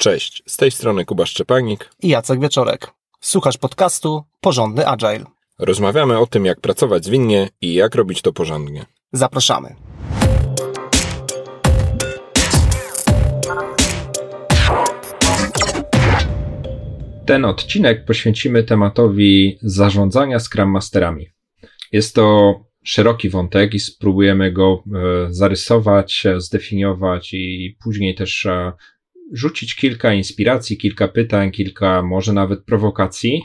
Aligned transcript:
Cześć, 0.00 0.42
z 0.46 0.56
tej 0.56 0.70
strony 0.70 1.04
Kuba 1.04 1.26
Szczepanik 1.26 1.90
i 2.02 2.08
Jacek 2.08 2.40
Wieczorek. 2.40 2.90
Słuchasz 3.20 3.58
podcastu 3.58 4.24
Porządny 4.40 4.86
Agile. 4.86 5.24
Rozmawiamy 5.58 6.18
o 6.18 6.26
tym, 6.26 6.44
jak 6.44 6.60
pracować 6.60 7.04
zwinnie 7.04 7.48
i 7.60 7.74
jak 7.74 7.94
robić 7.94 8.22
to 8.22 8.32
porządnie. 8.32 8.86
Zapraszamy. 9.12 9.74
Ten 17.26 17.44
odcinek 17.44 18.04
poświęcimy 18.04 18.62
tematowi 18.62 19.58
zarządzania 19.62 20.38
Scrum 20.38 20.70
Masterami. 20.70 21.26
Jest 21.92 22.14
to 22.14 22.54
szeroki 22.84 23.30
wątek 23.30 23.74
i 23.74 23.80
spróbujemy 23.80 24.52
go 24.52 24.82
e, 24.86 25.26
zarysować, 25.30 26.26
zdefiniować 26.36 27.32
i 27.32 27.76
później 27.82 28.14
też 28.14 28.46
e, 28.46 28.72
rzucić 29.32 29.74
kilka 29.74 30.14
inspiracji, 30.14 30.78
kilka 30.78 31.08
pytań, 31.08 31.50
kilka 31.50 32.02
może 32.02 32.32
nawet 32.32 32.64
prowokacji. 32.64 33.42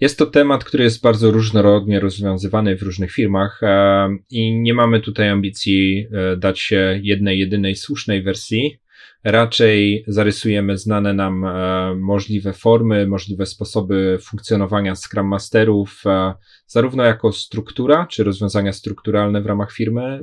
Jest 0.00 0.18
to 0.18 0.26
temat, 0.26 0.64
który 0.64 0.84
jest 0.84 1.02
bardzo 1.02 1.30
różnorodnie 1.30 2.00
rozwiązywany 2.00 2.76
w 2.76 2.82
różnych 2.82 3.12
firmach 3.12 3.62
e, 3.62 4.08
i 4.30 4.54
nie 4.54 4.74
mamy 4.74 5.00
tutaj 5.00 5.28
ambicji 5.28 6.06
dać 6.36 6.60
się 6.60 7.00
jednej, 7.02 7.38
jedynej 7.38 7.76
słusznej 7.76 8.22
wersji 8.22 8.78
raczej 9.26 10.04
zarysujemy 10.06 10.78
znane 10.78 11.14
nam 11.14 11.44
e, 11.44 11.94
możliwe 11.94 12.52
formy, 12.52 13.06
możliwe 13.06 13.46
sposoby 13.46 14.18
funkcjonowania 14.20 14.94
Scrum 14.94 15.26
Masterów, 15.26 16.02
e, 16.06 16.34
zarówno 16.66 17.04
jako 17.04 17.32
struktura, 17.32 18.06
czy 18.10 18.24
rozwiązania 18.24 18.72
strukturalne 18.72 19.42
w 19.42 19.46
ramach 19.46 19.72
firmy, 19.72 20.02
e, 20.02 20.22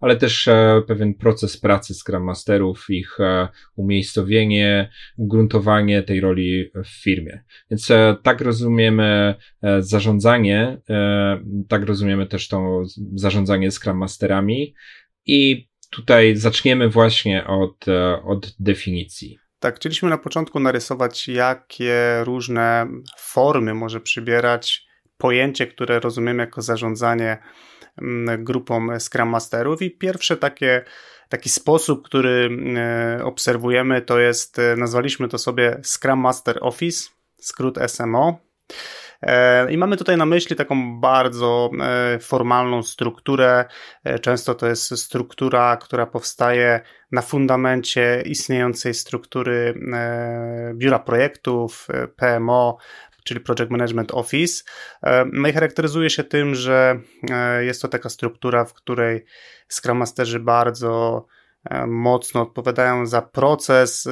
ale 0.00 0.16
też 0.16 0.48
pewien 0.86 1.14
proces 1.14 1.56
pracy 1.56 1.94
Scrum 1.94 2.24
Masterów, 2.24 2.86
ich 2.88 3.18
umiejscowienie, 3.76 4.90
ugruntowanie 5.16 6.02
tej 6.02 6.20
roli 6.20 6.70
w 6.84 7.02
firmie. 7.02 7.42
Więc 7.70 7.88
tak 8.22 8.40
rozumiemy 8.40 9.34
zarządzanie, 9.78 10.80
tak 11.68 11.84
rozumiemy 11.84 12.26
też 12.26 12.48
to 12.48 12.82
zarządzanie 13.14 13.70
Scrum 13.70 13.96
Masterami 13.96 14.74
i 15.26 15.69
tutaj 15.90 16.36
zaczniemy 16.36 16.88
właśnie 16.88 17.46
od, 17.46 17.88
e, 17.88 18.22
od 18.22 18.54
definicji. 18.58 19.38
Tak, 19.60 19.76
chcieliśmy 19.76 20.10
na 20.10 20.18
początku 20.18 20.60
narysować, 20.60 21.28
jakie 21.28 21.94
różne 22.24 22.86
formy 23.18 23.74
może 23.74 24.00
przybierać 24.00 24.86
pojęcie, 25.18 25.66
które 25.66 26.00
rozumiemy 26.00 26.42
jako 26.42 26.62
zarządzanie 26.62 27.38
mm, 28.02 28.44
grupą 28.44 29.00
Scrum 29.00 29.28
Masterów. 29.28 29.82
I 29.82 29.90
pierwsze 29.90 30.36
takie, 30.36 30.84
taki 31.28 31.48
sposób, 31.48 32.04
który 32.04 32.50
e, 32.76 33.24
obserwujemy, 33.24 34.02
to 34.02 34.18
jest, 34.18 34.58
e, 34.58 34.76
nazwaliśmy 34.76 35.28
to 35.28 35.38
sobie 35.38 35.80
Scrum 35.82 36.18
Master 36.18 36.58
Office, 36.60 37.10
skrót 37.40 37.78
SMO. 37.86 38.38
E, 39.22 39.72
I 39.72 39.78
mamy 39.78 39.96
tutaj 39.96 40.16
na 40.16 40.26
myśli 40.26 40.56
taką 40.56 41.00
bardzo 41.00 41.70
e, 41.80 42.18
formalną 42.18 42.82
strukturę. 42.82 43.64
E, 44.04 44.18
często 44.18 44.54
to 44.54 44.66
jest 44.66 44.98
struktura, 44.98 45.76
która 45.76 46.06
powstaje 46.06 46.80
na 47.12 47.22
fundamencie 47.22 48.22
istniejącej 48.26 48.94
struktury 48.94 49.74
biura 50.74 50.98
projektów, 50.98 51.88
PMO, 52.16 52.78
czyli 53.24 53.40
Project 53.40 53.70
Management 53.70 54.14
Office. 54.14 54.64
No 55.32 55.48
i 55.48 55.52
charakteryzuje 55.52 56.10
się 56.10 56.24
tym, 56.24 56.54
że 56.54 57.00
jest 57.60 57.82
to 57.82 57.88
taka 57.88 58.08
struktura, 58.08 58.64
w 58.64 58.74
której 58.74 59.24
Scrum 59.68 59.98
Masterzy 59.98 60.40
bardzo 60.40 61.26
mocno 61.86 62.42
odpowiadają 62.42 63.06
za 63.06 63.22
proces, 63.22 64.08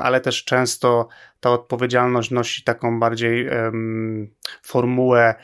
ale 0.00 0.20
też 0.20 0.44
często 0.44 1.08
ta 1.40 1.50
odpowiedzialność 1.50 2.30
nosi 2.30 2.64
taką 2.64 3.00
bardziej 3.00 3.48
formułę 4.62 5.34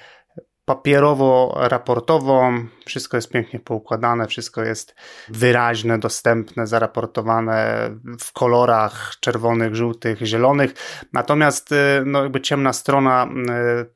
papierowo-raportową. 0.64 2.66
Wszystko 2.86 3.16
jest 3.16 3.28
pięknie 3.28 3.60
poukładane, 3.60 4.26
wszystko 4.26 4.64
jest 4.64 4.94
wyraźne, 5.28 5.98
dostępne, 5.98 6.66
zaraportowane 6.66 7.90
w 8.20 8.32
kolorach 8.32 9.14
czerwonych, 9.20 9.74
żółtych, 9.74 10.18
zielonych. 10.18 10.74
Natomiast 11.12 11.72
y, 11.72 11.76
no, 12.06 12.22
jakby 12.22 12.40
ciemna 12.40 12.72
strona 12.72 13.26
y, 13.26 13.28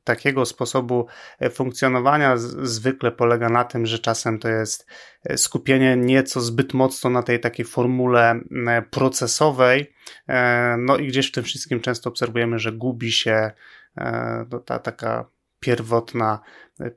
takiego 0.04 0.47
sposobu 0.47 1.06
y, 1.42 1.50
funkcjonowania 1.50 2.36
zwykle 2.36 3.12
polega 3.12 3.48
na 3.48 3.64
tym, 3.64 3.86
że 3.86 3.98
czasem 3.98 4.38
to 4.38 4.48
jest 4.48 4.86
skupienie 5.36 5.96
nieco 5.96 6.41
zbyt 6.41 6.75
mocno 6.75 7.10
na 7.10 7.22
tej 7.22 7.41
takiej 7.41 7.64
formule 7.64 8.41
procesowej. 8.91 9.94
No 10.78 10.96
i 10.96 11.06
gdzieś 11.06 11.28
w 11.28 11.32
tym 11.32 11.44
wszystkim 11.44 11.81
często 11.81 12.10
obserwujemy, 12.10 12.58
że 12.58 12.72
gubi 12.72 13.12
się 13.12 13.50
no, 14.50 14.60
ta 14.60 14.78
taka 14.78 15.26
pierwotna, 15.64 16.41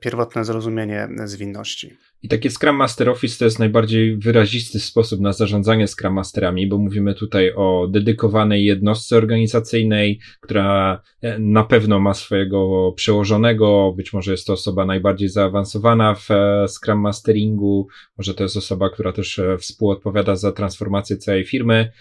pierwotne 0.00 0.44
zrozumienie 0.44 1.08
zwinności. 1.24 1.98
I 2.22 2.28
takie 2.28 2.50
Scrum 2.50 2.76
Master 2.76 3.08
Office 3.08 3.38
to 3.38 3.44
jest 3.44 3.58
najbardziej 3.58 4.16
wyrazisty 4.16 4.80
sposób 4.80 5.20
na 5.20 5.32
zarządzanie 5.32 5.86
Scrum 5.88 6.14
Masterami, 6.14 6.66
bo 6.66 6.78
mówimy 6.78 7.14
tutaj 7.14 7.52
o 7.56 7.88
dedykowanej 7.90 8.64
jednostce 8.64 9.16
organizacyjnej, 9.16 10.20
która 10.40 11.00
e, 11.22 11.38
na 11.38 11.64
pewno 11.64 12.00
ma 12.00 12.14
swojego 12.14 12.92
przełożonego, 12.96 13.92
być 13.96 14.12
może 14.12 14.30
jest 14.30 14.46
to 14.46 14.52
osoba 14.52 14.86
najbardziej 14.86 15.28
zaawansowana 15.28 16.14
w 16.14 16.30
e, 16.30 16.66
Scrum 16.68 17.00
Masteringu, 17.00 17.88
może 18.18 18.34
to 18.34 18.42
jest 18.42 18.56
osoba, 18.56 18.90
która 18.90 19.12
też 19.12 19.38
e, 19.38 19.58
współodpowiada 19.58 20.36
za 20.36 20.52
transformację 20.52 21.16
całej 21.16 21.44
firmy. 21.44 21.92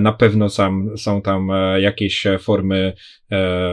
Na 0.00 0.12
pewno 0.12 0.48
sam, 0.48 0.90
są 0.96 1.22
tam 1.22 1.48
jakieś 1.78 2.24
formy 2.38 2.92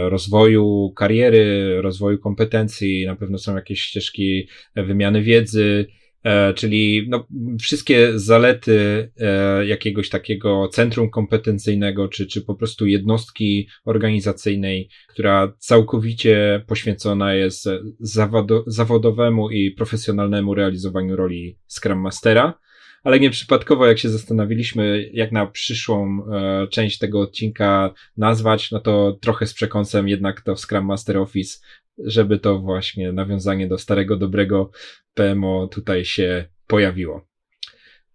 rozwoju 0.09 0.93
kariery, 0.95 1.77
rozwoju 1.81 2.19
kompetencji, 2.19 3.05
na 3.05 3.15
pewno 3.15 3.37
są 3.37 3.55
jakieś 3.55 3.81
ścieżki 3.81 4.47
wymiany 4.75 5.21
wiedzy, 5.21 5.68
E, 6.23 6.53
czyli 6.53 7.05
no, 7.09 7.27
wszystkie 7.61 8.19
zalety 8.19 9.11
e, 9.19 9.65
jakiegoś 9.65 10.09
takiego 10.09 10.67
centrum 10.67 11.09
kompetencyjnego, 11.09 12.07
czy, 12.07 12.27
czy 12.27 12.41
po 12.41 12.55
prostu 12.55 12.85
jednostki 12.85 13.67
organizacyjnej, 13.85 14.89
która 15.07 15.53
całkowicie 15.57 16.63
poświęcona 16.67 17.33
jest 17.33 17.69
zawodo 17.99 18.63
zawodowemu 18.67 19.49
i 19.49 19.71
profesjonalnemu 19.71 20.55
realizowaniu 20.55 21.15
roli 21.15 21.57
Scrum 21.67 21.99
Mastera. 21.99 22.59
Ale 23.03 23.19
nieprzypadkowo, 23.19 23.85
jak 23.85 23.99
się 23.99 24.09
zastanowiliśmy, 24.09 25.09
jak 25.13 25.31
na 25.31 25.45
przyszłą 25.45 26.23
e, 26.25 26.67
część 26.67 26.97
tego 26.97 27.21
odcinka 27.21 27.93
nazwać, 28.17 28.71
no 28.71 28.79
to 28.79 29.17
trochę 29.21 29.47
z 29.47 29.53
przekąsem 29.53 30.09
jednak 30.09 30.41
to 30.41 30.55
Scrum 30.55 30.85
Master 30.85 31.17
Office 31.17 31.59
żeby 32.05 32.39
to 32.39 32.59
właśnie 32.59 33.11
nawiązanie 33.11 33.67
do 33.67 33.77
starego, 33.77 34.17
dobrego 34.17 34.71
PMO 35.13 35.67
tutaj 35.67 36.05
się 36.05 36.45
pojawiło. 36.67 37.29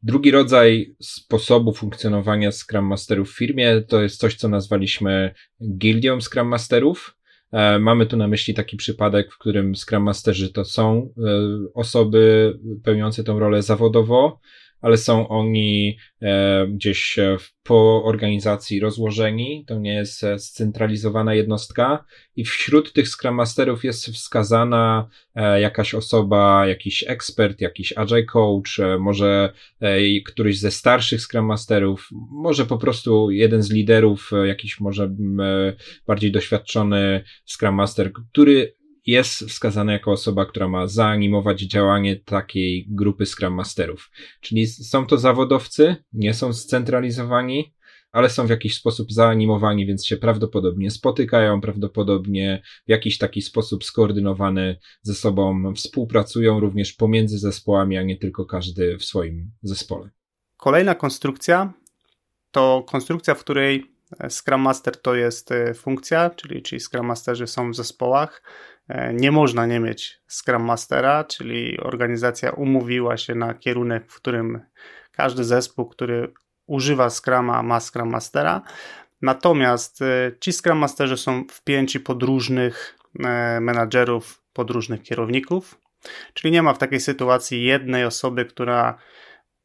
Drugi 0.03 0.31
rodzaj 0.31 0.95
sposobu 1.03 1.73
funkcjonowania 1.73 2.53
Scrum 2.53 2.85
Masterów 2.85 3.31
w 3.31 3.37
firmie 3.37 3.83
to 3.89 4.03
jest 4.03 4.21
coś, 4.21 4.35
co 4.35 4.49
nazwaliśmy 4.49 5.35
gildią 5.79 6.21
Scrum 6.21 6.49
Masterów. 6.49 7.17
E, 7.53 7.79
mamy 7.79 8.07
tu 8.07 8.17
na 8.17 8.29
myśli 8.29 8.55
taki 8.55 8.77
przypadek, 8.77 9.33
w 9.33 9.39
którym 9.39 9.75
Scrum 9.75 10.03
Masterzy 10.03 10.53
to 10.53 10.65
są 10.65 11.13
e, 11.19 11.31
osoby 11.75 12.55
pełniące 12.85 13.25
tę 13.25 13.37
rolę 13.39 13.63
zawodowo, 13.63 14.41
ale 14.85 14.97
są 14.97 15.29
oni 15.29 15.97
e, 16.23 16.67
gdzieś 16.67 17.17
po 17.63 18.05
organizacji 18.05 18.81
rozłożeni, 18.81 19.65
to 19.67 19.79
nie 19.79 19.95
jest 19.95 20.25
e, 20.25 20.39
scentralizowana 20.39 21.35
jednostka. 21.35 22.05
I 22.37 22.45
wśród 22.45 22.93
tych 22.93 23.09
Scrum 23.09 23.35
Masterów 23.35 23.85
jest 23.85 24.07
wskazana 24.07 25.09
e, 25.35 25.61
jakaś 25.61 25.95
osoba, 25.95 26.67
jakiś 26.67 27.05
ekspert, 27.09 27.61
jakiś 27.61 27.93
agile 27.97 28.25
coach, 28.25 28.79
e, 28.79 28.99
może 28.99 29.53
e, 29.81 30.21
któryś 30.21 30.59
ze 30.59 30.71
starszych 30.71 31.21
Scrum 31.21 31.47
Masterów, 31.47 32.09
może 32.31 32.67
po 32.67 32.79
prostu 32.79 33.31
jeden 33.31 33.63
z 33.63 33.71
liderów, 33.71 34.31
e, 34.33 34.47
jakiś 34.47 34.81
może 34.81 35.05
e, 35.05 35.73
bardziej 36.07 36.33
doświadczony 36.33 37.25
Scrum 37.47 37.75
Master, 37.75 38.13
który 38.13 38.75
jest 39.07 39.45
wskazany 39.45 39.93
jako 39.93 40.13
osoba, 40.13 40.47
która 40.47 40.69
ma 40.69 40.87
zaanimować 40.87 41.61
działanie 41.61 42.17
takiej 42.17 42.87
grupy 42.89 43.27
Scrum 43.27 43.55
Masterów. 43.55 44.11
Czyli 44.41 44.67
są 44.67 45.07
to 45.07 45.19
zawodowcy, 45.19 45.97
nie 46.13 46.35
są 46.35 46.53
scentralizowani, 46.53 47.75
ale 48.13 48.31
są 48.31 48.47
w 48.47 48.51
jakiś 48.51 48.75
sposób 48.75 49.13
zaanimowani, 49.13 49.87
więc 49.87 50.07
się 50.07 50.17
prawdopodobnie 50.17 50.91
spotykają, 50.91 51.61
prawdopodobnie 51.61 52.63
w 52.87 52.91
jakiś 52.91 53.19
taki 53.19 53.43
sposób 53.43 53.85
skoordynowany 53.85 54.79
ze 55.03 55.15
sobą 55.15 55.75
współpracują 55.75 56.61
również 56.61 56.93
pomiędzy 56.93 57.39
zespołami, 57.39 57.97
a 57.97 58.03
nie 58.03 58.17
tylko 58.17 58.47
każdy 58.47 58.99
w 58.99 59.05
swoim 59.05 59.51
zespole. 59.63 60.11
Kolejna 60.57 60.95
konstrukcja 60.95 61.73
to 62.51 62.85
konstrukcja, 62.89 63.35
w 63.35 63.41
której 63.41 63.95
Scrum 64.31 64.61
Master 64.61 65.01
to 65.03 65.15
jest 65.15 65.53
e, 65.53 65.75
funkcja, 65.75 66.31
czyli, 66.31 66.63
czyli 66.63 66.81
Scrum 66.81 67.07
Masterzy 67.07 67.47
są 67.47 67.71
w 67.71 67.77
zespołach 67.77 68.43
nie 69.13 69.33
można 69.33 69.67
nie 69.67 69.81
mieć 69.81 70.21
Scrum 70.29 70.65
Mastera, 70.65 71.25
czyli 71.25 71.81
organizacja 71.81 72.51
umówiła 72.51 73.17
się 73.17 73.35
na 73.35 73.55
kierunek, 73.55 74.13
w 74.13 74.17
którym 74.17 74.61
każdy 75.13 75.45
zespół, 75.45 75.87
który 75.87 76.33
używa 76.67 77.11
Scruma, 77.11 77.63
ma 77.63 77.81
Scrum 77.81 78.11
Mastera. 78.11 78.63
Natomiast 79.23 80.01
ci 80.41 80.53
Scrum 80.53 80.79
Masterzy 80.79 81.17
są 81.17 81.45
wpięci 81.51 82.01
pod 82.01 82.23
różnych 82.23 82.99
menadżerów, 83.61 84.43
pod 84.53 84.71
różnych 84.71 85.03
kierowników, 85.03 85.81
czyli 86.35 86.53
nie 86.53 86.63
ma 86.63 86.75
w 86.75 86.79
takiej 86.79 87.01
sytuacji 87.01 87.65
jednej 87.65 88.05
osoby, 88.05 88.45
która 88.45 88.99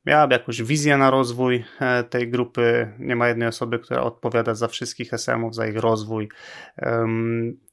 miałaby 0.10 0.34
jakąś 0.34 0.62
wizję 0.62 0.98
na 0.98 1.10
rozwój 1.12 1.66
e, 1.80 2.04
tej 2.04 2.30
grupy. 2.30 2.94
Nie 3.00 3.16
ma 3.16 3.28
jednej 3.28 3.48
osoby, 3.48 3.80
która 3.80 4.02
odpowiada 4.02 4.56
za 4.56 4.68
wszystkich 4.68 5.14
SM-ów, 5.14 5.56
za 5.56 5.68
ich 5.68 5.78
rozwój, 5.78 6.30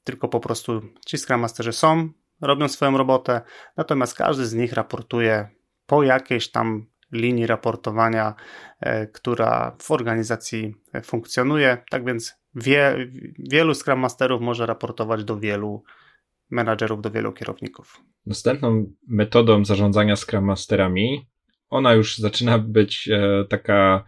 tylko 0.04 0.28
po 0.28 0.40
prostu 0.40 0.82
ci 1.06 1.18
Scrum 1.18 1.40
Masterzy 1.40 1.72
są, 1.72 2.08
robią 2.40 2.68
swoją 2.68 2.98
robotę, 2.98 3.40
natomiast 3.76 4.14
każdy 4.14 4.46
z 4.46 4.54
nich 4.54 4.72
raportuje 4.72 5.48
po 5.86 6.02
jakiejś 6.02 6.50
tam 6.50 6.86
linii 7.12 7.46
raportowania, 7.46 8.34
e, 8.80 9.06
która 9.06 9.76
w 9.82 9.90
organizacji 9.90 10.74
funkcjonuje. 11.02 11.78
Tak 11.90 12.04
więc 12.04 12.34
wie, 12.54 13.08
wielu 13.38 13.74
Scrum 13.74 14.00
Masterów 14.00 14.40
może 14.40 14.66
raportować 14.66 15.24
do 15.24 15.38
wielu 15.38 15.82
menadżerów, 16.50 17.00
do 17.00 17.10
wielu 17.10 17.32
kierowników. 17.32 18.00
Następną 18.26 18.86
metodą 19.08 19.64
zarządzania 19.64 20.16
Scrum 20.16 20.44
Masterami 20.44 21.26
ona 21.70 21.94
już 21.94 22.18
zaczyna 22.18 22.58
być 22.58 23.08
e, 23.08 23.44
taka 23.48 24.04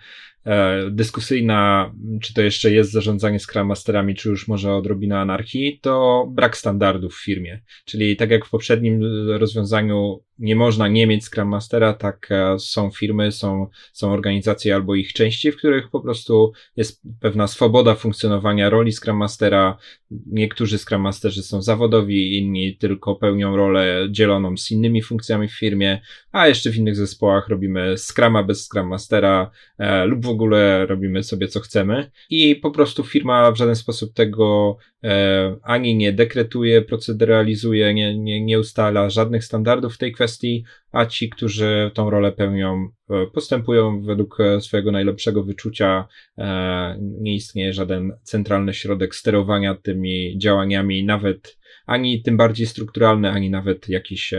dyskusyjna, 0.91 1.93
czy 2.23 2.35
to 2.35 2.43
jeszcze 2.43 2.73
jest 2.73 2.93
zarządzanie 2.93 3.39
Scrum 3.41 3.67
Masterami, 3.67 4.15
czy 4.15 4.29
już 4.29 4.49
może 4.49 4.75
odrobina 4.75 5.21
anarchii, 5.21 5.79
to 5.83 6.27
brak 6.31 6.57
standardów 6.57 7.15
w 7.15 7.25
firmie. 7.25 7.63
Czyli 7.85 8.17
tak 8.17 8.31
jak 8.31 8.47
w 8.47 8.51
poprzednim 8.51 9.03
rozwiązaniu 9.29 10.23
nie 10.39 10.57
można 10.57 10.89
nie 10.89 11.07
mieć 11.07 11.25
Scrum 11.25 11.49
Mastera, 11.49 11.95
tak 11.95 12.29
e, 12.31 12.59
są 12.59 12.91
firmy, 12.91 13.33
są, 13.33 13.67
są 13.93 14.13
organizacje 14.13 14.75
albo 14.75 14.95
ich 14.95 15.13
części, 15.13 15.53
w 15.53 15.57
których 15.57 15.91
po 15.91 16.01
prostu 16.01 16.53
jest 16.77 17.03
pewna 17.21 17.47
swoboda 17.47 17.95
funkcjonowania 17.95 18.71
roli 18.71 18.93
Scrum 18.93 19.17
Mastera. 19.17 19.79
Niektórzy 20.27 20.79
Scrum 20.79 21.03
Masterzy 21.03 21.43
są 21.43 21.63
zawodowi, 21.63 22.39
inni 22.39 22.77
tylko 22.77 23.17
pełnią 23.17 23.57
rolę 23.57 24.09
dzieloną 24.11 24.57
z 24.57 24.71
innymi 24.71 25.03
funkcjami 25.03 25.49
w 25.49 25.59
firmie, 25.59 26.01
a 26.33 26.49
jeszcze 26.49 26.71
w 26.71 26.77
innych 26.77 26.97
zespołach 26.97 27.49
robimy 27.49 27.95
Scruma 27.99 28.43
bez 28.43 28.65
Scrum 28.67 28.89
Mastera 28.89 29.51
e, 29.79 30.05
lub 30.05 30.25
w 30.25 30.29
ogóle 30.29 30.38
robimy 30.87 31.23
sobie 31.23 31.49
co 31.49 31.61
chcemy 31.61 32.11
i 32.31 32.57
po 32.57 32.71
prostu 32.71 33.05
firma 33.05 33.53
w 33.53 33.57
żaden 33.57 33.77
sposób 33.77 34.15
tego 34.15 34.77
e, 35.05 35.57
ani 35.63 35.97
nie 35.97 36.13
dekretuje, 36.13 36.83
proceduralizuje, 36.83 37.95
nie, 37.95 38.19
nie, 38.19 38.45
nie 38.45 38.61
ustala 38.61 39.11
żadnych 39.11 39.45
standardów 39.45 39.95
w 39.95 39.99
tej 39.99 40.13
kwestii, 40.13 40.65
a 40.93 41.07
ci, 41.07 41.29
którzy 41.29 41.91
tą 41.95 42.11
rolę 42.11 42.33
pełnią, 42.33 42.89
e, 43.11 43.27
postępują 43.27 44.03
według 44.03 44.41
e, 44.41 44.61
swojego 44.61 44.93
najlepszego 44.93 45.45
wyczucia. 45.45 46.09
E, 46.39 46.97
nie 47.01 47.35
istnieje 47.35 47.73
żaden 47.73 48.13
centralny 48.23 48.75
środek 48.75 49.15
sterowania 49.15 49.75
tymi 49.75 50.39
działaniami, 50.39 51.05
nawet 51.05 51.59
ani 51.87 52.23
tym 52.23 52.37
bardziej 52.37 52.67
strukturalny, 52.67 53.31
ani 53.31 53.51
nawet 53.51 53.89
jakiś 53.89 54.35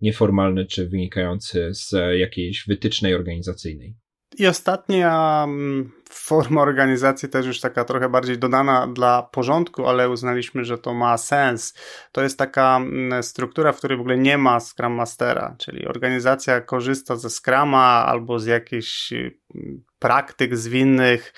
nieformalny 0.00 0.66
czy 0.66 0.88
wynikający 0.88 1.68
z 1.74 1.94
jakiejś 2.18 2.64
wytycznej 2.66 3.14
organizacyjnej. 3.14 3.94
I 4.38 4.46
ostatnia 4.46 5.44
mm, 5.44 5.92
forma 6.10 6.62
organizacji 6.62 7.28
też 7.28 7.46
już 7.46 7.60
taka 7.60 7.84
trochę 7.84 8.08
bardziej 8.08 8.38
dodana 8.38 8.86
dla 8.86 9.22
porządku, 9.22 9.86
ale 9.86 10.10
uznaliśmy, 10.10 10.64
że 10.64 10.78
to 10.78 10.94
ma 10.94 11.18
sens. 11.18 11.74
To 12.12 12.22
jest 12.22 12.38
taka 12.38 12.76
mm, 12.76 13.22
struktura, 13.22 13.72
w 13.72 13.76
której 13.76 13.98
w 13.98 14.00
ogóle 14.00 14.18
nie 14.18 14.38
ma 14.38 14.60
Scrum 14.60 14.92
Mastera, 14.92 15.56
czyli 15.58 15.86
organizacja 15.86 16.60
korzysta 16.60 17.16
ze 17.16 17.30
Scrama 17.30 18.04
albo 18.06 18.38
z 18.38 18.46
jakichś 18.46 19.12
mm, 19.12 19.84
praktyk 19.98 20.56
zwinnych. 20.56 21.34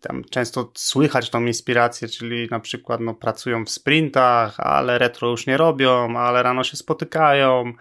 Tam 0.00 0.24
często 0.24 0.72
słychać 0.74 1.30
tą 1.30 1.44
inspirację, 1.44 2.08
czyli 2.08 2.48
na 2.50 2.60
przykład 2.60 3.00
no, 3.00 3.14
pracują 3.14 3.64
w 3.64 3.70
sprintach, 3.70 4.60
ale 4.60 4.98
retro 4.98 5.28
już 5.30 5.46
nie 5.46 5.56
robią, 5.56 6.18
ale 6.18 6.42
rano 6.42 6.64
się 6.64 6.76
spotykają 6.76 7.72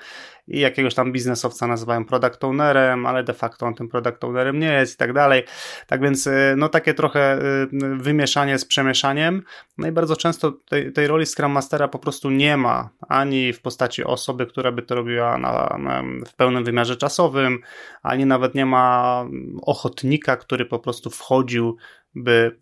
i 0.47 0.59
jakiegoś 0.59 0.95
tam 0.95 1.11
biznesowca 1.11 1.67
nazywają 1.67 2.05
product 2.05 2.43
ownerem, 2.43 3.05
ale 3.05 3.23
de 3.23 3.33
facto 3.33 3.65
on 3.65 3.75
tym 3.75 3.89
product 3.89 4.23
ownerem 4.23 4.59
nie 4.59 4.73
jest 4.73 4.93
i 4.93 4.97
tak 4.97 5.13
dalej. 5.13 5.43
Tak 5.87 6.01
więc 6.01 6.27
y, 6.27 6.53
no 6.57 6.69
takie 6.69 6.93
trochę 6.93 7.39
y, 7.41 7.67
wymieszanie 7.97 8.59
z 8.59 8.65
przemieszaniem. 8.65 9.43
No 9.77 9.87
i 9.87 9.91
bardzo 9.91 10.15
często 10.15 10.51
tej, 10.51 10.93
tej 10.93 11.07
roli 11.07 11.25
Scrum 11.25 11.51
Mastera 11.51 11.87
po 11.87 11.99
prostu 11.99 12.29
nie 12.29 12.57
ma, 12.57 12.89
ani 13.09 13.53
w 13.53 13.61
postaci 13.61 14.03
osoby, 14.03 14.45
która 14.45 14.71
by 14.71 14.81
to 14.81 14.95
robiła 14.95 15.37
na, 15.37 15.77
na, 15.79 16.03
w 16.27 16.33
pełnym 16.35 16.63
wymiarze 16.63 16.95
czasowym, 16.95 17.59
ani 18.03 18.25
nawet 18.25 18.55
nie 18.55 18.65
ma 18.65 19.25
ochotnika, 19.61 20.37
który 20.37 20.65
po 20.65 20.79
prostu 20.79 21.09
wchodził 21.09 21.77
by 22.15 22.57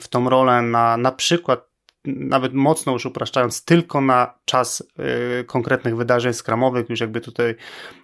w 0.00 0.08
tą 0.08 0.28
rolę 0.28 0.62
na 0.62 0.96
na 0.96 1.12
przykład 1.12 1.68
nawet 2.04 2.54
mocno 2.54 2.92
już 2.92 3.06
upraszczając, 3.06 3.64
tylko 3.64 4.00
na 4.00 4.34
czas 4.44 4.80
y, 5.40 5.44
konkretnych 5.44 5.96
wydarzeń 5.96 6.32
skramowych, 6.32 6.90
już 6.90 7.00
jakby 7.00 7.20
tutaj 7.20 7.54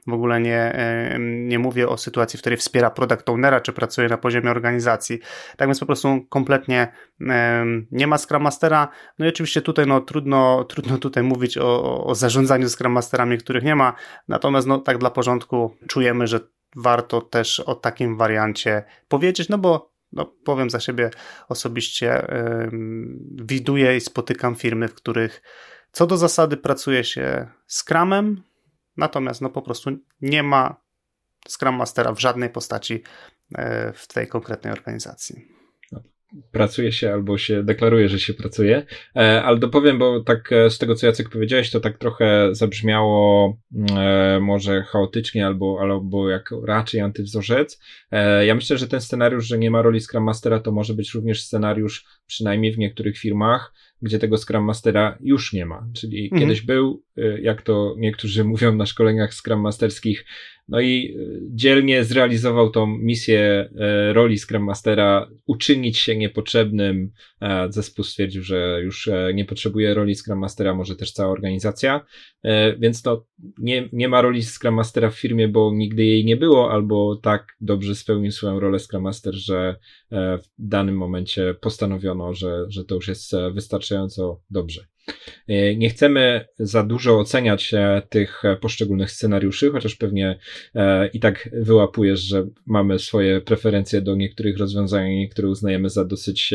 w 0.07 0.13
ogóle 0.13 0.41
nie, 0.41 0.79
nie 1.21 1.59
mówię 1.59 1.89
o 1.89 1.97
sytuacji, 1.97 2.37
w 2.37 2.41
której 2.41 2.57
wspiera 2.57 2.91
product 2.91 3.29
ownera, 3.29 3.61
czy 3.61 3.73
pracuje 3.73 4.09
na 4.09 4.19
poziomie 4.19 4.51
organizacji. 4.51 5.19
Tak 5.57 5.69
więc 5.69 5.81
po 5.81 5.87
prostu 5.87 6.27
kompletnie 6.29 6.93
nie 7.91 8.07
ma 8.07 8.19
Scrum 8.19 8.43
Mastera. 8.43 8.89
No 9.19 9.27
i 9.27 9.29
oczywiście 9.29 9.63
tutaj 9.63 9.87
no, 9.87 10.01
trudno, 10.01 10.65
trudno 10.65 10.99
tutaj 10.99 11.23
mówić 11.23 11.59
o, 11.59 12.05
o 12.05 12.15
zarządzaniu 12.15 12.69
Scrum 12.69 12.93
Masterami, 12.93 13.39
których 13.39 13.65
nie 13.65 13.77
ma, 13.77 13.93
natomiast 14.29 14.67
no, 14.67 14.79
tak 14.79 14.99
dla 14.99 15.11
porządku 15.11 15.77
czujemy, 15.89 16.27
że 16.27 16.41
warto 16.77 17.21
też 17.21 17.61
o 17.61 17.75
takim 17.75 18.17
wariancie 18.17 18.85
powiedzieć, 19.09 19.49
no 19.49 19.59
bo 19.59 19.94
no, 20.15 20.27
powiem 20.45 20.71
za 20.71 20.81
siebie 20.81 21.11
osobiście, 21.49 22.27
widuję 23.45 23.97
i 23.97 24.01
spotykam 24.01 24.55
firmy, 24.55 24.89
w 24.89 24.95
których 24.95 25.43
co 25.93 26.07
do 26.07 26.17
zasady 26.17 26.57
pracuje 26.57 27.05
się 27.05 27.49
Scrumem, 27.67 28.43
natomiast 28.97 29.41
no 29.41 29.51
po 29.51 29.63
prostu 29.63 29.91
nie 30.21 30.43
ma 30.43 30.85
Scrum 31.49 31.75
Mastera 31.75 32.13
w 32.13 32.21
żadnej 32.21 32.51
postaci 32.51 32.95
yy, 32.95 33.59
w 33.95 34.07
tej 34.09 34.29
konkretnej 34.29 34.73
organizacji 34.73 35.64
pracuje 36.53 36.93
się 36.93 37.13
albo 37.13 37.39
się 37.39 37.63
deklaruje, 37.63 38.09
że 38.09 38.21
się 38.21 38.35
pracuje. 38.35 38.87
E, 39.17 39.43
ale 39.43 39.59
dopowiem, 39.59 39.99
bo 39.99 40.21
tak 40.21 40.53
e, 40.53 40.71
z 40.71 40.79
tego, 40.79 40.95
co 40.95 41.07
Jacek 41.07 41.29
powiedziałeś, 41.31 41.71
to 41.71 41.81
tak 41.81 41.99
trochę 41.99 42.49
zabrzmiało 42.53 43.57
mm, 43.75 43.99
e, 43.99 44.41
może 44.41 44.83
chaotycznie 44.83 45.47
albo, 45.47 45.79
albo 45.81 46.31
jak 46.31 46.51
raczej 46.67 47.01
antywzorzec. 47.01 47.81
Ja 48.47 48.55
myślę, 48.55 48.79
że 48.79 48.89
ten 48.89 49.01
scenariusz, 49.01 49.47
że 49.47 49.59
nie 49.59 49.71
ma 49.71 49.83
roli 49.83 50.01
Scrum 50.01 50.25
Mastera, 50.25 50.61
to 50.61 50.73
może 50.73 50.95
być 50.95 51.15
również 51.15 51.43
scenariusz, 51.43 52.05
przynajmniej 52.27 52.73
w 52.73 52.79
niektórych 52.79 53.19
firmach, 53.19 53.73
gdzie 54.05 54.19
tego 54.19 54.37
Scrum 54.37 54.65
Mastera 54.65 55.19
już 55.21 55.53
nie 55.53 55.67
ma. 55.67 55.87
Czyli 55.95 56.25
mhm. 56.25 56.43
kiedyś 56.43 56.61
był, 56.63 57.03
jak 57.43 57.63
to 57.63 57.95
niektórzy 57.99 58.45
mówią 58.55 58.75
na 58.75 58.87
szkoleniach 58.87 59.35
Scrum 59.35 59.61
Masterskich, 59.61 60.25
no 60.69 60.81
i 60.81 61.17
e, 61.19 61.39
dzielnie 61.51 62.05
zrealizował 62.05 62.71
tą 62.71 62.87
misję 62.87 63.71
e, 63.77 64.13
roli 64.13 64.39
Scrum 64.39 64.65
Mastera, 64.65 65.31
uczynić 65.47 65.99
się 65.99 66.17
niepotrzebnym. 66.17 67.13
E, 67.41 67.73
zespół 67.73 68.05
stwierdził, 68.05 68.43
że 68.43 68.81
już 68.83 69.11
nie 69.35 69.45
potrzebuje 69.45 69.95
roli 69.95 70.15
Scrum 70.15 70.39
Mastera, 70.39 70.75
może 70.75 70.97
też 70.97 71.13
cała 71.13 71.33
organizacja. 71.33 72.07
Więc 72.79 73.03
to 73.03 73.27
nie, 73.59 73.89
nie 73.93 74.09
ma 74.09 74.23
roli 74.23 74.43
Scrum 74.43 74.75
Mastera 74.75 75.11
w 75.11 75.19
firmie, 75.19 75.49
bo 75.49 75.73
nigdy 75.75 76.05
jej 76.05 76.25
nie 76.25 76.37
było, 76.37 76.73
albo 76.73 77.17
tak 77.17 77.57
dobrze 77.61 77.95
spełnił 77.95 78.33
swoją 78.33 78.61
rolę 78.61 78.79
Scrum 78.79 79.03
Master, 79.03 79.35
że 79.35 79.77
w 80.11 80.45
danym 80.59 80.97
momencie 80.97 81.55
postanowiono, 81.61 82.35
że, 82.35 82.65
że 82.69 82.85
to 82.85 82.95
już 82.95 83.09
jest 83.09 83.35
wystarczająco 83.95 84.43
dobrze. 84.51 84.87
E, 85.49 85.77
nie 85.77 85.91
chcemy 85.91 86.47
za 86.59 86.83
dużo 86.83 87.19
oceniać 87.19 87.75
e, 87.75 88.03
tych 88.09 88.43
poszczególnych 88.61 89.11
scenariuszy, 89.11 89.71
chociaż 89.71 89.95
pewnie 89.95 90.39
e, 90.75 91.07
i 91.07 91.21
tak 91.21 91.49
wyłapujesz, 91.53 92.21
że 92.21 92.47
mamy 92.67 92.99
swoje 92.99 93.41
preferencje 93.41 94.01
do 94.03 94.15
niektórych 94.17 94.59
rozwiązań, 94.59 95.29
które 95.31 95.49
uznajemy 95.49 95.91
za 95.91 96.05
dosyć 96.05 96.55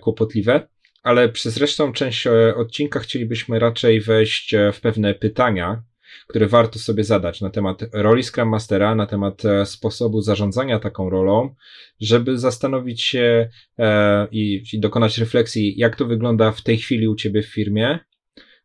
kłopotliwe. 0.00 0.68
Ale 1.02 1.28
przez 1.28 1.56
resztą 1.56 1.92
część 1.92 2.26
odcinka 2.56 3.00
chcielibyśmy 3.00 3.58
raczej 3.58 4.00
wejść 4.00 4.54
w 4.72 4.80
pewne 4.80 5.14
pytania, 5.14 5.82
które 6.28 6.46
warto 6.46 6.78
sobie 6.78 7.04
zadać 7.04 7.40
na 7.40 7.50
temat 7.50 7.84
roli 7.92 8.22
Scrum 8.22 8.48
Mastera, 8.48 8.94
na 8.94 9.06
temat 9.06 9.44
e, 9.44 9.66
sposobu 9.66 10.20
zarządzania 10.20 10.78
taką 10.78 11.10
rolą, 11.10 11.54
żeby 12.00 12.38
zastanowić 12.38 13.02
się 13.02 13.48
e, 13.78 14.28
i, 14.30 14.62
dokonać 14.74 15.18
refleksji, 15.18 15.74
jak 15.78 15.96
to 15.96 16.06
wygląda 16.06 16.52
w 16.52 16.62
tej 16.62 16.78
chwili 16.78 17.08
u 17.08 17.14
Ciebie 17.14 17.42
w 17.42 17.52
firmie, 17.52 17.98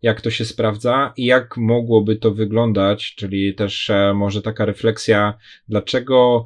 jak 0.02 0.22
to 0.22 0.32
się 0.32 0.46
sprawdza 0.46 1.14
i 1.18 1.26
jak 1.26 1.58
mogłoby 1.58 2.16
to 2.16 2.32
wyglądać, 2.32 3.16
czyli 3.16 3.56
też 3.56 3.90
e, 3.90 4.14
może 4.14 4.42
taka 4.42 4.66
refleksja, 4.66 5.38
dlaczego 5.68 6.46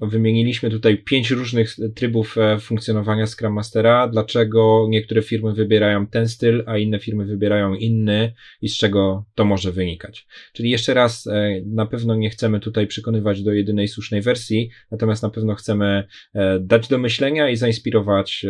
Wymieniliśmy 0.00 0.70
tutaj 0.70 0.98
pięć 0.98 1.30
różnych 1.30 1.76
trybów 1.94 2.38
e, 2.38 2.58
funkcjonowania 2.58 3.26
Scrum 3.26 3.52
Mastera. 3.52 4.08
Dlaczego 4.08 4.86
niektóre 4.90 5.22
firmy 5.22 5.52
wybierają 5.52 6.06
ten 6.06 6.28
styl, 6.28 6.64
a 6.66 6.78
inne 6.78 6.98
firmy 6.98 7.24
wybierają 7.24 7.74
inny 7.74 8.34
i 8.60 8.68
z 8.68 8.76
czego 8.76 9.26
to 9.34 9.44
może 9.44 9.72
wynikać. 9.72 10.26
Czyli 10.52 10.70
jeszcze 10.70 10.94
raz, 10.94 11.26
e, 11.26 11.60
na 11.66 11.86
pewno 11.86 12.14
nie 12.14 12.30
chcemy 12.30 12.60
tutaj 12.60 12.86
przekonywać 12.86 13.42
do 13.42 13.52
jedynej 13.52 13.88
słusznej 13.88 14.22
wersji, 14.22 14.70
natomiast 14.90 15.22
na 15.22 15.30
pewno 15.30 15.54
chcemy 15.54 16.04
e, 16.34 16.60
dać 16.60 16.88
do 16.88 16.98
myślenia 16.98 17.50
i 17.50 17.56
zainspirować 17.56 18.46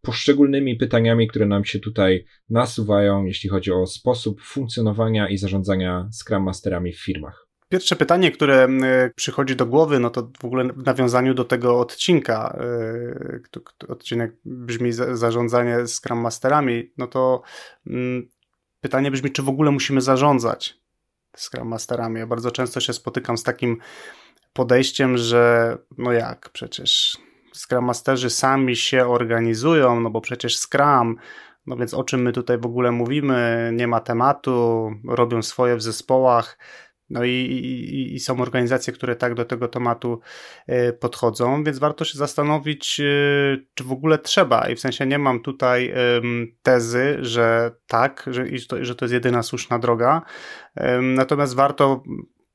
poszczególnymi 0.00 0.76
pytaniami, 0.76 1.28
które 1.28 1.46
nam 1.46 1.64
się 1.64 1.78
tutaj 1.78 2.24
nasuwają, 2.50 3.24
jeśli 3.24 3.50
chodzi 3.50 3.72
o 3.72 3.86
sposób 3.86 4.42
funkcjonowania 4.42 5.28
i 5.28 5.38
zarządzania 5.38 6.08
Scrum 6.12 6.42
Masterami 6.42 6.92
w 6.92 7.04
firmach. 7.04 7.43
Pierwsze 7.74 7.96
pytanie, 7.96 8.30
które 8.30 8.68
przychodzi 9.14 9.56
do 9.56 9.66
głowy, 9.66 10.00
no 10.00 10.10
to 10.10 10.28
w 10.40 10.44
ogóle 10.44 10.64
w 10.64 10.86
nawiązaniu 10.86 11.34
do 11.34 11.44
tego 11.44 11.80
odcinka, 11.80 12.58
e, 13.88 13.88
odcinek 13.88 14.36
brzmi 14.44 14.92
zarządzanie 14.92 15.86
Scrum 15.86 16.18
Masterami, 16.18 16.92
no 16.98 17.06
to 17.06 17.42
pytanie 18.80 19.10
brzmi, 19.10 19.32
czy 19.32 19.42
w 19.42 19.48
ogóle 19.48 19.70
musimy 19.70 20.00
zarządzać 20.00 20.78
Scrum 21.36 21.68
Masterami. 21.68 22.18
Ja 22.18 22.26
bardzo 22.26 22.50
często 22.50 22.80
się 22.80 22.92
spotykam 22.92 23.38
z 23.38 23.42
takim 23.42 23.78
podejściem, 24.52 25.18
że 25.18 25.76
no 25.98 26.12
jak, 26.12 26.50
przecież 26.52 27.18
Scrum 27.54 27.84
Masterzy 27.84 28.30
sami 28.30 28.76
się 28.76 29.06
organizują, 29.06 30.00
no 30.00 30.10
bo 30.10 30.20
przecież 30.20 30.58
Scrum 30.58 31.16
no 31.66 31.76
więc 31.76 31.94
o 31.94 32.04
czym 32.04 32.22
my 32.22 32.32
tutaj 32.32 32.58
w 32.58 32.66
ogóle 32.66 32.92
mówimy? 32.92 33.70
Nie 33.74 33.86
ma 33.86 34.00
tematu, 34.00 34.90
robią 35.08 35.42
swoje 35.42 35.76
w 35.76 35.82
zespołach. 35.82 36.58
No 37.10 37.24
i, 37.24 37.30
i, 37.30 38.14
i, 38.14 38.20
są 38.20 38.40
organizacje, 38.40 38.92
które 38.92 39.16
tak 39.16 39.34
do 39.34 39.44
tego 39.44 39.68
tematu 39.68 40.20
e, 40.66 40.92
podchodzą, 40.92 41.64
więc 41.64 41.78
warto 41.78 42.04
się 42.04 42.18
zastanowić, 42.18 43.00
e, 43.00 43.04
czy 43.74 43.84
w 43.84 43.92
ogóle 43.92 44.18
trzeba. 44.18 44.68
I 44.68 44.76
w 44.76 44.80
sensie 44.80 45.06
nie 45.06 45.18
mam 45.18 45.40
tutaj 45.40 45.94
tezy, 46.62 47.16
że 47.20 47.70
tak, 47.86 48.24
że, 48.26 48.44
że 48.80 48.94
to 48.94 49.04
jest 49.04 49.12
jedyna 49.12 49.42
słuszna 49.42 49.78
droga. 49.78 50.22
Natomiast 51.02 51.54
warto 51.54 52.02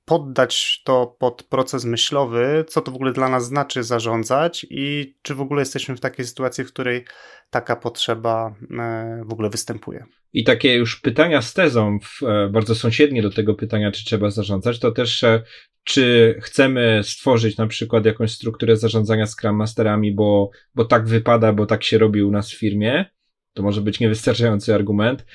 poddać 0.09 0.81
to 0.85 1.15
pod 1.19 1.43
proces 1.43 1.85
myślowy, 1.85 2.65
co 2.67 2.81
to 2.81 2.91
w 2.91 2.95
ogóle 2.95 3.11
dla 3.11 3.29
nas 3.29 3.45
znaczy 3.45 3.83
zarządzać 3.83 4.65
i 4.69 5.15
czy 5.21 5.35
w 5.35 5.41
ogóle 5.41 5.61
jesteśmy 5.61 5.95
w 5.95 5.99
takiej 5.99 6.25
sytuacji, 6.25 6.63
w 6.63 6.73
której 6.73 7.05
taka 7.49 7.75
potrzeba 7.75 8.55
e, 8.79 9.23
w 9.25 9.33
ogóle 9.33 9.49
występuje. 9.49 10.05
I 10.33 10.43
takie 10.43 10.75
już 10.75 11.01
pytania 11.01 11.41
z 11.41 11.53
tezą, 11.53 11.99
e, 12.27 12.49
bardzo 12.49 12.75
sąsiednie 12.75 13.21
do 13.21 13.29
tego 13.29 13.55
pytania, 13.55 13.91
czy 13.91 14.05
trzeba 14.05 14.29
zarządzać, 14.29 14.79
to 14.79 14.91
też 14.91 15.23
e, 15.23 15.43
czy 15.83 16.35
chcemy 16.41 17.01
stworzyć 17.03 17.57
na 17.57 17.67
przykład 17.67 18.05
jakąś 18.05 18.31
strukturę 18.31 18.77
zarządzania 18.77 19.27
Scrum 19.27 19.55
Masterami, 19.55 20.11
bo, 20.11 20.49
bo 20.75 20.85
tak 20.85 21.07
wypada, 21.07 21.53
bo 21.53 21.65
tak 21.65 21.83
się 21.83 21.97
robi 21.97 22.23
u 22.23 22.31
nas 22.31 22.51
w 22.51 22.59
firmie, 22.59 23.05
to 23.53 23.63
może 23.63 23.81
być 23.81 23.99
niewystarczający 23.99 24.75
argument, 24.75 25.25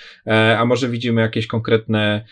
a 0.59 0.65
może 0.65 0.89
widzimy 0.89 1.21
jakieś 1.21 1.47
konkretne 1.47 2.25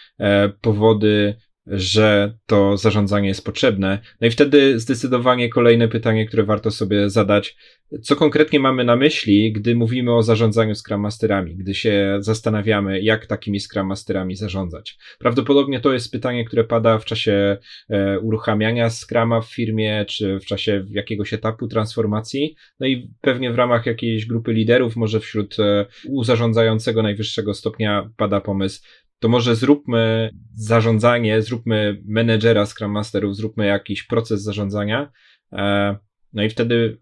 powody, 0.60 1.36
że 1.66 2.34
to 2.46 2.76
zarządzanie 2.76 3.28
jest 3.28 3.44
potrzebne. 3.44 3.98
No 4.20 4.26
i 4.26 4.30
wtedy 4.30 4.80
zdecydowanie 4.80 5.48
kolejne 5.48 5.88
pytanie, 5.88 6.26
które 6.26 6.42
warto 6.42 6.70
sobie 6.70 7.10
zadać, 7.10 7.56
co 8.02 8.16
konkretnie 8.16 8.60
mamy 8.60 8.84
na 8.84 8.96
myśli, 8.96 9.52
gdy 9.52 9.74
mówimy 9.74 10.14
o 10.14 10.22
zarządzaniu 10.22 10.74
Scrum 10.74 11.00
Masterami, 11.00 11.56
gdy 11.56 11.74
się 11.74 12.16
zastanawiamy, 12.20 13.00
jak 13.00 13.26
takimi 13.26 13.60
Scrum 13.60 13.86
Masterami 13.86 14.36
zarządzać. 14.36 14.98
Prawdopodobnie 15.18 15.80
to 15.80 15.92
jest 15.92 16.12
pytanie, 16.12 16.44
które 16.44 16.64
pada 16.64 16.98
w 16.98 17.04
czasie 17.04 17.58
e, 17.90 18.18
uruchamiania 18.18 18.90
Scrama 18.90 19.40
w 19.40 19.54
firmie, 19.54 20.04
czy 20.08 20.38
w 20.40 20.44
czasie 20.44 20.84
jakiegoś 20.90 21.32
etapu 21.32 21.68
transformacji, 21.68 22.56
no 22.80 22.86
i 22.86 23.10
pewnie 23.20 23.52
w 23.52 23.54
ramach 23.54 23.86
jakiejś 23.86 24.26
grupy 24.26 24.52
liderów, 24.52 24.96
może 24.96 25.20
wśród 25.20 25.58
e, 25.58 25.86
u 26.08 26.24
zarządzającego 26.24 27.02
najwyższego 27.02 27.54
stopnia 27.54 28.10
pada 28.16 28.40
pomysł, 28.40 28.82
to 29.22 29.28
może 29.28 29.56
zróbmy 29.56 30.30
zarządzanie, 30.54 31.42
zróbmy 31.42 32.02
menedżera 32.04 32.66
Scrum 32.66 32.90
Masterów, 32.90 33.36
zróbmy 33.36 33.66
jakiś 33.66 34.02
proces 34.02 34.42
zarządzania. 34.42 35.12
E, 35.52 35.96
no 36.32 36.42
i 36.42 36.50
wtedy 36.50 36.98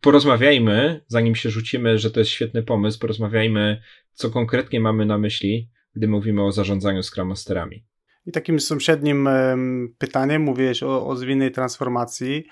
porozmawiajmy, 0.00 1.00
zanim 1.06 1.34
się 1.34 1.50
rzucimy, 1.50 1.98
że 1.98 2.10
to 2.10 2.20
jest 2.20 2.30
świetny 2.30 2.62
pomysł, 2.62 2.98
porozmawiajmy, 2.98 3.80
co 4.12 4.30
konkretnie 4.30 4.80
mamy 4.80 5.06
na 5.06 5.18
myśli, 5.18 5.70
gdy 5.94 6.08
mówimy 6.08 6.44
o 6.44 6.52
zarządzaniu 6.52 7.02
Scrum 7.02 7.28
Masterami. 7.28 7.84
I 8.26 8.32
takim 8.32 8.60
sąsiednim 8.60 9.28
pytaniem, 9.98 10.42
mówiłeś 10.42 10.82
o, 10.82 11.06
o 11.06 11.16
zwinnej 11.16 11.50
transformacji, 11.50 12.46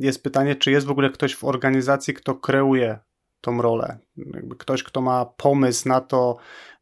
jest 0.00 0.22
pytanie, 0.22 0.56
czy 0.56 0.70
jest 0.70 0.86
w 0.86 0.90
ogóle 0.90 1.10
ktoś 1.10 1.34
w 1.34 1.44
organizacji, 1.44 2.14
kto 2.14 2.34
kreuje 2.34 2.98
tą 3.40 3.62
rolę. 3.62 3.98
Jakby 4.34 4.56
ktoś, 4.56 4.82
kto 4.82 5.00
ma 5.00 5.24
pomysł 5.24 5.88
na 5.88 6.00
to, 6.00 6.36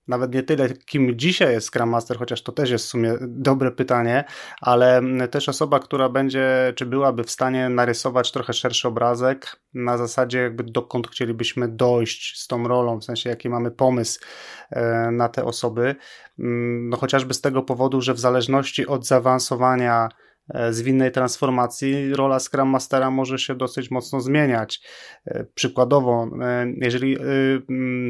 nawet 0.08 0.34
nie 0.34 0.42
tyle, 0.42 0.68
kim 0.68 1.18
dzisiaj 1.18 1.52
jest 1.52 1.70
Scrum 1.70 1.88
Master, 1.88 2.18
chociaż 2.18 2.42
to 2.42 2.52
też 2.52 2.70
jest 2.70 2.84
w 2.84 2.88
sumie 2.88 3.14
dobre 3.20 3.70
pytanie, 3.70 4.25
ale 4.60 5.02
też 5.30 5.48
osoba, 5.48 5.80
która 5.80 6.08
będzie, 6.08 6.72
czy 6.76 6.86
byłaby 6.86 7.25
w 7.25 7.30
stanie 7.30 7.68
narysować 7.68 8.32
trochę 8.32 8.52
szerszy 8.52 8.88
obrazek 8.88 9.56
na 9.75 9.98
zasadzie, 9.98 10.38
jakby 10.38 10.64
dokąd 10.64 11.08
chcielibyśmy 11.08 11.68
dojść 11.68 12.40
z 12.40 12.46
tą 12.46 12.68
rolą, 12.68 13.00
w 13.00 13.04
sensie 13.04 13.30
jaki 13.30 13.48
mamy 13.48 13.70
pomysł 13.70 14.20
e, 14.70 15.10
na 15.10 15.28
te 15.28 15.44
osoby. 15.44 15.96
Mm, 16.38 16.88
no 16.88 16.96
chociażby 16.96 17.34
z 17.34 17.40
tego 17.40 17.62
powodu, 17.62 18.00
że 18.00 18.14
w 18.14 18.20
zależności 18.20 18.86
od 18.86 19.06
zaawansowania 19.06 20.08
zwinnej 20.70 21.12
transformacji 21.12 22.14
rola 22.14 22.40
Scrum 22.40 22.68
Mastera 22.68 23.10
może 23.10 23.38
się 23.38 23.54
dosyć 23.54 23.90
mocno 23.90 24.20
zmieniać. 24.20 24.82
E, 25.24 25.44
przykładowo, 25.54 26.28
e, 26.42 26.66
jeżeli 26.76 27.16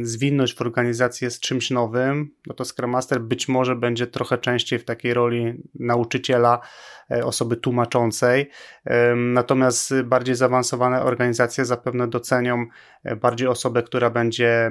zwinność 0.02 0.54
w 0.54 0.60
organizacji 0.60 1.24
jest 1.24 1.40
czymś 1.40 1.70
nowym, 1.70 2.30
no 2.46 2.54
to 2.54 2.64
Scrum 2.64 2.90
Master 2.90 3.20
być 3.20 3.48
może 3.48 3.76
będzie 3.76 4.06
trochę 4.06 4.38
częściej 4.38 4.78
w 4.78 4.84
takiej 4.84 5.14
roli 5.14 5.62
nauczyciela, 5.74 6.60
osoby 7.24 7.56
tłumaczącej. 7.56 8.50
Natomiast 9.16 9.94
bardziej 10.04 10.34
zaawansowane 10.34 11.02
organizacje 11.02 11.64
zapewne 11.64 12.08
docenią 12.08 12.66
bardziej 13.20 13.48
osobę, 13.48 13.82
która 13.82 14.10
będzie 14.10 14.70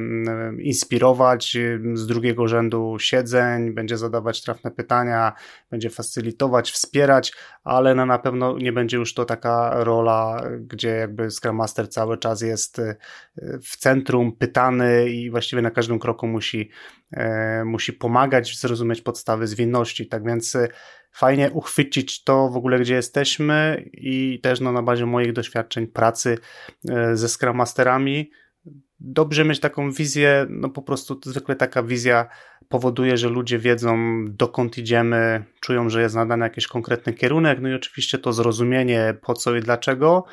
inspirować 0.60 1.58
z 1.94 2.08
drugiego 2.08 2.48
rzędu 2.48 2.98
siedzeń, 3.00 3.74
będzie 3.74 3.98
zadawać 3.98 4.44
trafne 4.44 4.72
pytania, 4.72 5.34
będzie 5.72 5.90
facylitować, 5.90 6.72
wspierać, 6.72 7.34
ale 7.64 7.96
na, 7.96 8.06
na 8.06 8.20
pewno 8.20 8.58
nie 8.58 8.74
będzie 8.74 8.98
już 8.98 9.14
to 9.14 9.26
taka 9.26 9.84
rola, 9.84 10.44
gdzie 10.60 10.90
jakby 10.90 11.32
Scrum 11.32 11.56
Master 11.56 11.90
cały 11.90 12.18
czas 12.18 12.42
jest 12.42 12.80
y, 12.80 12.96
w 13.64 13.78
centrum, 13.78 14.38
pytany 14.38 15.10
i 15.10 15.30
właściwie 15.30 15.62
na 15.62 15.72
każdym 15.72 16.00
kroku 16.00 16.28
musi, 16.28 16.70
e, 17.12 17.64
musi 17.66 17.94
pomagać 17.94 18.58
zrozumieć 18.60 19.02
podstawy 19.02 19.48
zwinności. 19.48 20.08
Tak 20.08 20.24
więc 20.24 20.56
y, 20.56 20.70
fajnie 21.16 21.52
uchwycić 21.52 22.24
to 22.24 22.50
w 22.50 22.58
ogóle, 22.58 22.80
gdzie 22.80 22.96
jesteśmy 22.96 23.90
i 23.94 24.40
też 24.44 24.60
no, 24.60 24.72
na 24.72 24.82
bazie 24.82 25.06
moich 25.06 25.34
doświadczeń 25.34 25.88
pracy 25.88 26.38
e, 26.90 27.18
ze 27.18 27.30
Scrum 27.30 27.58
Masterami. 27.58 28.32
Dobrze 29.00 29.46
mieć 29.46 29.60
taką 29.60 29.92
wizję, 29.92 30.46
no 30.50 30.70
po 30.70 30.82
prostu 30.82 31.20
zwykle 31.26 31.56
taka 31.56 31.84
wizja 31.84 32.30
powoduje, 32.70 33.18
że 33.18 33.30
ludzie 33.30 33.60
wiedzą 33.60 34.26
dokąd 34.30 34.78
idziemy, 34.78 35.44
czują, 35.62 35.90
że 35.90 36.02
jest 36.02 36.16
nadany 36.16 36.44
jakiś 36.44 36.68
konkretny 36.68 37.14
kierunek, 37.14 37.60
no 37.62 37.70
i 37.70 37.74
oczywiście 37.74 38.18
to 38.18 38.34
zrozumienie 38.34 39.18
po 39.22 39.34
co 39.34 39.56
i 39.56 39.62
dlaczego, 39.62 40.26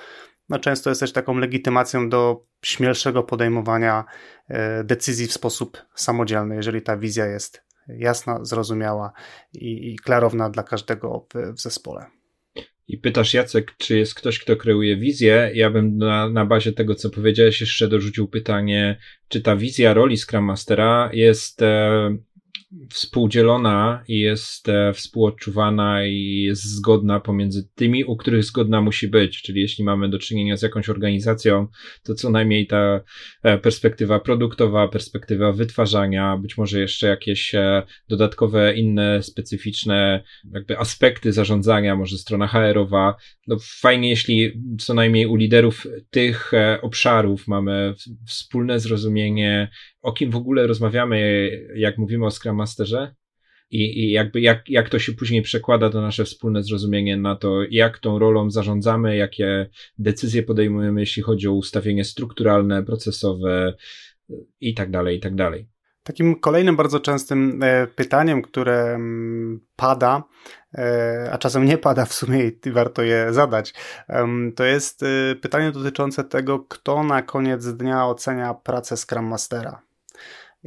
no 0.48 0.58
często 0.58 0.90
jest 0.90 1.00
też 1.00 1.12
taką 1.12 1.38
legitymacją 1.38 2.08
do 2.08 2.46
śmielszego 2.64 3.22
podejmowania 3.22 4.04
e, 4.48 4.84
decyzji 4.84 5.26
w 5.26 5.32
sposób 5.32 5.82
samodzielny, 5.94 6.56
jeżeli 6.56 6.82
ta 6.82 6.96
wizja 6.96 7.26
jest 7.26 7.71
jasna, 7.88 8.44
zrozumiała 8.44 9.12
i, 9.52 9.92
i 9.92 9.96
klarowna 9.96 10.50
dla 10.50 10.62
każdego 10.62 11.26
w, 11.34 11.54
w 11.56 11.60
zespole. 11.60 12.06
I 12.88 12.98
pytasz 12.98 13.34
Jacek, 13.34 13.72
czy 13.78 13.98
jest 13.98 14.14
ktoś, 14.14 14.38
kto 14.38 14.56
kreuje 14.56 14.96
wizję, 14.96 15.50
ja 15.54 15.70
bym 15.70 15.98
na, 15.98 16.28
na 16.28 16.46
bazie 16.46 16.72
tego, 16.72 16.94
co 16.94 17.10
powiedziałeś, 17.10 17.60
jeszcze 17.60 17.88
dorzucił 17.88 18.28
pytanie, 18.28 18.98
czy 19.28 19.40
ta 19.40 19.56
wizja 19.56 19.94
roli 19.94 20.16
Scrum 20.16 20.44
Mastera 20.44 21.10
jest 21.12 21.62
e, 21.62 22.16
współdzielona 22.90 24.04
i 24.08 24.18
jest 24.18 24.68
e, 24.68 24.92
współodczuwana 24.92 26.06
i 26.06 26.42
jest 26.42 26.64
zgodna 26.64 27.20
pomiędzy 27.20 27.68
tymi, 27.74 28.04
u 28.04 28.16
których 28.16 28.44
zgodna 28.44 28.80
musi 28.80 29.08
być. 29.08 29.42
Czyli 29.42 29.60
jeśli 29.60 29.84
mamy 29.84 30.08
do 30.08 30.18
czynienia 30.18 30.56
z 30.56 30.62
jakąś 30.62 30.88
organizacją, 30.88 31.66
to 32.02 32.14
co 32.14 32.30
najmniej 32.30 32.66
ta 32.66 33.00
e, 33.42 33.58
perspektywa 33.58 34.20
produktowa, 34.20 34.88
perspektywa 34.88 35.52
wytwarzania, 35.52 36.36
być 36.36 36.56
może 36.56 36.80
jeszcze 36.80 37.06
jakieś 37.06 37.54
e, 37.54 37.82
dodatkowe 38.08 38.74
inne 38.74 39.22
specyficzne 39.22 40.22
jakby 40.52 40.78
aspekty 40.78 41.32
zarządzania, 41.32 41.96
może 41.96 42.18
strona 42.18 42.46
HR-owa. 42.46 43.14
No 43.46 43.56
fajnie, 43.80 44.08
jeśli 44.08 44.62
co 44.78 44.94
najmniej 44.94 45.26
u 45.26 45.36
liderów 45.36 45.86
tych 46.10 46.52
obszarów 46.82 47.48
mamy 47.48 47.94
wspólne 48.26 48.80
zrozumienie, 48.80 49.68
o 50.02 50.12
kim 50.12 50.30
w 50.30 50.36
ogóle 50.36 50.66
rozmawiamy, 50.66 51.50
jak 51.74 51.98
mówimy 51.98 52.26
o 52.26 52.30
Scrum 52.30 52.56
Masterze 52.56 53.14
i, 53.70 54.04
i 54.04 54.10
jakby 54.10 54.40
jak, 54.40 54.68
jak 54.68 54.88
to 54.88 54.98
się 54.98 55.12
później 55.12 55.42
przekłada 55.42 55.90
to 55.90 56.00
nasze 56.00 56.24
wspólne 56.24 56.62
zrozumienie 56.62 57.16
na 57.16 57.36
to, 57.36 57.62
jak 57.70 57.98
tą 57.98 58.18
rolą 58.18 58.50
zarządzamy, 58.50 59.16
jakie 59.16 59.70
decyzje 59.98 60.42
podejmujemy, 60.42 61.00
jeśli 61.00 61.22
chodzi 61.22 61.48
o 61.48 61.52
ustawienie 61.52 62.04
strukturalne, 62.04 62.82
procesowe 62.82 63.74
i 64.60 64.74
tak 64.74 64.90
dalej, 64.90 65.16
i 65.16 65.20
tak 65.20 65.34
dalej. 65.34 65.68
Takim 66.02 66.40
kolejnym 66.40 66.76
bardzo 66.76 67.00
częstym 67.00 67.62
e, 67.62 67.86
pytaniem, 67.86 68.42
które 68.42 68.94
mm, 68.94 69.60
pada, 69.76 70.22
e, 70.74 71.28
a 71.32 71.38
czasem 71.38 71.64
nie 71.64 71.78
pada 71.78 72.04
w 72.04 72.14
sumie 72.14 72.50
i 72.66 72.70
warto 72.70 73.02
je 73.02 73.32
zadać, 73.32 73.74
to 74.56 74.64
jest 74.64 75.02
e, 75.02 75.34
pytanie 75.34 75.72
dotyczące 75.72 76.24
tego, 76.24 76.60
kto 76.60 77.02
na 77.02 77.22
koniec 77.22 77.66
dnia 77.66 78.06
ocenia 78.06 78.54
pracę 78.54 78.96
Scrum 78.96 79.24
Mastera. 79.26 79.82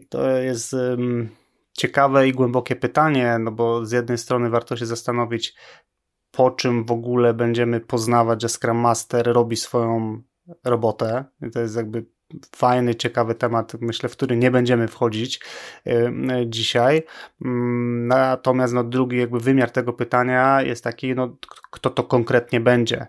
To 0.10 0.30
jest 0.30 0.76
ciekawe 1.74 2.28
i 2.28 2.32
głębokie 2.32 2.76
pytanie, 2.76 3.38
no 3.40 3.52
bo 3.52 3.86
z 3.86 3.92
jednej 3.92 4.18
strony 4.18 4.50
warto 4.50 4.78
się 4.78 4.86
zastanowić, 4.86 5.56
po 6.32 6.52
czym 6.52 6.86
w 6.86 6.92
ogóle 6.92 7.34
będziemy 7.34 7.80
poznawać, 7.80 8.42
że 8.42 8.50
Scrum 8.50 8.78
Master 8.78 9.28
robi 9.28 9.56
swoją 9.56 10.22
robotę. 10.64 11.26
To 11.54 11.60
jest 11.60 11.76
jakby 11.76 12.06
fajny, 12.56 12.96
ciekawy 12.96 13.36
temat, 13.36 13.74
myślę, 13.82 14.10
w 14.10 14.12
który 14.12 14.38
nie 14.38 14.52
będziemy 14.52 14.88
wchodzić 14.88 15.42
dzisiaj. 16.46 17.04
Mm, 17.46 18.08
natomiast 18.08 18.74
no, 18.74 18.84
drugi 18.84 19.18
jakby 19.18 19.40
wymiar 19.40 19.72
tego 19.72 19.94
pytania 19.94 20.62
jest 20.62 20.84
taki, 20.84 21.16
no, 21.16 21.38
kto 21.72 21.90
to 21.90 22.04
konkretnie 22.04 22.60
będzie. 22.60 23.08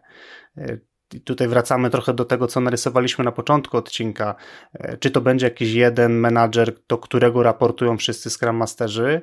I 1.15 1.21
tutaj 1.21 1.49
wracamy 1.49 1.91
trochę 1.91 2.15
do 2.15 2.25
tego, 2.25 2.47
co 2.47 2.61
narysowaliśmy 2.61 3.25
na 3.25 3.33
początku 3.33 3.77
odcinka. 3.77 4.35
E, 4.75 4.97
czy 4.97 5.11
to 5.11 5.21
będzie 5.21 5.47
jakiś 5.47 5.73
jeden 5.73 6.13
menadżer, 6.13 6.73
do 6.89 6.99
którego 6.99 7.43
raportują 7.43 7.97
wszyscy 7.97 8.31
Scrum 8.31 8.57
Masterzy, 8.57 9.23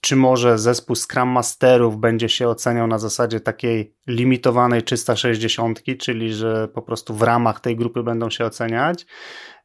czy 0.00 0.16
może 0.16 0.58
zespół 0.58 0.96
Scrum 0.96 1.28
Masterów 1.28 1.96
będzie 1.96 2.28
się 2.28 2.48
oceniał 2.48 2.86
na 2.86 2.98
zasadzie 2.98 3.40
takiej 3.40 3.94
limitowanej 4.06 4.82
360, 4.82 5.82
czyli 5.98 6.34
że 6.34 6.68
po 6.68 6.82
prostu 6.82 7.14
w 7.14 7.22
ramach 7.22 7.60
tej 7.60 7.76
grupy 7.76 8.02
będą 8.02 8.30
się 8.30 8.44
oceniać, 8.44 9.06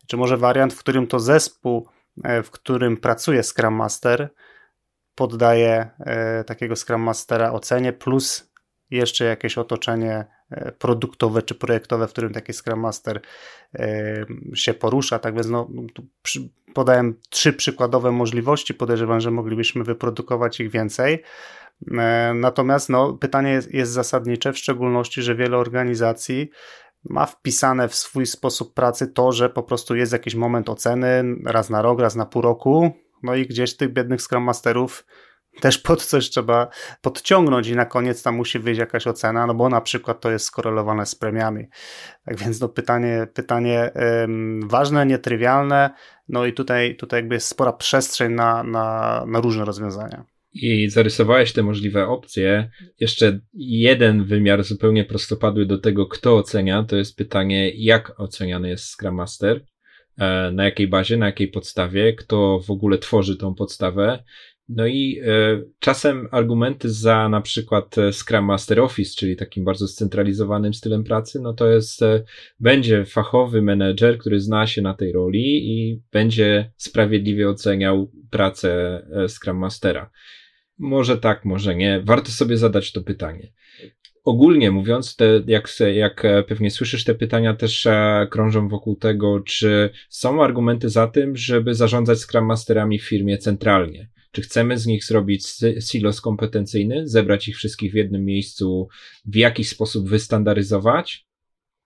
czy 0.08 0.18
może 0.18 0.38
wariant, 0.38 0.74
w 0.74 0.80
którym 0.80 1.08
to 1.08 1.20
zespół, 1.20 1.88
e, 2.24 2.44
w 2.44 2.52
którym 2.52 2.98
pracuje 2.98 3.44
Scrum 3.44 3.74
Master, 3.74 4.30
poddaje 5.16 5.90
e, 6.00 6.44
takiego 6.44 6.76
Scrum 6.76 7.02
Mastera 7.02 7.52
ocenie, 7.52 7.94
plus 7.94 8.47
jeszcze 8.92 9.26
jakieś 9.26 9.58
otoczenie 9.58 10.26
E, 10.52 10.72
produktowe 10.72 11.42
czy 11.42 11.56
projektowe, 11.56 12.08
w 12.08 12.12
którym 12.12 12.34
taki 12.34 12.54
Scrum 12.54 12.80
Master 12.80 13.22
e, 13.76 14.26
się 14.54 14.74
porusza. 14.74 15.20
Tak 15.20 15.34
więc 15.34 15.48
no, 15.48 15.70
podałem 16.74 17.20
trzy 17.30 17.54
przykładowe 17.54 18.12
możliwości. 18.12 18.74
Podejrzewam, 18.74 19.22
że 19.22 19.32
moglibyśmy 19.32 19.84
wyprodukować 19.84 20.60
ich 20.60 20.72
więcej. 20.72 21.24
E, 21.98 22.34
natomiast 22.36 22.90
no, 22.90 23.14
pytanie 23.14 23.52
jest, 23.52 23.74
jest 23.74 23.92
zasadnicze, 23.92 24.54
w 24.54 24.58
szczególności, 24.58 25.22
że 25.22 25.36
wiele 25.36 25.58
organizacji 25.58 26.50
ma 27.04 27.26
wpisane 27.26 27.88
w 27.88 27.96
swój 27.96 28.26
sposób 28.26 28.74
pracy 28.74 29.08
to, 29.08 29.32
że 29.32 29.50
po 29.50 29.64
prostu 29.64 29.96
jest 29.96 30.14
jakiś 30.14 30.36
moment 30.36 30.70
oceny 30.70 31.24
raz 31.46 31.70
na 31.70 31.82
rok, 31.82 32.00
raz 32.00 32.16
na 32.16 32.26
pół 32.26 32.42
roku. 32.42 32.92
No 33.24 33.36
i 33.36 33.48
gdzieś 33.48 33.78
tych 33.78 33.94
biednych 33.94 34.22
Scrum 34.22 34.44
Masterów 34.44 35.06
też 35.60 35.78
pod 35.78 36.06
coś 36.06 36.30
trzeba 36.30 36.68
podciągnąć 37.02 37.68
i 37.68 37.76
na 37.76 37.86
koniec 37.86 38.24
tam 38.24 38.36
musi 38.36 38.60
wyjść 38.60 38.80
jakaś 38.80 39.08
ocena, 39.08 39.48
no 39.48 39.54
bo 39.54 39.70
na 39.70 39.82
przykład 39.82 40.22
to 40.22 40.32
jest 40.32 40.46
skorelowane 40.46 41.06
z 41.06 41.16
premiami. 41.16 41.66
Tak 42.26 42.38
więc 42.38 42.62
no 42.62 42.70
pytanie, 42.70 43.28
pytanie 43.34 43.92
ym, 44.24 44.68
ważne, 44.68 45.06
nietrywialne, 45.06 45.90
no 46.30 46.46
i 46.46 46.54
tutaj, 46.54 46.96
tutaj 46.96 47.18
jakby 47.18 47.36
jest 47.36 47.48
spora 47.48 47.74
przestrzeń 47.74 48.34
na, 48.34 48.64
na, 48.64 49.24
na 49.28 49.40
różne 49.40 49.66
rozwiązania. 49.66 50.26
I 50.54 50.90
zarysowałeś 50.90 51.54
te 51.54 51.64
możliwe 51.64 52.08
opcje. 52.08 52.70
Jeszcze 53.00 53.40
jeden 53.54 54.24
wymiar 54.24 54.64
zupełnie 54.64 55.06
prostopadły 55.06 55.66
do 55.66 55.78
tego, 55.78 56.06
kto 56.06 56.38
ocenia, 56.38 56.84
to 56.84 56.96
jest 56.96 57.18
pytanie, 57.18 57.72
jak 57.76 58.20
oceniany 58.20 58.70
jest 58.70 58.86
Scrum 58.86 59.16
Master, 59.16 59.66
e, 60.18 60.52
na 60.52 60.64
jakiej 60.66 60.88
bazie, 60.88 61.18
na 61.18 61.26
jakiej 61.26 61.48
podstawie, 61.48 62.14
kto 62.14 62.60
w 62.60 62.72
ogóle 62.72 62.98
tworzy 62.98 63.38
tą 63.38 63.56
podstawę 63.56 64.24
no 64.70 64.88
i 64.88 65.20
e, 65.26 65.62
czasem 65.80 66.28
argumenty 66.32 66.90
za 66.90 67.30
na 67.30 67.42
przykład 67.42 67.98
e, 67.98 68.14
Scrum 68.14 68.46
Master 68.46 68.80
Office, 68.80 69.16
czyli 69.18 69.36
takim 69.36 69.66
bardzo 69.66 69.88
scentralizowanym 69.88 70.74
stylem 70.74 71.04
pracy, 71.04 71.40
no 71.42 71.54
to 71.54 71.68
jest, 71.68 72.02
e, 72.02 72.24
będzie 72.60 73.06
fachowy 73.06 73.62
menedżer, 73.62 74.18
który 74.18 74.40
zna 74.40 74.68
się 74.68 74.82
na 74.82 74.94
tej 74.94 75.12
roli 75.12 75.72
i 75.72 76.02
będzie 76.12 76.72
sprawiedliwie 76.78 77.50
oceniał 77.50 78.12
pracę 78.30 79.02
Scrum 79.28 79.58
Mastera. 79.58 80.10
Może 80.78 81.18
tak, 81.18 81.46
może 81.46 81.76
nie. 81.76 82.02
Warto 82.06 82.32
sobie 82.32 82.58
zadać 82.58 82.92
to 82.92 83.02
pytanie. 83.02 83.52
Ogólnie 84.24 84.72
mówiąc, 84.72 85.16
te, 85.16 85.44
jak, 85.48 85.70
jak 85.94 86.24
pewnie 86.48 86.72
słyszysz, 86.72 87.04
te 87.04 87.16
pytania 87.16 87.54
też 87.54 87.88
krążą 88.30 88.68
wokół 88.68 88.96
tego, 88.96 89.40
czy 89.40 89.90
są 90.10 90.44
argumenty 90.44 90.90
za 90.90 91.08
tym, 91.08 91.38
żeby 91.38 91.76
zarządzać 91.76 92.20
Scrum 92.20 92.46
Masterami 92.46 93.00
w 93.00 93.08
firmie 93.08 93.38
centralnie 93.38 94.10
czy 94.32 94.42
chcemy 94.42 94.78
z 94.78 94.86
nich 94.86 95.06
zrobić 95.06 95.48
silos 95.80 96.22
kompetencyjny, 96.22 97.08
zebrać 97.08 97.48
ich 97.48 97.58
wszystkich 97.58 97.92
w 97.92 97.96
jednym 97.96 98.26
miejscu, 98.26 98.88
w 99.26 99.36
jakiś 99.36 99.70
sposób 99.70 100.10
wystandaryzować? 100.10 101.28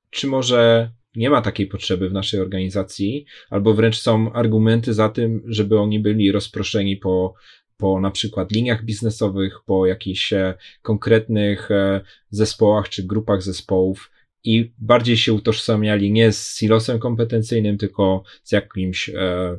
Czy 0.10 0.28
może 0.28 0.92
nie 1.16 1.30
ma 1.30 1.42
takiej 1.42 1.68
potrzeby 1.68 2.10
w 2.10 2.14
naszej 2.14 2.40
organizacji, 2.40 3.26
albo 3.50 3.74
wręcz 3.74 4.00
są 4.00 4.34
argumenty 4.34 4.94
za 4.94 5.10
tym, 5.10 5.44
żeby 5.46 5.80
oni 5.80 6.00
byli 6.00 6.32
rozproszeni 6.32 6.98
po, 6.98 7.34
po 7.78 8.00
na 8.00 8.12
przykład 8.12 8.52
liniach 8.52 8.86
biznesowych, 8.86 9.60
po 9.66 9.86
jakichś 9.86 10.34
e, 10.34 10.54
konkretnych 10.82 11.72
e, 11.72 12.02
zespołach 12.30 12.90
czy 12.90 13.04
grupach 13.04 13.42
zespołów, 13.42 14.12
i 14.44 14.74
bardziej 14.78 15.18
się 15.18 15.34
utożsamiali 15.34 16.12
nie 16.12 16.32
z 16.32 16.58
silosem 16.58 17.00
kompetencyjnym, 17.00 17.78
tylko 17.78 18.24
z 18.44 18.52
jakimś 18.52 19.10
e, 19.10 19.14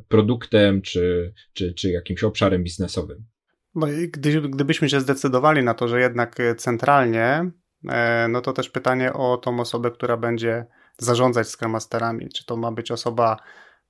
produktem 0.08 0.82
czy, 0.82 1.34
czy, 1.52 1.74
czy 1.74 1.90
jakimś 1.90 2.24
obszarem 2.24 2.62
biznesowym. 2.62 3.24
No 3.74 3.88
i 3.88 4.08
gdy, 4.08 4.40
gdybyśmy 4.40 4.88
się 4.88 5.00
zdecydowali 5.00 5.62
na 5.62 5.74
to, 5.74 5.88
że 5.88 6.00
jednak 6.00 6.36
centralnie, 6.56 7.50
e, 7.88 8.28
no 8.28 8.40
to 8.40 8.52
też 8.52 8.70
pytanie 8.70 9.12
o 9.12 9.36
tą 9.36 9.60
osobę, 9.60 9.90
która 9.90 10.16
będzie 10.16 10.66
zarządzać 10.98 11.48
Scrum 11.48 11.72
Masterami. 11.72 12.28
Czy 12.28 12.46
to 12.46 12.56
ma 12.56 12.72
być 12.72 12.90
osoba 12.90 13.36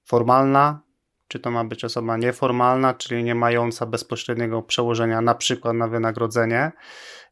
formalna, 0.05 0.83
czy 1.29 1.41
to 1.41 1.51
ma 1.51 1.65
być 1.65 1.85
osoba 1.85 2.17
nieformalna, 2.17 2.95
czyli 2.95 3.25
nie 3.25 3.35
mająca 3.35 3.87
bezpośredniego 3.87 4.63
przełożenia 4.63 5.21
na 5.21 5.35
przykład 5.35 5.77
na 5.77 5.89
wynagrodzenie, 5.89 6.73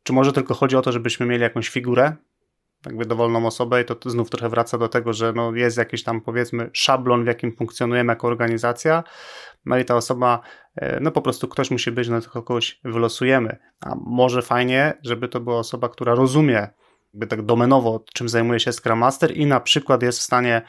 czy 0.02 0.12
może 0.12 0.32
tylko 0.32 0.54
chodzi 0.54 0.76
o 0.76 0.82
to, 0.82 0.92
żebyśmy 0.92 1.26
mieli 1.26 1.42
jakąś 1.42 1.68
figurę, 1.68 2.16
jakby 2.86 3.06
dowolną 3.06 3.46
osobę 3.46 3.82
i 3.82 3.84
to 3.84 4.10
znów 4.10 4.30
trochę 4.30 4.48
wraca 4.48 4.78
do 4.78 4.88
tego, 4.88 5.12
że 5.12 5.32
no 5.32 5.54
jest 5.54 5.78
jakiś 5.78 6.02
tam 6.02 6.20
powiedzmy 6.20 6.70
szablon, 6.72 7.24
w 7.24 7.26
jakim 7.26 7.56
funkcjonujemy 7.56 8.12
jako 8.12 8.26
organizacja, 8.26 9.04
no 9.66 9.78
i 9.78 9.84
ta 9.84 9.96
osoba, 9.96 10.40
e, 10.76 11.00
no 11.00 11.10
po 11.10 11.22
prostu 11.22 11.48
ktoś 11.48 11.70
musi 11.70 11.92
być, 11.92 12.08
no 12.08 12.20
tylko 12.20 12.42
kogoś 12.42 12.80
wylosujemy. 12.84 13.56
A 13.80 13.94
może 13.94 14.42
fajnie, 14.42 14.98
żeby 15.02 15.28
to 15.28 15.40
była 15.40 15.58
osoba, 15.58 15.88
która 15.88 16.14
rozumie 16.14 16.68
jakby 17.14 17.26
tak 17.26 17.42
domenowo, 17.42 18.04
czym 18.14 18.28
zajmuje 18.28 18.60
się 18.60 18.72
Scrum 18.72 18.98
Master 18.98 19.36
i 19.36 19.46
na 19.46 19.60
przykład 19.60 20.02
jest 20.02 20.18
w 20.18 20.22
stanie, 20.22 20.62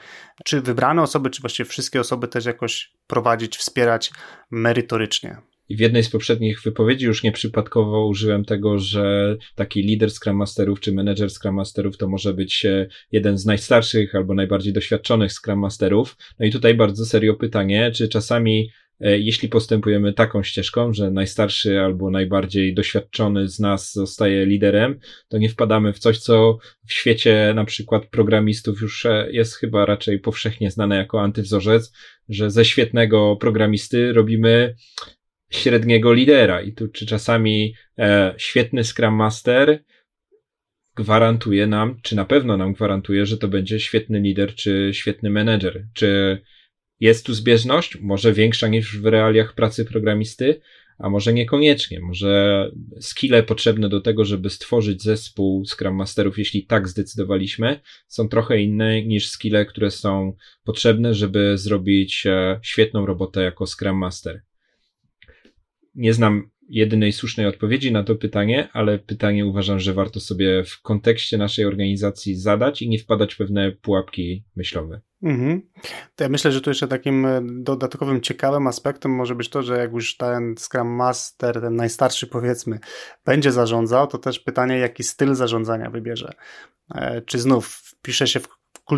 czy 0.45 0.61
wybrane 0.61 1.01
osoby, 1.01 1.29
czy 1.29 1.41
właściwie 1.41 1.69
wszystkie 1.69 1.99
osoby 1.99 2.27
też 2.27 2.45
jakoś 2.45 2.93
prowadzić, 3.07 3.57
wspierać 3.57 4.11
merytorycznie. 4.51 5.41
W 5.75 5.79
jednej 5.79 6.03
z 6.03 6.09
poprzednich 6.09 6.61
wypowiedzi 6.61 7.05
już 7.05 7.23
nieprzypadkowo 7.23 8.07
użyłem 8.07 8.45
tego, 8.45 8.79
że 8.79 9.37
taki 9.55 9.81
lider 9.81 10.11
Scrum 10.11 10.35
Masterów 10.35 10.79
czy 10.79 10.91
menedżer 10.93 11.31
Scrum 11.31 11.55
Masterów 11.55 11.97
to 11.97 12.07
może 12.07 12.33
być 12.33 12.65
e, 12.65 12.87
jeden 13.11 13.37
z 13.37 13.45
najstarszych 13.45 14.15
albo 14.15 14.33
najbardziej 14.33 14.73
doświadczonych 14.73 15.31
Scrum 15.31 15.59
Masterów. 15.59 16.17
No 16.39 16.45
i 16.45 16.51
tutaj 16.51 16.73
bardzo 16.73 17.05
serio 17.05 17.33
pytanie, 17.33 17.91
czy 17.91 18.07
czasami 18.07 18.69
e, 18.99 19.19
jeśli 19.19 19.49
postępujemy 19.49 20.13
taką 20.13 20.43
ścieżką, 20.43 20.93
że 20.93 21.11
najstarszy 21.11 21.79
albo 21.79 22.11
najbardziej 22.11 22.73
doświadczony 22.73 23.47
z 23.47 23.59
nas 23.59 23.93
zostaje 23.93 24.45
liderem, 24.45 24.99
to 25.27 25.37
nie 25.37 25.49
wpadamy 25.49 25.93
w 25.93 25.99
coś, 25.99 26.19
co 26.19 26.57
w 26.87 26.93
świecie 26.93 27.53
na 27.55 27.65
przykład 27.65 28.05
programistów 28.05 28.81
już 28.81 29.05
e, 29.05 29.27
jest 29.31 29.55
chyba 29.55 29.85
raczej 29.85 30.19
powszechnie 30.19 30.71
znane 30.71 30.95
jako 30.95 31.21
antywzorzec, 31.21 31.93
że 32.29 32.51
ze 32.51 32.65
świetnego 32.65 33.35
programisty 33.35 34.13
robimy 34.13 34.75
średniego 35.51 36.13
lidera. 36.13 36.61
I 36.61 36.73
tu 36.73 36.87
czy 36.87 37.05
czasami 37.05 37.73
e, 37.99 38.33
świetny 38.37 38.83
Scrum 38.83 39.13
Master 39.13 39.83
gwarantuje 40.95 41.67
nam, 41.67 41.99
czy 42.01 42.15
na 42.15 42.25
pewno 42.25 42.57
nam 42.57 42.73
gwarantuje, 42.73 43.25
że 43.25 43.37
to 43.37 43.47
będzie 43.47 43.79
świetny 43.79 44.19
lider, 44.19 44.55
czy 44.55 44.89
świetny 44.93 45.29
menedżer. 45.29 45.87
Czy 45.93 46.41
jest 46.99 47.25
tu 47.25 47.33
zbieżność? 47.33 47.97
Może 48.01 48.33
większa 48.33 48.67
niż 48.67 48.97
w 48.97 49.05
realiach 49.05 49.55
pracy 49.55 49.85
programisty, 49.85 50.61
a 50.97 51.09
może 51.09 51.33
niekoniecznie. 51.33 51.99
Może 51.99 52.71
skille 52.99 53.43
potrzebne 53.43 53.89
do 53.89 54.01
tego, 54.01 54.25
żeby 54.25 54.49
stworzyć 54.49 55.03
zespół 55.03 55.65
Scrum 55.65 55.95
Masterów, 55.95 56.37
jeśli 56.37 56.65
tak 56.65 56.87
zdecydowaliśmy, 56.87 57.79
są 58.07 58.29
trochę 58.29 58.61
inne 58.61 59.01
niż 59.01 59.29
skille, 59.29 59.65
które 59.65 59.91
są 59.91 60.35
potrzebne, 60.63 61.13
żeby 61.13 61.57
zrobić 61.57 62.25
e, 62.25 62.59
świetną 62.63 63.05
robotę 63.05 63.43
jako 63.43 63.65
Scrum 63.67 63.97
Master 63.97 64.41
nie 65.95 66.13
znam 66.13 66.49
jedynej 66.69 67.11
słusznej 67.11 67.47
odpowiedzi 67.47 67.91
na 67.91 68.03
to 68.03 68.15
pytanie, 68.15 68.69
ale 68.73 68.99
pytanie 68.99 69.45
uważam, 69.45 69.79
że 69.79 69.93
warto 69.93 70.19
sobie 70.19 70.63
w 70.63 70.81
kontekście 70.81 71.37
naszej 71.37 71.65
organizacji 71.65 72.35
zadać 72.35 72.81
i 72.81 72.89
nie 72.89 72.99
wpadać 72.99 73.33
w 73.33 73.37
pewne 73.37 73.71
pułapki 73.71 74.43
myślowe. 74.55 75.01
Mhm. 75.23 75.61
To 76.15 76.23
ja 76.23 76.29
myślę, 76.29 76.51
że 76.51 76.61
tu 76.61 76.69
jeszcze 76.69 76.87
takim 76.87 77.25
e, 77.25 77.41
dodatkowym 77.45 78.21
ciekawym 78.21 78.67
aspektem 78.67 79.11
może 79.11 79.35
być 79.35 79.49
to, 79.49 79.63
że 79.63 79.77
jak 79.77 79.93
już 79.93 80.17
ten 80.17 80.55
Scrum 80.57 80.87
Master, 80.87 81.61
ten 81.61 81.75
najstarszy 81.75 82.27
powiedzmy, 82.27 82.79
będzie 83.25 83.51
zarządzał, 83.51 84.07
to 84.07 84.17
też 84.17 84.39
pytanie, 84.39 84.77
jaki 84.77 85.03
styl 85.03 85.35
zarządzania 85.35 85.89
wybierze. 85.89 86.33
E, 86.95 87.21
czy 87.21 87.39
znów 87.39 87.67
wpisze 87.67 88.27
się 88.27 88.39
w, 88.39 88.47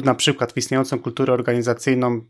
na 0.03 0.15
przykład 0.15 0.53
w 0.53 0.57
istniejącą 0.57 0.99
kulturę 0.99 1.33
organizacyjną 1.33 2.21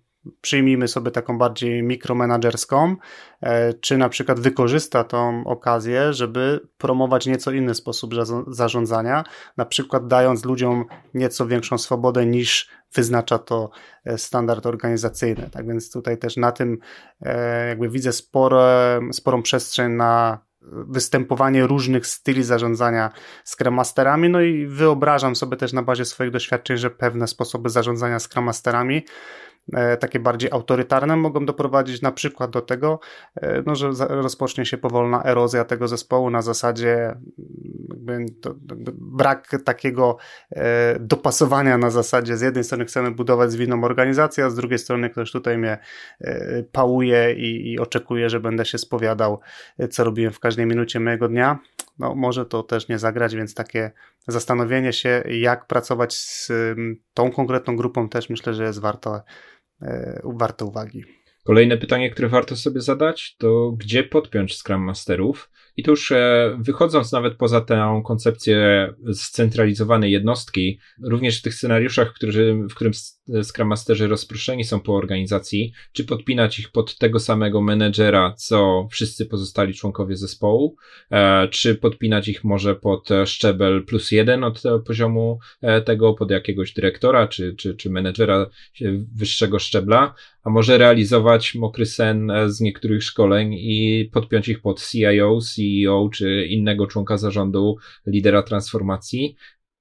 przyjmijmy 0.41 0.87
sobie 0.87 1.11
taką 1.11 1.37
bardziej 1.37 1.83
mikromanagerską, 1.83 2.95
e, 3.41 3.73
czy 3.73 3.97
na 3.97 4.09
przykład 4.09 4.39
wykorzysta 4.39 5.03
tą 5.03 5.43
okazję, 5.47 6.13
żeby 6.13 6.59
promować 6.77 7.25
nieco 7.25 7.51
inny 7.51 7.75
sposób 7.75 8.13
zarządzania, 8.47 9.23
na 9.57 9.65
przykład 9.65 10.07
dając 10.07 10.45
ludziom 10.45 10.85
nieco 11.13 11.47
większą 11.47 11.77
swobodę 11.77 12.25
niż 12.25 12.69
wyznacza 12.93 13.39
to 13.39 13.69
e, 14.05 14.17
standard 14.17 14.65
organizacyjny. 14.65 15.49
Tak 15.49 15.67
więc 15.67 15.91
tutaj 15.91 16.17
też 16.17 16.37
na 16.37 16.51
tym 16.51 16.77
e, 17.21 17.67
jakby 17.67 17.89
widzę 17.89 18.13
spore, 18.13 18.99
sporą 19.11 19.41
przestrzeń 19.41 19.91
na 19.91 20.39
występowanie 20.71 21.67
różnych 21.67 22.07
styli 22.07 22.43
zarządzania 22.43 23.11
Scrum 23.45 23.79
no 24.29 24.41
i 24.41 24.67
wyobrażam 24.67 25.35
sobie 25.35 25.57
też 25.57 25.73
na 25.73 25.81
bazie 25.81 26.05
swoich 26.05 26.31
doświadczeń, 26.31 26.77
że 26.77 26.89
pewne 26.89 27.27
sposoby 27.27 27.69
zarządzania 27.69 28.19
Scrum 28.19 28.49
takie 29.99 30.19
bardziej 30.19 30.51
autorytarne 30.51 31.15
mogą 31.15 31.45
doprowadzić 31.45 32.01
na 32.01 32.11
przykład 32.11 32.51
do 32.51 32.61
tego, 32.61 32.99
e, 33.35 33.63
no, 33.65 33.75
że 33.75 33.89
rozpocznie 34.09 34.65
się 34.65 34.77
powolna 34.77 35.23
erozja 35.23 35.65
tego 35.65 35.87
zespołu 35.87 36.29
na 36.29 36.41
zasadzie 36.41 36.93
mm, 36.95 37.19
jakby, 37.89 38.25
to, 38.41 38.55
jakby 38.69 38.91
brak 38.95 39.51
takiego 39.65 40.17
e, 40.51 40.99
dopasowania 40.99 41.77
na 41.77 41.89
zasadzie 41.89 42.37
z 42.37 42.41
jednej 42.41 42.63
strony 42.63 42.85
chcemy 42.85 43.11
budować 43.11 43.51
zwinną 43.51 43.83
organizację, 43.83 44.45
a 44.45 44.49
z 44.49 44.55
drugiej 44.55 44.79
strony 44.79 45.09
ktoś 45.09 45.31
tutaj 45.31 45.57
mnie 45.57 45.77
pałuje 46.71 47.33
i, 47.33 47.71
i 47.71 47.79
oczekuje, 47.79 48.29
że 48.29 48.39
będę 48.39 48.65
się 48.65 48.77
spowiadał, 48.77 49.39
co 49.89 50.03
robiłem 50.03 50.33
w 50.33 50.39
każdej 50.39 50.65
minucie 50.65 50.99
mojego 50.99 51.27
dnia. 51.27 51.59
No, 51.99 52.15
może 52.15 52.45
to 52.45 52.63
też 52.63 52.87
nie 52.87 52.99
zagrać, 52.99 53.35
więc 53.35 53.53
takie 53.53 53.91
zastanowienie 54.27 54.93
się, 54.93 55.23
jak 55.29 55.67
pracować 55.67 56.15
z 56.15 56.51
tą 57.13 57.31
konkretną 57.31 57.75
grupą, 57.75 58.09
też 58.09 58.29
myślę, 58.29 58.53
że 58.53 58.63
jest 58.63 58.79
warto 58.79 59.13
E, 59.15 59.21
warte 60.23 60.65
uwagi. 60.65 61.03
Kolejne 61.43 61.77
pytanie, 61.77 62.09
które 62.09 62.29
warto 62.29 62.55
sobie 62.55 62.81
zadać, 62.81 63.35
to 63.37 63.71
gdzie 63.71 64.03
podpiąć 64.03 64.57
Scrum 64.57 64.81
Masterów? 64.81 65.49
I 65.77 65.83
tu 65.83 65.91
już 65.91 66.11
e, 66.11 66.57
wychodząc 66.59 67.11
nawet 67.11 67.35
poza 67.35 67.61
tę 67.61 68.01
koncepcję 68.05 68.89
scentralizowanej 69.13 70.11
jednostki, 70.11 70.79
również 71.03 71.39
w 71.39 71.41
tych 71.41 71.53
scenariuszach, 71.53 72.11
w, 72.11 72.13
którym, 72.13 72.69
w 72.69 72.75
którym 72.75 72.93
Scrum 73.43 73.67
Masterzy 73.67 74.07
rozproszeni 74.07 74.63
są 74.63 74.79
po 74.79 74.95
organizacji, 74.95 75.73
czy 75.91 76.03
podpinać 76.03 76.59
ich 76.59 76.71
pod 76.71 76.97
tego 76.97 77.19
samego 77.19 77.61
menedżera, 77.61 78.33
co 78.37 78.87
wszyscy 78.91 79.25
pozostali 79.25 79.73
członkowie 79.73 80.15
zespołu, 80.15 80.75
e, 81.11 81.47
czy 81.47 81.75
podpinać 81.75 82.27
ich 82.27 82.43
może 82.43 82.75
pod 82.75 83.09
szczebel 83.25 83.85
plus 83.85 84.11
jeden 84.11 84.43
od 84.43 84.63
poziomu 84.85 85.39
tego, 85.85 86.13
pod 86.13 86.31
jakiegoś 86.31 86.73
dyrektora, 86.73 87.27
czy, 87.27 87.55
czy, 87.55 87.75
czy 87.75 87.89
menedżera 87.89 88.49
wyższego 89.15 89.59
szczebla, 89.59 90.15
a 90.43 90.49
może 90.49 90.77
realizować 90.77 91.55
mokry 91.55 91.85
sen 91.85 92.31
e, 92.31 92.49
z 92.49 92.61
niektórych 92.61 93.03
szkoleń 93.03 93.53
i 93.53 94.09
podpiąć 94.13 94.47
ich 94.47 94.61
pod 94.61 94.87
CIO, 94.87 95.41
CEO 95.83 96.09
czy 96.13 96.45
innego 96.45 96.87
członka 96.87 97.17
zarządu, 97.17 97.77
lidera 98.07 98.43
transformacji. 98.43 99.35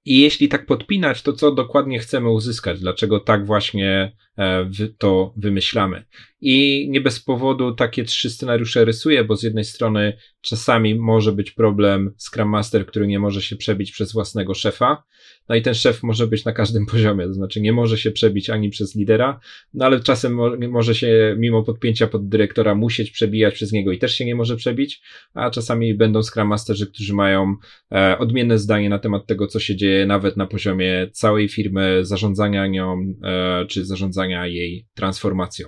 I 0.04 0.20
jeśli 0.20 0.48
tak 0.48 0.66
podpinać, 0.66 1.22
to 1.22 1.32
co 1.32 1.52
dokładnie 1.52 1.98
chcemy 1.98 2.30
uzyskać? 2.30 2.80
Dlaczego 2.80 3.20
tak 3.20 3.46
właśnie 3.46 4.16
e, 4.38 4.70
to 4.98 5.34
wymyślamy? 5.36 6.04
I 6.44 6.86
nie 6.90 7.00
bez 7.00 7.20
powodu 7.20 7.74
takie 7.74 8.04
trzy 8.04 8.30
scenariusze 8.30 8.84
rysuję, 8.84 9.24
bo 9.24 9.36
z 9.36 9.42
jednej 9.42 9.64
strony 9.64 10.16
czasami 10.40 10.94
może 10.94 11.32
być 11.32 11.50
problem 11.50 12.14
Scrum 12.18 12.48
Master, 12.48 12.86
który 12.86 13.06
nie 13.06 13.18
może 13.18 13.42
się 13.42 13.56
przebić 13.56 13.92
przez 13.92 14.12
własnego 14.12 14.54
szefa, 14.54 15.02
no 15.48 15.54
i 15.54 15.62
ten 15.62 15.74
szef 15.74 16.02
może 16.02 16.26
być 16.26 16.44
na 16.44 16.52
każdym 16.52 16.86
poziomie, 16.92 17.26
to 17.26 17.32
znaczy 17.32 17.60
nie 17.60 17.72
może 17.72 17.98
się 17.98 18.10
przebić 18.10 18.50
ani 18.50 18.70
przez 18.70 18.96
lidera, 18.96 19.40
no 19.74 19.84
ale 19.84 20.00
czasem 20.00 20.34
mo 20.34 20.50
może 20.70 20.94
się 20.94 21.36
mimo 21.38 21.62
podpięcia 21.62 22.06
pod 22.06 22.28
dyrektora 22.28 22.74
musieć 22.74 23.10
przebijać 23.10 23.54
przez 23.54 23.72
niego 23.72 23.92
i 23.92 23.98
też 23.98 24.14
się 24.14 24.24
nie 24.24 24.34
może 24.34 24.56
przebić, 24.56 25.02
a 25.34 25.50
czasami 25.50 25.94
będą 25.94 26.22
Scrum 26.22 26.48
Masterzy, 26.48 26.86
którzy 26.86 27.14
mają 27.14 27.56
e, 27.92 28.18
odmienne 28.18 28.58
zdanie 28.58 28.88
na 28.88 28.98
temat 28.98 29.26
tego, 29.26 29.46
co 29.46 29.60
się 29.60 29.76
dzieje 29.76 30.06
nawet 30.06 30.36
na 30.36 30.46
poziomie 30.46 31.08
całej 31.12 31.48
firmy, 31.48 31.98
zarządzania 32.02 32.66
nią, 32.66 33.14
e, 33.24 33.66
czy 33.66 33.84
zarządzania 33.84 34.46
jej 34.46 34.86
transformacją. 34.94 35.66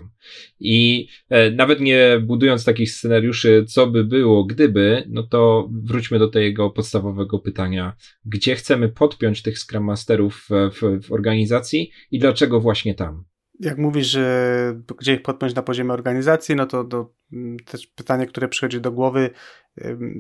I 0.66 1.08
e, 1.28 1.50
nawet 1.50 1.80
nie 1.80 2.20
budując 2.22 2.64
takich 2.64 2.90
scenariuszy, 2.90 3.64
co 3.68 3.86
by 3.86 4.04
było, 4.04 4.44
gdyby, 4.44 5.04
no 5.08 5.22
to 5.22 5.68
wróćmy 5.84 6.18
do 6.18 6.28
tego 6.28 6.70
podstawowego 6.70 7.38
pytania, 7.38 7.96
gdzie 8.24 8.54
chcemy 8.54 8.88
podpiąć 8.88 9.42
tych 9.42 9.58
Scrum 9.58 9.84
Masterów 9.84 10.46
w, 10.50 10.70
w, 10.80 11.06
w 11.06 11.12
organizacji 11.12 11.90
i 12.10 12.18
dlaczego 12.18 12.60
właśnie 12.60 12.94
tam? 12.94 13.24
Jak 13.60 13.78
mówisz, 13.78 14.06
że 14.06 14.80
gdzie 14.98 15.14
ich 15.14 15.22
podpiąć 15.22 15.54
na 15.54 15.62
poziomie 15.62 15.92
organizacji, 15.92 16.56
no 16.56 16.66
to, 16.66 16.84
to 16.84 17.14
mm, 17.32 17.56
też 17.58 17.86
pytanie, 17.86 18.26
które 18.26 18.48
przychodzi 18.48 18.80
do 18.80 18.92
głowy, 18.92 19.30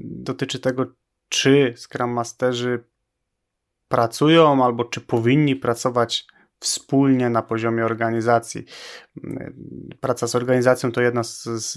dotyczy 0.04 0.58
tego, 0.58 0.94
czy 1.28 1.74
Scrum 1.76 2.10
Masterzy 2.10 2.84
pracują 3.88 4.64
albo 4.64 4.84
czy 4.84 5.00
powinni 5.00 5.56
pracować 5.56 6.26
wspólnie 6.64 7.30
na 7.30 7.42
poziomie 7.42 7.84
organizacji. 7.84 8.64
Praca 10.00 10.26
z 10.26 10.34
organizacją 10.34 10.92
to 10.92 11.00
jedna 11.00 11.22
z, 11.22 11.44
z, 11.44 11.72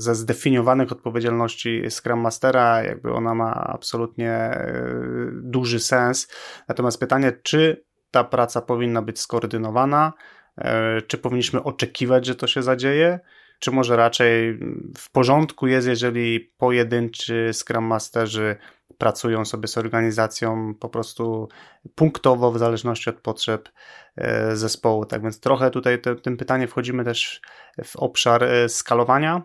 ze 0.00 0.14
zdefiniowanych 0.14 0.92
odpowiedzialności 0.92 1.82
Scrum 1.90 2.20
Mastera, 2.20 2.82
jakby 2.82 3.12
ona 3.12 3.34
ma 3.34 3.54
absolutnie 3.54 4.30
e, 4.30 4.84
duży 5.32 5.80
sens. 5.80 6.28
Natomiast 6.68 7.00
pytanie, 7.00 7.32
czy 7.42 7.84
ta 8.10 8.24
praca 8.24 8.62
powinna 8.62 9.02
być 9.02 9.20
skoordynowana, 9.20 10.12
e, 10.58 11.02
czy 11.02 11.18
powinniśmy 11.18 11.62
oczekiwać, 11.62 12.26
że 12.26 12.34
to 12.34 12.46
się 12.46 12.62
zadzieje, 12.62 13.20
czy 13.58 13.70
może 13.70 13.96
raczej 13.96 14.58
w 14.98 15.10
porządku 15.10 15.66
jest, 15.66 15.88
jeżeli 15.88 16.40
pojedynczy 16.40 17.50
Scrum 17.52 17.84
Masterzy 17.84 18.56
pracują 18.98 19.44
sobie 19.44 19.68
z 19.68 19.78
organizacją 19.78 20.74
po 20.74 20.88
prostu 20.88 21.48
punktowo, 21.94 22.52
w 22.52 22.58
zależności 22.58 23.10
od 23.10 23.20
potrzeb 23.20 23.68
e, 24.16 24.56
zespołu. 24.56 25.06
Tak 25.06 25.22
więc 25.22 25.40
trochę 25.40 25.70
tutaj 25.70 26.00
te, 26.00 26.16
tym 26.16 26.36
pytaniem 26.36 26.68
wchodzimy 26.68 27.04
też 27.04 27.40
w 27.84 27.96
obszar 27.96 28.44
e, 28.44 28.68
skalowania. 28.68 29.42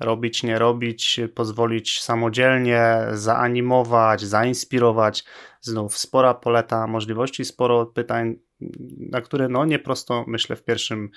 Robić, 0.00 0.42
nie 0.42 0.58
robić, 0.58 1.20
pozwolić 1.34 2.00
samodzielnie, 2.00 2.98
zaanimować, 3.12 4.20
zainspirować. 4.20 5.24
Znów 5.60 5.98
spora 5.98 6.34
poleta 6.34 6.86
możliwości, 6.86 7.44
sporo 7.44 7.86
pytań, 7.86 8.34
na 9.10 9.20
które 9.20 9.48
no 9.48 9.64
nie 9.64 9.78
prosto 9.78 10.24
myślę 10.26 10.56
w 10.56 10.64
pierwszym 10.64 11.10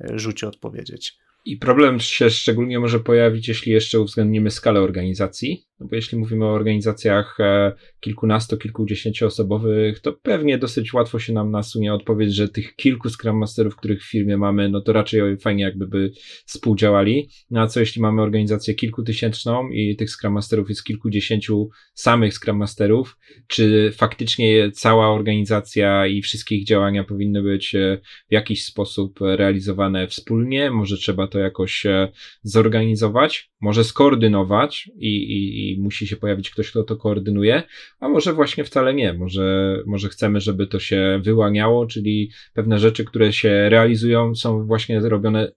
e, 0.00 0.18
rzucie 0.18 0.48
odpowiedzieć. 0.48 1.18
I 1.48 1.56
problem 1.56 2.00
się 2.00 2.30
szczególnie 2.30 2.80
może 2.80 3.00
pojawić, 3.00 3.48
jeśli 3.48 3.72
jeszcze 3.72 4.00
uwzględnimy 4.00 4.50
skalę 4.50 4.80
organizacji, 4.80 5.68
no 5.80 5.86
bo 5.86 5.96
jeśli 5.96 6.18
mówimy 6.18 6.44
o 6.44 6.52
organizacjach 6.52 7.40
e, 7.40 7.72
kilkunasto, 8.00 8.56
kilkudziesięcioosobowych, 8.56 10.00
to 10.00 10.12
pewnie 10.12 10.58
dosyć 10.58 10.92
łatwo 10.92 11.18
się 11.18 11.32
nam 11.32 11.50
nasunie 11.50 11.94
odpowiedź, 11.94 12.34
że 12.34 12.48
tych 12.48 12.76
kilku 12.76 13.08
Scrum 13.10 13.38
Masterów, 13.38 13.76
których 13.76 14.02
w 14.02 14.10
firmie 14.10 14.36
mamy, 14.36 14.68
no 14.68 14.80
to 14.80 14.92
raczej 14.92 15.38
fajnie 15.38 15.64
jakby 15.64 15.86
by 15.86 16.10
współdziałali. 16.46 17.28
No 17.50 17.60
a 17.60 17.66
co 17.66 17.80
jeśli 17.80 18.02
mamy 18.02 18.22
organizację 18.22 18.74
kilkutysięczną 18.74 19.68
i 19.68 19.96
tych 19.96 20.10
Scrum 20.10 20.32
Masterów 20.32 20.68
jest 20.68 20.84
kilkudziesięciu 20.84 21.68
samych 21.94 22.34
Scrum 22.34 22.56
Masterów, 22.56 23.16
czy 23.46 23.92
faktycznie 23.96 24.70
cała 24.70 25.12
organizacja 25.12 26.06
i 26.06 26.22
wszystkie 26.22 26.56
ich 26.56 26.66
działania 26.66 27.04
powinny 27.04 27.42
być 27.42 27.74
e, 27.74 28.00
w 28.28 28.32
jakiś 28.32 28.64
sposób 28.64 29.18
realizowane 29.20 30.08
wspólnie? 30.08 30.70
Może 30.70 30.96
trzeba 30.96 31.28
to 31.28 31.37
jakoś 31.38 31.86
e, 31.86 32.08
zorganizować, 32.42 33.50
może 33.60 33.84
skoordynować 33.84 34.90
i, 34.96 35.08
i 35.08 35.58
i 35.58 35.80
musi 35.80 36.06
się 36.06 36.16
pojawić 36.16 36.50
ktoś, 36.50 36.70
kto 36.70 36.82
to 36.82 36.96
koordynuje, 36.96 37.62
a 38.00 38.08
może 38.08 38.32
właśnie 38.32 38.64
wcale 38.64 38.94
nie. 38.94 39.12
Może, 39.12 39.78
może 39.86 40.08
chcemy, 40.08 40.40
żeby 40.40 40.66
to 40.66 40.78
się 40.78 41.20
wyłaniało, 41.24 41.86
czyli 41.86 42.30
pewne 42.54 42.78
rzeczy, 42.78 43.04
które 43.04 43.32
się 43.32 43.68
realizują, 43.68 44.34
są 44.34 44.66
właśnie 44.66 45.00
zrobione 45.00 45.52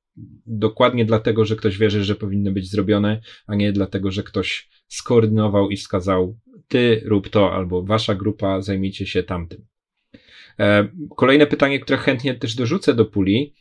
dokładnie 0.46 1.06
dlatego, 1.06 1.46
że 1.46 1.56
ktoś 1.56 1.78
wierzy, 1.78 2.04
że 2.04 2.16
powinny 2.16 2.52
być 2.52 2.72
zrobione, 2.72 3.22
a 3.48 3.56
nie 3.56 3.72
dlatego, 3.72 4.12
że 4.12 4.24
ktoś 4.24 4.70
skoordynował 4.88 5.70
i 5.70 5.78
wskazał, 5.78 6.40
ty 6.68 7.02
rób 7.06 7.30
to, 7.30 7.54
albo 7.54 7.84
wasza 7.84 8.16
grupa 8.16 8.62
zajmijcie 8.62 9.06
się 9.06 9.24
tamtym. 9.24 9.66
E, 10.60 10.88
kolejne 11.18 11.48
pytanie, 11.48 11.80
które 11.80 11.98
chętnie 11.98 12.36
też 12.36 12.56
dorzucę 12.56 12.94
do 12.94 13.06
puli, 13.06 13.54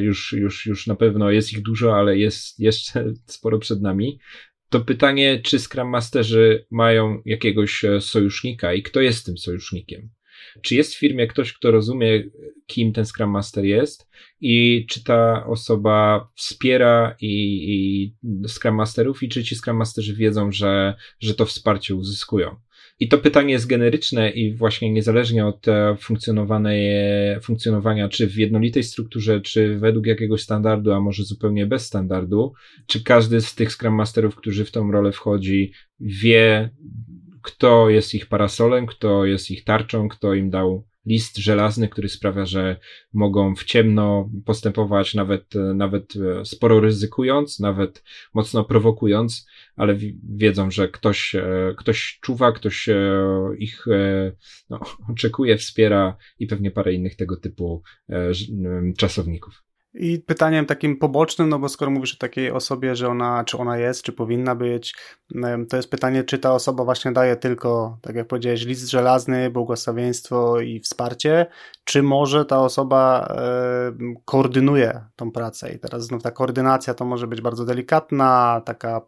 już, 0.00 0.32
już, 0.32 0.66
już 0.66 0.86
na 0.86 0.94
pewno 0.94 1.30
jest 1.30 1.52
ich 1.52 1.62
dużo, 1.62 1.96
ale 1.96 2.18
jest 2.18 2.60
jeszcze 2.60 3.04
sporo 3.26 3.58
przed 3.58 3.82
nami. 3.82 4.18
To 4.68 4.80
pytanie, 4.80 5.40
czy 5.44 5.58
Scrum 5.58 5.88
Masterzy 5.88 6.66
mają 6.70 7.22
jakiegoś 7.24 7.84
sojusznika 8.00 8.74
i 8.74 8.82
kto 8.82 9.00
jest 9.00 9.26
tym 9.26 9.38
sojusznikiem? 9.38 10.10
Czy 10.62 10.74
jest 10.74 10.94
w 10.94 10.98
firmie 10.98 11.26
ktoś, 11.26 11.52
kto 11.52 11.70
rozumie, 11.70 12.24
kim 12.66 12.92
ten 12.92 13.04
Scrum 13.04 13.30
Master 13.30 13.64
jest 13.64 14.08
i 14.40 14.86
czy 14.88 15.04
ta 15.04 15.46
osoba 15.46 16.28
wspiera 16.34 17.16
i, 17.20 17.64
i 17.68 18.48
Scrum 18.48 18.74
Masterów 18.74 19.22
i 19.22 19.28
czy 19.28 19.44
ci 19.44 19.56
Scrum 19.56 19.76
Masterzy 19.76 20.14
wiedzą, 20.14 20.52
że, 20.52 20.94
że 21.20 21.34
to 21.34 21.46
wsparcie 21.46 21.94
uzyskują? 21.94 22.56
I 23.00 23.08
to 23.08 23.18
pytanie 23.18 23.52
jest 23.52 23.66
generyczne 23.66 24.30
i 24.30 24.54
właśnie 24.54 24.92
niezależnie 24.92 25.46
od 25.46 25.68
e, 25.68 25.96
funkcjonowania, 27.40 28.08
czy 28.08 28.26
w 28.26 28.36
jednolitej 28.36 28.82
strukturze, 28.82 29.40
czy 29.40 29.78
według 29.78 30.06
jakiegoś 30.06 30.42
standardu, 30.42 30.92
a 30.92 31.00
może 31.00 31.24
zupełnie 31.24 31.66
bez 31.66 31.86
standardu, 31.86 32.52
czy 32.86 33.04
każdy 33.04 33.40
z 33.40 33.54
tych 33.54 33.72
Scrum 33.72 33.94
Masterów, 33.94 34.36
którzy 34.36 34.64
w 34.64 34.70
tą 34.70 34.92
rolę 34.92 35.12
wchodzi, 35.12 35.72
wie, 36.00 36.70
kto 37.42 37.90
jest 37.90 38.14
ich 38.14 38.26
parasolem, 38.26 38.86
kto 38.86 39.24
jest 39.26 39.50
ich 39.50 39.64
tarczą, 39.64 40.08
kto 40.08 40.34
im 40.34 40.50
dał 40.50 40.86
list 41.08 41.36
żelazny, 41.36 41.88
który 41.88 42.08
sprawia, 42.08 42.46
że 42.46 42.76
mogą 43.12 43.54
w 43.54 43.64
ciemno 43.64 44.30
postępować, 44.44 45.14
nawet, 45.14 45.54
nawet 45.74 46.14
e, 46.16 46.44
sporo 46.44 46.80
ryzykując, 46.80 47.60
nawet 47.60 48.02
mocno 48.34 48.64
prowokując, 48.64 49.46
ale 49.76 49.96
wiedzą, 50.36 50.70
że 50.70 50.88
ktoś, 50.88 51.34
e, 51.34 51.74
ktoś 51.76 52.18
czuwa, 52.22 52.52
ktoś 52.52 52.88
e, 52.88 52.96
ich 53.58 53.86
no, 54.70 54.80
oczekuje, 55.12 55.56
wspiera 55.56 56.16
i 56.38 56.46
pewnie 56.46 56.70
parę 56.70 56.92
innych 56.92 57.16
tego 57.16 57.36
typu 57.36 57.82
czasowników. 58.96 59.67
I 59.94 60.18
pytaniem 60.18 60.66
takim 60.66 60.96
pobocznym, 60.96 61.48
no 61.48 61.58
bo 61.58 61.68
skoro 61.68 61.90
mówisz 61.90 62.14
o 62.14 62.18
takiej 62.18 62.50
osobie, 62.50 62.96
że 62.96 63.08
ona, 63.08 63.44
czy 63.44 63.58
ona 63.58 63.78
jest, 63.78 64.02
czy 64.02 64.12
powinna 64.12 64.54
być, 64.54 64.94
to 65.68 65.76
jest 65.76 65.90
pytanie, 65.90 66.24
czy 66.24 66.38
ta 66.38 66.52
osoba 66.52 66.84
właśnie 66.84 67.12
daje 67.12 67.36
tylko, 67.36 67.98
tak 68.02 68.16
jak 68.16 68.26
powiedziałeś, 68.26 68.64
list 68.64 68.90
żelazny, 68.90 69.50
błogosławieństwo 69.50 70.60
i 70.60 70.80
wsparcie, 70.80 71.46
czy 71.84 72.02
może 72.02 72.44
ta 72.44 72.60
osoba 72.60 73.34
koordynuje 74.24 75.04
tą 75.16 75.32
pracę. 75.32 75.72
I 75.72 75.78
teraz 75.78 76.04
znów 76.04 76.22
ta 76.22 76.30
koordynacja 76.30 76.94
to 76.94 77.04
może 77.04 77.26
być 77.26 77.40
bardzo 77.40 77.64
delikatna, 77.64 78.62
taka 78.64 79.00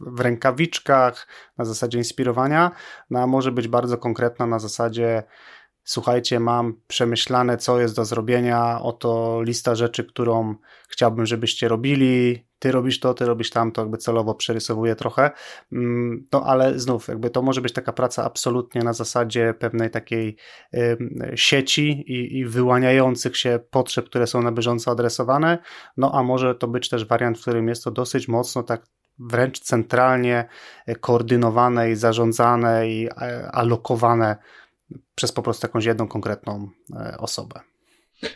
w 0.00 0.20
rękawiczkach, 0.20 1.26
na 1.58 1.64
zasadzie 1.64 1.98
inspirowania, 1.98 2.70
no 3.10 3.22
a 3.22 3.26
może 3.26 3.52
być 3.52 3.68
bardzo 3.68 3.98
konkretna 3.98 4.46
na 4.46 4.58
zasadzie 4.58 5.22
słuchajcie, 5.84 6.40
mam 6.40 6.80
przemyślane, 6.86 7.56
co 7.56 7.80
jest 7.80 7.96
do 7.96 8.04
zrobienia, 8.04 8.80
oto 8.82 9.42
lista 9.42 9.74
rzeczy, 9.74 10.04
którą 10.04 10.54
chciałbym, 10.88 11.26
żebyście 11.26 11.68
robili, 11.68 12.44
ty 12.58 12.72
robisz 12.72 13.00
to, 13.00 13.14
ty 13.14 13.26
robisz 13.26 13.50
tamto, 13.50 13.82
jakby 13.82 13.98
celowo 13.98 14.34
przerysowuję 14.34 14.96
trochę, 14.96 15.30
mm, 15.72 16.26
no 16.32 16.44
ale 16.46 16.78
znów, 16.78 17.08
jakby 17.08 17.30
to 17.30 17.42
może 17.42 17.60
być 17.60 17.72
taka 17.72 17.92
praca 17.92 18.24
absolutnie 18.24 18.82
na 18.82 18.92
zasadzie 18.92 19.54
pewnej 19.58 19.90
takiej 19.90 20.36
sieci 21.34 21.90
i, 21.90 22.38
i 22.38 22.44
wyłaniających 22.44 23.36
się 23.36 23.60
potrzeb, 23.70 24.06
które 24.06 24.26
są 24.26 24.42
na 24.42 24.52
bieżąco 24.52 24.90
adresowane, 24.90 25.58
no 25.96 26.12
a 26.14 26.22
może 26.22 26.54
to 26.54 26.68
być 26.68 26.88
też 26.88 27.04
wariant, 27.04 27.38
w 27.38 27.42
którym 27.42 27.68
jest 27.68 27.84
to 27.84 27.90
dosyć 27.90 28.28
mocno 28.28 28.62
tak 28.62 28.82
wręcz 29.18 29.60
centralnie 29.60 30.48
koordynowane 31.00 31.90
i 31.90 31.94
zarządzane 31.94 32.88
i 32.88 33.08
e, 33.08 33.50
alokowane 33.52 34.36
przez 35.14 35.32
po 35.32 35.42
prostu 35.42 35.66
jakąś 35.66 35.84
jedną 35.84 36.08
konkretną 36.08 36.68
e, 36.96 37.18
osobę. 37.18 37.60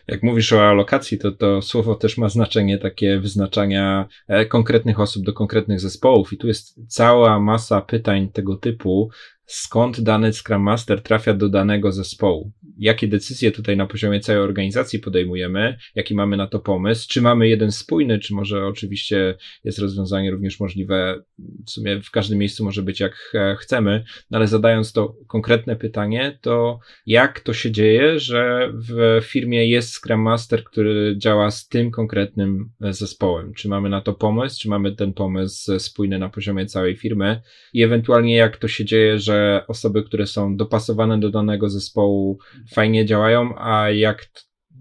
Jak 0.08 0.22
mówisz 0.22 0.52
o 0.52 0.68
alokacji, 0.68 1.18
to 1.18 1.32
to 1.32 1.62
słowo 1.62 1.94
też 1.94 2.18
ma 2.18 2.28
znaczenie 2.28 2.78
takie 2.78 3.20
wyznaczania 3.20 4.08
e, 4.28 4.46
konkretnych 4.46 5.00
osób 5.00 5.24
do 5.24 5.32
konkretnych 5.32 5.80
zespołów 5.80 6.32
i 6.32 6.36
tu 6.36 6.46
jest 6.46 6.80
cała 6.88 7.40
masa 7.40 7.80
pytań 7.80 8.28
tego 8.28 8.56
typu, 8.56 9.10
skąd 9.46 10.00
dany 10.00 10.33
Scrum 10.33 10.62
Master 10.62 11.02
trafia 11.02 11.35
do 11.35 11.48
danego 11.48 11.92
zespołu. 11.92 12.52
Jakie 12.78 13.09
decyzje 13.09 13.52
tutaj 13.52 13.76
na 13.76 13.87
poziomie 13.87 14.20
całej 14.20 14.42
organizacji 14.42 14.98
podejmujemy, 14.98 15.76
jaki 15.94 16.14
mamy 16.14 16.37
na 16.37 16.46
to 16.46 16.61
pomysł, 16.61 17.09
czy 17.11 17.22
mamy 17.22 17.48
jeden 17.48 17.72
spójny, 17.72 18.18
czy 18.18 18.35
może 18.35 18.66
oczywiście 18.66 19.35
jest 19.64 19.78
rozwiązanie 19.78 20.30
również 20.30 20.61
możliwe, 20.61 21.22
w 21.66 21.70
sumie 21.70 22.02
w 22.02 22.11
każdym 22.11 22.38
miejscu 22.38 22.64
może 22.64 22.83
być 22.83 23.00
jak 23.00 23.33
e, 23.35 23.57
chcemy, 23.61 24.04
no 24.30 24.38
ale 24.38 24.46
zadając 24.46 24.92
to 24.92 25.16
konkretne 25.26 25.76
pytanie, 25.76 26.38
to 26.40 26.78
jak 27.07 27.40
to 27.40 27.52
się 27.54 27.70
dzieje, 27.70 28.18
że 28.20 28.72
w 28.88 29.20
firmie 29.24 29.68
jest 29.68 29.94
Scrum 29.94 30.20
Master, 30.20 30.64
który 30.64 31.14
działa 31.18 31.50
z 31.50 31.68
tym 31.68 31.90
konkretnym 31.90 32.70
zespołem? 32.80 33.54
Czy 33.54 33.68
mamy 33.68 33.88
na 33.88 34.00
to 34.00 34.14
pomysł, 34.14 34.61
czy 34.61 34.68
mamy 34.68 34.92
ten 34.92 35.12
pomysł 35.12 35.78
spójny 35.78 36.18
na 36.18 36.28
poziomie 36.28 36.66
całej 36.66 36.96
firmy? 36.96 37.42
I 37.72 37.83
ewentualnie 37.83 38.35
jak 38.35 38.57
to 38.57 38.68
się 38.68 38.85
dzieje, 38.85 39.18
że 39.18 39.34
że 39.35 39.64
osoby, 39.68 40.03
które 40.03 40.27
są 40.27 40.57
dopasowane 40.57 41.20
do 41.20 41.31
danego 41.31 41.70
zespołu, 41.70 42.38
fajnie 42.73 43.07
działają, 43.07 43.55
a 43.59 43.90
jak 43.90 44.29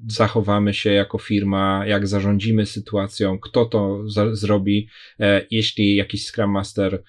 zachowamy 0.08 0.74
się 0.74 0.92
jako 0.92 1.18
firma, 1.18 1.84
jak 1.88 2.08
zarządzimy 2.08 2.66
sytuacją, 2.66 3.39
kto 3.39 3.66
to 3.66 4.04
zrobi, 4.32 4.88
e, 5.20 5.46
jeśli 5.52 5.96
jakiś 5.96 6.26
Scrum 6.26 6.52
Master 6.52 7.04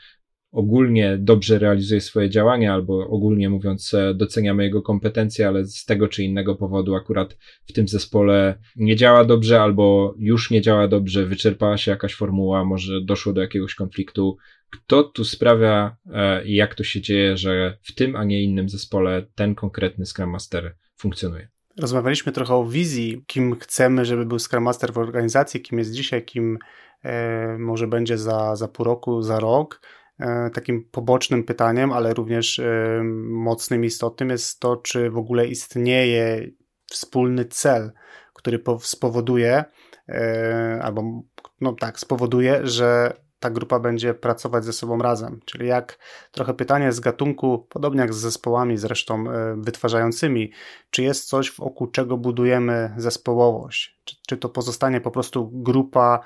ogólnie 0.55 1.19
dobrze 1.19 1.59
realizuje 1.59 2.01
swoje 2.01 2.31
działania, 2.31 2.75
albo 2.75 3.09
ogólnie 3.09 3.51
mówiąc, 3.51 3.95
e, 3.95 4.15
doceniamy 4.15 4.65
jego 4.65 4.83
kompetencje, 4.83 5.49
ale 5.49 5.65
z 5.65 5.85
tego 5.85 6.09
czy 6.09 6.23
innego 6.23 6.55
powodu 6.55 6.95
akurat 6.95 7.37
w 7.67 7.73
tym 7.73 7.89
zespole 7.89 8.59
nie 8.77 8.97
działa 8.97 9.25
dobrze, 9.25 9.61
albo 9.61 10.15
już 10.19 10.51
nie 10.51 10.61
działa 10.61 10.89
dobrze, 10.89 11.27
wyczerpała 11.27 11.77
się 11.77 11.91
jakaś 11.91 12.15
formuła, 12.15 12.65
może 12.65 13.01
doszło 13.01 13.33
do 13.33 13.41
jakiegoś 13.41 13.75
konfliktu, 13.75 14.37
kto 14.71 15.03
tu 15.03 15.25
sprawia 15.25 15.97
e, 16.13 16.45
i 16.45 16.55
jak 16.55 16.75
to 16.75 16.85
się 16.85 17.01
dzieje, 17.01 17.37
że 17.37 17.79
w 17.83 17.95
tym, 17.95 18.17
a 18.17 18.25
nie 18.25 18.43
innym 18.43 18.69
zespole 18.69 19.27
ten 19.35 19.55
konkretny 19.55 20.07
Scrum 20.07 20.31
Master 20.31 20.77
funkcjonuje. 20.97 21.49
Rozmawialiśmy 21.81 22.33
trochę 22.33 22.55
o 22.55 22.65
wizji, 22.65 23.25
kim 23.27 23.57
chcemy, 23.59 24.05
żeby 24.05 24.27
był 24.27 24.39
Scrum 24.39 24.65
Master 24.65 24.93
w 24.93 24.99
organizacji, 24.99 25.61
kim 25.61 25.79
jest 25.79 25.93
dzisiaj, 25.93 26.25
kim 26.25 26.59
e, 27.03 27.59
może 27.59 27.87
będzie 27.87 28.19
za, 28.19 28.57
za 28.57 28.69
pół 28.69 28.85
roku, 28.85 29.23
za 29.23 29.41
rok. 29.41 29.81
E, 30.21 30.51
takim 30.51 30.85
pobocznym 30.91 31.45
pytaniem, 31.45 31.93
ale 31.93 32.15
również 32.15 32.59
e, 32.59 33.03
mocnym, 33.29 33.85
istotnym 33.85 34.31
jest 34.31 34.61
to, 34.61 34.77
czy 34.77 35.11
w 35.11 35.19
ogóle 35.19 35.47
istnieje 35.47 36.51
wspólny 36.91 37.45
cel, 37.45 37.93
który 38.35 38.63
spowoduje, 38.81 39.65
e, 40.09 40.81
albo 40.83 41.23
no 41.61 41.73
tak, 41.73 42.01
spowoduje, 42.01 42.67
że 42.67 43.13
ta 43.41 43.51
grupa 43.51 43.79
będzie 43.79 44.15
pracować 44.15 44.65
ze 44.65 44.73
sobą 44.73 44.99
razem. 44.99 45.41
Czyli 45.45 45.69
jak 45.69 45.99
trochę 46.33 46.55
pytanie 46.55 46.93
z 46.93 47.01
gatunku, 47.01 47.67
podobnie 47.71 48.01
jak 48.01 48.15
z 48.15 48.17
zespołami 48.17 48.77
zresztą 48.77 49.25
wytwarzającymi, 49.57 50.53
czy 50.91 51.03
jest 51.03 51.29
coś, 51.29 51.57
wokół 51.57 51.87
czego 51.87 52.17
budujemy 52.17 52.95
zespołowość? 52.97 54.01
Czy, 54.05 54.17
czy 54.29 54.37
to 54.37 54.49
pozostanie 54.49 55.01
po 55.01 55.11
prostu 55.11 55.51
grupa 55.53 56.21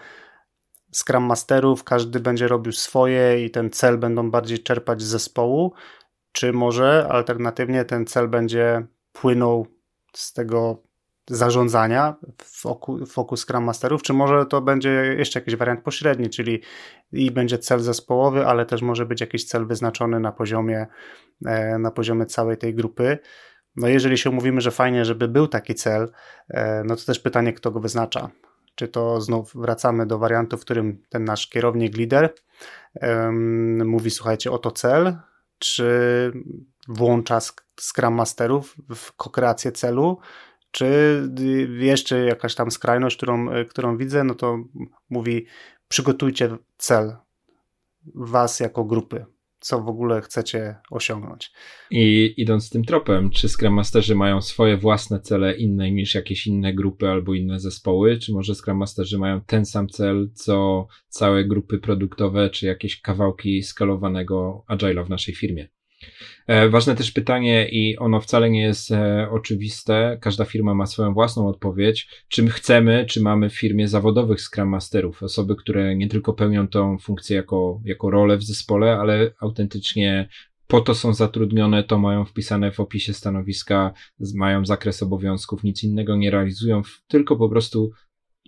Scrum 0.93 1.25
Masterów, 1.25 1.85
każdy 1.85 2.21
będzie 2.21 2.49
robił 2.49 2.73
swoje 2.73 3.45
i 3.45 3.51
ten 3.51 3.71
cel 3.71 3.99
będą 3.99 4.31
bardziej 4.31 4.59
czerpać 4.59 5.03
z 5.03 5.07
zespołu, 5.07 5.73
czy 6.33 6.53
może 6.53 7.09
alternatywnie 7.11 7.85
ten 7.85 8.07
cel 8.07 8.29
będzie 8.29 8.87
płynął 9.13 9.67
z 10.13 10.33
tego 10.33 10.83
zarządzania 11.31 12.17
wokół, 12.63 12.99
wokół 13.15 13.37
Scrum 13.37 13.65
Masterów, 13.65 14.03
czy 14.03 14.13
może 14.13 14.47
to 14.47 14.61
będzie 14.61 14.91
jeszcze 15.19 15.39
jakiś 15.39 15.57
wariant 15.57 15.83
pośredni, 15.83 16.31
czyli 16.31 16.63
i 17.13 17.31
będzie 17.31 17.59
cel 17.59 17.81
zespołowy, 17.81 18.47
ale 18.47 18.67
też 18.67 18.83
może 18.83 19.07
być 19.07 19.21
jakiś 19.21 19.45
cel 19.45 19.67
wyznaczony 19.67 20.21
na 20.21 20.33
poziomie, 20.33 20.87
e, 21.47 21.79
na 21.79 21.91
poziomie 21.91 22.27
całej 22.27 22.57
tej 22.57 22.75
grupy. 22.75 23.19
No 23.77 23.89
jeżeli 23.89 24.19
się 24.19 24.31
umówimy, 24.31 24.61
że 24.61 24.71
fajnie, 24.71 25.05
żeby 25.05 25.29
był 25.29 25.49
taki 25.49 25.75
cel, 25.75 26.13
e, 26.49 26.83
no 26.85 26.97
to 26.97 27.05
też 27.05 27.21
pytanie, 27.21 27.53
kto 27.53 27.71
go 27.71 27.81
wyznacza. 27.81 28.31
Czy 28.79 28.89
to 28.89 29.21
znów 29.21 29.55
wracamy 29.55 30.07
do 30.07 30.19
wariantu, 30.19 30.57
w 30.57 30.61
którym 30.61 31.03
ten 31.09 31.25
nasz 31.25 31.47
kierownik, 31.47 31.97
lider 31.97 32.35
um, 32.95 33.89
mówi, 33.89 34.11
słuchajcie, 34.11 34.53
oto 34.53 34.71
cel, 34.71 35.17
czy 35.59 36.33
włącza 36.89 37.39
Scrum 37.81 38.15
Masterów 38.15 38.77
w 38.95 39.13
kokreację 39.13 39.73
celu, 39.73 40.19
czy 40.71 40.87
jeszcze 41.79 42.25
jakaś 42.25 42.55
tam 42.55 42.71
skrajność, 42.71 43.17
którą, 43.17 43.47
którą 43.69 43.97
widzę, 43.97 44.25
no 44.25 44.35
to 44.35 44.59
mówi 45.11 45.47
przygotujcie 45.89 46.57
cel 46.77 47.17
was 48.15 48.61
jako 48.61 48.85
grupy, 48.85 49.27
co 49.61 49.83
w 49.83 49.89
ogóle 49.89 50.21
chcecie 50.21 50.77
osiągnąć. 50.91 51.53
I 51.91 52.35
idąc 52.37 52.71
tym 52.71 52.85
tropem, 52.85 53.31
czy 53.31 53.49
Scrum 53.49 53.75
Masterzy 53.75 54.15
mają 54.15 54.41
swoje 54.41 54.77
własne 54.77 55.21
cele 55.21 55.57
inne 55.57 55.91
niż 55.91 56.15
jakieś 56.15 56.47
inne 56.47 56.75
grupy 56.75 57.09
albo 57.09 57.35
inne 57.35 57.61
zespoły, 57.61 58.19
czy 58.19 58.33
może 58.33 58.55
Scrum 58.55 58.77
Masterzy 58.77 59.19
mają 59.19 59.41
ten 59.41 59.67
sam 59.67 59.89
cel, 59.89 60.31
co 60.35 60.87
całe 61.09 61.45
grupy 61.45 61.79
produktowe, 61.79 62.51
czy 62.51 62.67
jakieś 62.67 63.01
kawałki 63.01 63.63
skalowanego 63.63 64.65
Agile'a 64.69 65.07
w 65.07 65.11
naszej 65.11 65.35
firmie? 65.35 65.69
E, 66.47 66.69
ważne 66.69 66.95
też 66.95 67.13
pytanie, 67.13 67.69
i 67.69 67.97
ono 67.99 68.21
wcale 68.21 68.51
nie 68.51 68.63
jest 68.63 68.91
e, 68.91 69.29
oczywiste. 69.31 70.19
Każda 70.21 70.45
firma 70.45 70.75
ma 70.75 70.87
swoją 70.87 71.15
własną 71.15 71.49
odpowiedź. 71.49 72.09
Czym 72.29 72.49
chcemy, 72.49 73.07
czy 73.09 73.21
mamy 73.21 73.51
w 73.51 73.59
firmie 73.59 73.89
zawodowych 73.89 74.41
Scrum 74.41 74.69
Masterów, 74.69 75.23
osoby, 75.23 75.57
które 75.57 75.97
nie 75.97 76.09
tylko 76.09 76.33
pełnią 76.33 76.69
tą 76.69 76.99
funkcję 76.99 77.37
jako, 77.37 77.81
jako 77.85 78.11
rolę 78.11 78.37
w 78.37 78.43
zespole, 78.43 78.99
ale 78.99 79.31
autentycznie 79.41 80.29
po 80.67 80.81
to 80.81 80.95
są 80.95 81.15
zatrudnione, 81.15 81.85
to 81.85 81.99
mają 81.99 82.25
wpisane 82.25 82.73
w 82.73 82.81
opisie 82.81 83.15
stanowiska, 83.15 83.93
mają 84.35 84.67
zakres 84.67 85.03
obowiązków, 85.03 85.65
nic 85.65 85.85
innego 85.85 86.17
nie 86.17 86.31
realizują, 86.31 86.83
tylko 87.09 87.37
po 87.37 87.49
prostu 87.49 87.91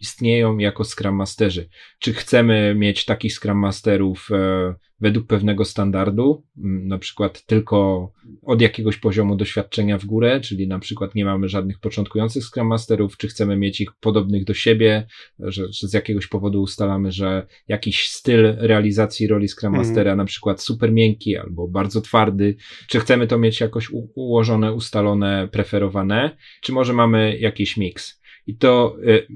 istnieją 0.01 0.59
jako 0.59 0.85
Scrum 0.85 1.15
Masterzy. 1.15 1.69
Czy 1.99 2.13
chcemy 2.13 2.75
mieć 2.75 3.05
takich 3.05 3.33
Scrum 3.33 3.59
Masterów 3.59 4.29
e, 4.33 4.75
według 5.01 5.27
pewnego 5.27 5.65
standardu, 5.65 6.47
na 6.57 6.99
przykład 6.99 7.47
tylko 7.47 8.13
od 8.43 8.61
jakiegoś 8.61 8.97
poziomu 8.97 9.37
doświadczenia 9.37 9.99
w 9.99 10.05
górę, 10.05 10.41
czyli 10.41 10.69
na 10.69 10.79
przykład 10.79 11.15
nie 11.15 11.25
mamy 11.25 11.49
żadnych 11.49 11.79
początkujących 11.79 12.45
Scrum 12.45 12.67
Masterów, 12.67 13.17
czy 13.17 13.29
chcemy 13.29 13.57
mieć 13.57 13.81
ich 13.81 13.89
podobnych 14.01 14.45
do 14.45 14.55
siebie, 14.55 15.07
że, 15.39 15.65
że 15.73 15.89
z 15.89 15.93
jakiegoś 15.93 16.27
powodu 16.27 16.63
ustalamy, 16.63 17.13
że 17.13 17.47
jakiś 17.69 18.09
styl 18.09 18.57
realizacji 18.59 19.27
roli 19.27 19.49
Scrum 19.49 19.75
mhm. 19.75 19.87
Mastera, 19.87 20.11
mm. 20.11 20.19
na 20.19 20.25
przykład 20.25 20.63
super 20.63 20.93
miękki 20.93 21.37
albo 21.37 21.69
bardzo 21.69 22.01
twardy, 22.01 22.57
czy 22.89 23.01
chcemy 23.01 23.27
to 23.27 23.39
mieć 23.39 23.61
jakoś 23.61 23.91
ułożone, 24.15 24.73
ustalone, 24.73 25.49
preferowane, 25.53 26.37
czy 26.63 26.73
może 26.73 26.93
mamy 26.93 27.39
jakiś 27.39 27.77
miks. 27.77 28.20
I 28.51 28.57
to 28.57 28.97
y, 29.05 29.27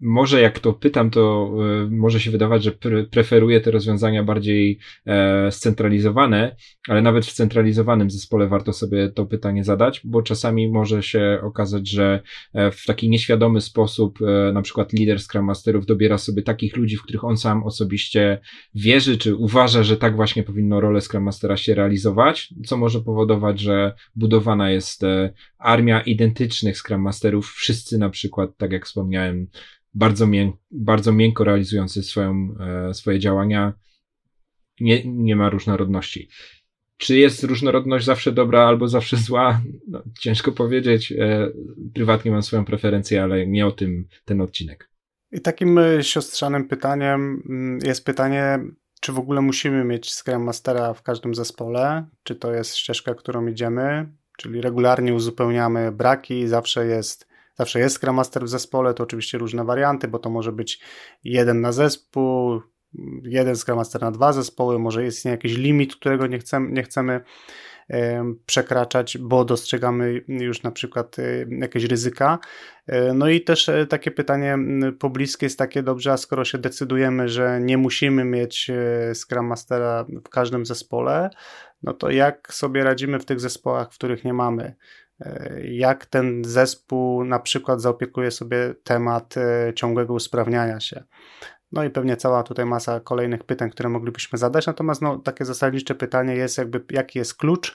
może 0.00 0.40
jak 0.40 0.58
to 0.58 0.72
pytam, 0.72 1.10
to 1.10 1.52
y, 1.86 1.90
może 1.90 2.20
się 2.20 2.30
wydawać, 2.30 2.62
że 2.62 2.72
pre 2.72 3.04
preferuję 3.04 3.60
te 3.60 3.70
rozwiązania 3.70 4.24
bardziej 4.24 4.78
e, 5.06 5.52
scentralizowane, 5.52 6.56
ale 6.88 7.02
nawet 7.02 7.26
w 7.26 7.32
centralizowanym 7.32 8.10
zespole 8.10 8.48
warto 8.48 8.72
sobie 8.72 9.08
to 9.08 9.26
pytanie 9.26 9.64
zadać, 9.64 10.00
bo 10.04 10.22
czasami 10.22 10.68
może 10.68 11.02
się 11.02 11.40
okazać, 11.42 11.88
że 11.88 12.22
e, 12.54 12.70
w 12.70 12.84
taki 12.84 13.08
nieświadomy 13.08 13.60
sposób 13.60 14.18
e, 14.22 14.52
na 14.52 14.62
przykład 14.62 14.92
lider 14.92 15.20
Scrum 15.20 15.44
Masterów 15.44 15.86
dobiera 15.86 16.18
sobie 16.18 16.42
takich 16.42 16.76
ludzi, 16.76 16.96
w 16.96 17.02
których 17.02 17.24
on 17.24 17.36
sam 17.36 17.64
osobiście 17.64 18.40
wierzy, 18.74 19.18
czy 19.18 19.34
uważa, 19.34 19.82
że 19.82 19.96
tak 19.96 20.16
właśnie 20.16 20.42
powinno 20.42 20.80
rolę 20.80 21.00
Scrum 21.00 21.22
Mastera 21.22 21.56
się 21.56 21.74
realizować, 21.74 22.54
co 22.66 22.76
może 22.76 23.00
powodować, 23.00 23.60
że 23.60 23.94
budowana 24.16 24.70
jest 24.70 25.02
armia 25.66 26.00
identycznych 26.00 26.78
Scrum 26.78 27.02
Masterów, 27.02 27.52
wszyscy 27.52 27.98
na 27.98 28.10
przykład, 28.10 28.56
tak 28.56 28.72
jak 28.72 28.86
wspomniałem, 28.86 29.46
bardzo, 29.94 30.26
mię 30.26 30.52
bardzo 30.70 31.12
miękko 31.12 31.44
realizujący 31.44 32.02
swoją, 32.02 32.54
e, 32.60 32.94
swoje 32.94 33.18
działania, 33.18 33.72
nie, 34.80 35.02
nie 35.04 35.36
ma 35.36 35.50
różnorodności. 35.50 36.28
Czy 36.96 37.16
jest 37.16 37.44
różnorodność 37.44 38.04
zawsze 38.04 38.32
dobra 38.32 38.66
albo 38.66 38.88
zawsze 38.88 39.16
zła? 39.26 39.60
No, 39.88 40.02
ciężko 40.20 40.52
powiedzieć. 40.52 41.12
E, 41.12 41.50
prywatnie 41.94 42.30
mam 42.30 42.42
swoją 42.42 42.64
preferencję, 42.64 43.22
ale 43.22 43.46
nie 43.46 43.66
o 43.66 43.72
tym 43.72 44.08
ten 44.24 44.40
odcinek. 44.40 44.90
I 45.32 45.40
takim 45.40 45.78
e, 45.78 46.04
siostrzanym 46.04 46.68
pytaniem 46.68 47.42
mm, 47.48 47.78
jest 47.84 48.04
pytanie, 48.04 48.58
czy 49.00 49.12
w 49.12 49.18
ogóle 49.18 49.40
musimy 49.40 49.84
mieć 49.84 50.12
Scrum 50.12 50.44
Mastera 50.44 50.94
w 50.94 51.02
każdym 51.02 51.34
zespole? 51.34 52.06
Czy 52.22 52.34
to 52.34 52.52
jest 52.52 52.76
ścieżka, 52.76 53.14
którą 53.14 53.46
idziemy? 53.46 54.06
Czyli 54.36 54.60
regularnie 54.60 55.14
uzupełniamy 55.14 55.92
braki, 55.92 56.48
zawsze 56.48 56.86
jest 56.86 57.26
Zawsze 57.58 57.78
jest 57.78 57.96
Scrum 57.96 58.16
Master 58.16 58.44
w 58.44 58.48
zespole, 58.48 58.94
to 58.94 59.02
oczywiście 59.02 59.38
różne 59.38 59.64
warianty, 59.64 60.08
bo 60.08 60.18
to 60.18 60.30
może 60.30 60.52
być 60.52 60.80
jeden 61.24 61.60
na 61.60 61.72
zespół, 61.72 62.60
jeden 63.22 63.56
Scrum 63.56 63.76
Master 63.76 64.00
na 64.00 64.10
dwa 64.10 64.32
zespoły, 64.32 64.78
może 64.78 65.06
istnieje 65.06 65.34
jakiś 65.34 65.56
limit, 65.56 65.96
którego 65.96 66.26
nie 66.26 66.38
chcemy, 66.38 66.72
nie 66.72 66.82
chcemy 66.82 67.20
przekraczać, 68.46 69.18
bo 69.18 69.44
dostrzegamy 69.44 70.24
już 70.28 70.62
na 70.62 70.70
przykład 70.70 71.16
jakieś 71.60 71.84
ryzyka. 71.84 72.38
E, 72.86 73.14
no 73.14 73.28
i 73.28 73.40
też 73.40 73.68
e, 73.68 73.86
takie 73.86 74.10
pytanie 74.10 74.58
pobliskie 74.98 75.46
jest 75.46 75.58
takie 75.58 75.82
dobrze, 75.82 76.12
a 76.12 76.16
skoro 76.16 76.44
się 76.44 76.58
decydujemy, 76.58 77.28
że 77.28 77.60
nie 77.60 77.78
musimy 77.78 78.24
mieć 78.24 78.70
e, 78.70 79.14
Scrum 79.14 79.46
Mastera 79.46 80.04
w 80.24 80.28
każdym 80.28 80.66
zespole, 80.66 81.30
no 81.82 81.92
to 81.92 82.10
jak 82.10 82.52
sobie 82.52 82.84
radzimy 82.84 83.18
w 83.18 83.24
tych 83.24 83.40
zespołach, 83.40 83.92
w 83.92 83.94
których 83.94 84.24
nie 84.24 84.32
mamy 84.32 84.74
jak 85.64 86.06
ten 86.06 86.44
zespół 86.44 87.24
na 87.24 87.38
przykład 87.38 87.80
zaopiekuje 87.80 88.30
sobie 88.30 88.74
temat 88.84 89.34
e, 89.36 89.72
ciągłego 89.74 90.14
usprawniania 90.14 90.80
się. 90.80 91.04
No 91.72 91.84
i 91.84 91.90
pewnie 91.90 92.16
cała 92.16 92.42
tutaj 92.42 92.66
masa 92.66 93.00
kolejnych 93.00 93.44
pytań, 93.44 93.70
które 93.70 93.88
moglibyśmy 93.88 94.38
zadać. 94.38 94.66
Natomiast 94.66 95.02
no, 95.02 95.18
takie 95.18 95.44
zasadnicze 95.44 95.94
pytanie 95.94 96.34
jest 96.34 96.58
jakby, 96.58 96.84
jaki 96.90 97.18
jest 97.18 97.34
klucz, 97.34 97.74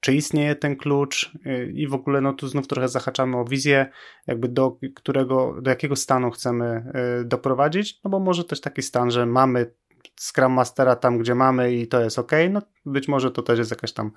czy 0.00 0.14
istnieje 0.14 0.54
ten 0.54 0.76
klucz 0.76 1.32
e, 1.46 1.64
i 1.64 1.86
w 1.86 1.94
ogóle 1.94 2.20
no 2.20 2.32
tu 2.32 2.48
znów 2.48 2.66
trochę 2.66 2.88
zahaczamy 2.88 3.36
o 3.36 3.44
wizję, 3.44 3.90
jakby 4.26 4.48
do 4.48 4.78
którego, 4.94 5.56
do 5.62 5.70
jakiego 5.70 5.96
stanu 5.96 6.30
chcemy 6.30 6.64
e, 6.66 7.24
doprowadzić, 7.24 8.00
no 8.04 8.10
bo 8.10 8.20
może 8.20 8.44
też 8.44 8.60
taki 8.60 8.82
stan, 8.82 9.10
że 9.10 9.26
mamy 9.26 9.72
Scrum 10.20 10.52
Mastera 10.52 10.96
tam, 10.96 11.18
gdzie 11.18 11.34
mamy 11.34 11.74
i 11.74 11.88
to 11.88 12.00
jest 12.00 12.18
ok, 12.18 12.32
no 12.50 12.62
być 12.86 13.08
może 13.08 13.30
to 13.30 13.42
też 13.42 13.58
jest 13.58 13.70
jakaś 13.70 13.92
tam 13.92 14.10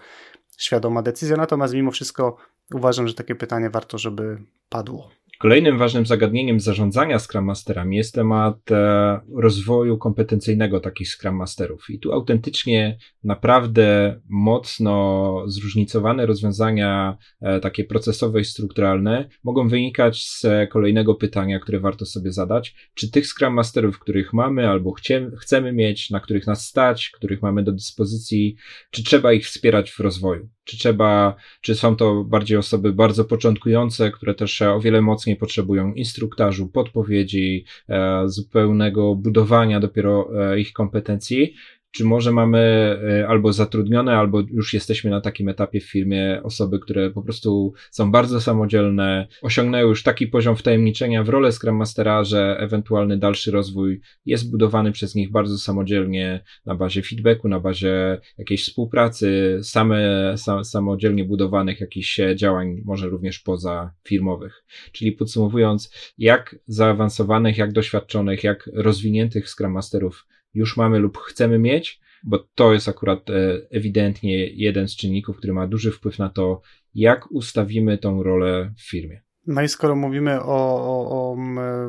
świadoma 0.57 1.01
decyzja, 1.01 1.37
natomiast 1.37 1.73
mimo 1.73 1.91
wszystko 1.91 2.37
uważam, 2.73 3.07
że 3.07 3.13
takie 3.13 3.35
pytanie 3.35 3.69
warto, 3.69 3.97
żeby 3.97 4.43
padło. 4.69 5.11
Kolejnym 5.43 5.77
ważnym 5.77 6.05
zagadnieniem 6.05 6.59
zarządzania 6.59 7.19
Scrum 7.19 7.45
Masterami 7.45 7.97
jest 7.97 8.15
temat 8.15 8.71
e, 8.71 9.19
rozwoju 9.35 9.97
kompetencyjnego 9.97 10.79
takich 10.79 11.07
Scrum 11.07 11.35
Masterów. 11.35 11.89
I 11.89 11.99
tu 11.99 12.13
autentycznie 12.13 12.97
naprawdę 13.23 14.19
mocno 14.29 15.43
zróżnicowane 15.47 16.25
rozwiązania, 16.25 17.17
e, 17.41 17.59
takie 17.59 17.83
procesowe 17.83 18.41
i 18.41 18.45
strukturalne, 18.45 19.29
mogą 19.43 19.67
wynikać 19.67 20.25
z 20.25 20.45
kolejnego 20.69 21.15
pytania, 21.15 21.59
które 21.59 21.79
warto 21.79 22.05
sobie 22.05 22.31
zadać. 22.31 22.75
Czy 22.93 23.11
tych 23.11 23.27
Scrum 23.27 23.53
Masterów, 23.53 23.99
których 23.99 24.33
mamy 24.33 24.69
albo 24.69 24.93
chcemy 25.39 25.73
mieć, 25.73 26.09
na 26.09 26.19
których 26.19 26.47
nas 26.47 26.65
stać, 26.65 27.09
których 27.09 27.41
mamy 27.41 27.63
do 27.63 27.71
dyspozycji, 27.71 28.55
czy 28.91 29.03
trzeba 29.03 29.33
ich 29.33 29.45
wspierać 29.45 29.91
w 29.91 29.99
rozwoju? 29.99 30.49
Czy 30.63 30.77
trzeba, 30.77 31.35
czy 31.61 31.75
są 31.75 31.95
to 31.95 32.23
bardziej 32.23 32.57
osoby 32.57 32.93
bardzo 32.93 33.25
początkujące, 33.25 34.11
które 34.11 34.35
też 34.35 34.61
o 34.61 34.79
wiele 34.79 35.01
mocniej 35.01 35.35
potrzebują 35.35 35.93
instruktażu, 35.93 36.67
podpowiedzi, 36.67 37.65
e, 37.89 38.23
zupełnego 38.25 39.15
budowania 39.15 39.79
dopiero 39.79 40.29
e, 40.51 40.59
ich 40.59 40.73
kompetencji, 40.73 41.53
czy 41.93 42.05
może 42.05 42.31
mamy 42.31 42.59
e, 42.59 43.27
albo 43.27 43.53
zatrudnione, 43.53 44.17
albo 44.17 44.41
już 44.41 44.73
jesteśmy 44.73 45.11
na 45.11 45.21
takim 45.21 45.49
etapie 45.49 45.79
w 45.79 45.91
firmie 45.91 46.41
osoby, 46.43 46.79
które 46.79 47.11
po 47.11 47.21
prostu 47.21 47.73
są 47.91 48.11
bardzo 48.11 48.41
samodzielne, 48.41 49.27
osiągnęły 49.41 49.89
już 49.89 50.03
taki 50.03 50.27
poziom 50.27 50.55
wtajemniczenia 50.55 51.23
w 51.23 51.29
rolę 51.29 51.51
Scrum 51.51 51.75
Mastera, 51.75 52.23
że 52.23 52.57
ewentualny 52.59 53.17
dalszy 53.17 53.51
rozwój 53.51 54.01
jest 54.25 54.51
budowany 54.51 54.91
przez 54.91 55.15
nich 55.15 55.31
bardzo 55.31 55.57
samodzielnie 55.57 56.43
na 56.65 56.75
bazie 56.75 57.01
feedbacku, 57.01 57.49
na 57.49 57.59
bazie 57.59 58.21
jakiejś 58.37 58.63
współpracy, 58.63 59.59
same, 59.63 60.33
sam, 60.37 60.65
samodzielnie 60.65 61.25
budowanych 61.25 61.81
jakichś 61.81 62.19
działań, 62.35 62.81
może 62.85 63.09
również 63.09 63.39
poza 63.39 63.93
firmowych. 64.07 64.65
Czyli 64.91 65.11
podsumowując, 65.11 66.13
jak 66.17 66.55
zaawansowanych, 66.67 67.57
jak 67.57 67.71
doświadczonych, 67.71 68.43
jak 68.43 68.69
rozwiniętych 68.73 69.49
Scrum 69.49 69.71
Masterów 69.71 70.25
już 70.53 70.77
mamy 70.77 70.99
lub 70.99 71.17
chcemy 71.17 71.59
mieć, 71.59 72.01
bo 72.23 72.39
to 72.55 72.73
jest 72.73 72.89
akurat 72.89 73.29
e, 73.29 73.33
ewidentnie 73.71 74.47
jeden 74.47 74.87
z 74.87 74.95
czynników, 74.95 75.37
który 75.37 75.53
ma 75.53 75.67
duży 75.67 75.91
wpływ 75.91 76.19
na 76.19 76.29
to, 76.29 76.61
jak 76.95 77.31
ustawimy 77.31 77.97
tą 77.97 78.23
rolę 78.23 78.73
w 78.77 78.89
firmie. 78.89 79.21
No 79.47 79.61
i 79.61 79.67
skoro 79.67 79.95
mówimy 79.95 80.41
o, 80.41 80.45
o, 80.45 81.09
o 81.09 81.37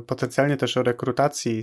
potencjalnie 0.07 0.57
też 0.57 0.77
o 0.77 0.83
rekrutacji, 0.83 1.63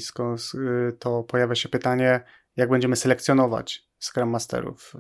to 1.00 1.24
pojawia 1.24 1.56
się 1.56 1.70
pytanie, 1.70 2.22
jak 2.56 2.70
będziemy 2.70 2.96
selekcjonować 2.96 3.92
Scrum 4.00 4.30
Masterów. 4.30 4.94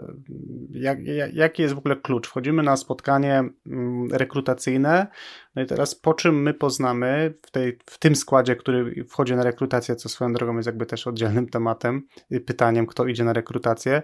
Jak, 0.69 1.05
jak, 1.05 1.33
jaki 1.33 1.61
jest 1.61 1.75
w 1.75 1.77
ogóle 1.77 1.95
klucz? 1.95 2.27
Wchodzimy 2.27 2.63
na 2.63 2.77
spotkanie 2.77 3.43
mm, 3.67 4.11
rekrutacyjne, 4.11 5.07
no 5.55 5.61
i 5.61 5.65
teraz 5.65 5.95
po 5.95 6.13
czym 6.13 6.41
my 6.41 6.53
poznamy 6.53 7.33
w, 7.45 7.51
tej, 7.51 7.77
w 7.85 7.99
tym 7.99 8.15
składzie, 8.15 8.55
który 8.55 9.05
wchodzi 9.05 9.35
na 9.35 9.43
rekrutację, 9.43 9.95
co 9.95 10.09
swoją 10.09 10.33
drogą 10.33 10.55
jest 10.55 10.65
jakby 10.65 10.85
też 10.85 11.07
oddzielnym 11.07 11.49
tematem, 11.49 12.07
pytaniem, 12.45 12.87
kto 12.87 13.05
idzie 13.05 13.23
na 13.23 13.33
rekrutację, 13.33 14.01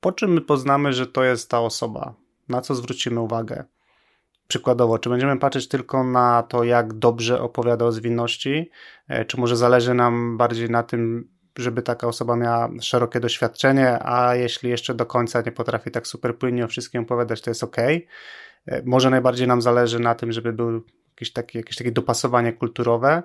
po 0.00 0.12
czym 0.12 0.32
my 0.32 0.40
poznamy, 0.40 0.92
że 0.92 1.06
to 1.06 1.24
jest 1.24 1.50
ta 1.50 1.60
osoba, 1.60 2.14
na 2.48 2.60
co 2.60 2.74
zwrócimy 2.74 3.20
uwagę. 3.20 3.64
Przykładowo, 4.48 4.98
czy 4.98 5.10
będziemy 5.10 5.38
patrzeć 5.38 5.68
tylko 5.68 6.04
na 6.04 6.42
to, 6.42 6.64
jak 6.64 6.94
dobrze 6.94 7.42
opowiada 7.42 7.84
o 7.84 7.92
zwinności, 7.92 8.70
e, 9.08 9.24
czy 9.24 9.40
może 9.40 9.56
zależy 9.56 9.94
nam 9.94 10.36
bardziej 10.36 10.70
na 10.70 10.82
tym, 10.82 11.28
żeby 11.58 11.82
taka 11.82 12.06
osoba 12.06 12.36
miała 12.36 12.70
szerokie 12.80 13.20
doświadczenie, 13.20 13.98
a 14.02 14.34
jeśli 14.34 14.70
jeszcze 14.70 14.94
do 14.94 15.06
końca 15.06 15.42
nie 15.46 15.52
potrafi 15.52 15.90
tak 15.90 16.06
super 16.06 16.38
płynnie 16.38 16.64
o 16.64 16.68
wszystkim 16.68 17.02
opowiadać, 17.02 17.40
to 17.40 17.50
jest 17.50 17.64
ok. 17.64 17.76
E, 17.78 18.82
może 18.84 19.10
najbardziej 19.10 19.48
nam 19.48 19.62
zależy 19.62 19.98
na 19.98 20.14
tym, 20.14 20.32
żeby 20.32 20.52
był 20.52 20.84
jakieś 21.10 21.32
takie, 21.32 21.58
jakieś 21.58 21.76
takie 21.76 21.92
dopasowanie 21.92 22.52
kulturowe. 22.52 23.22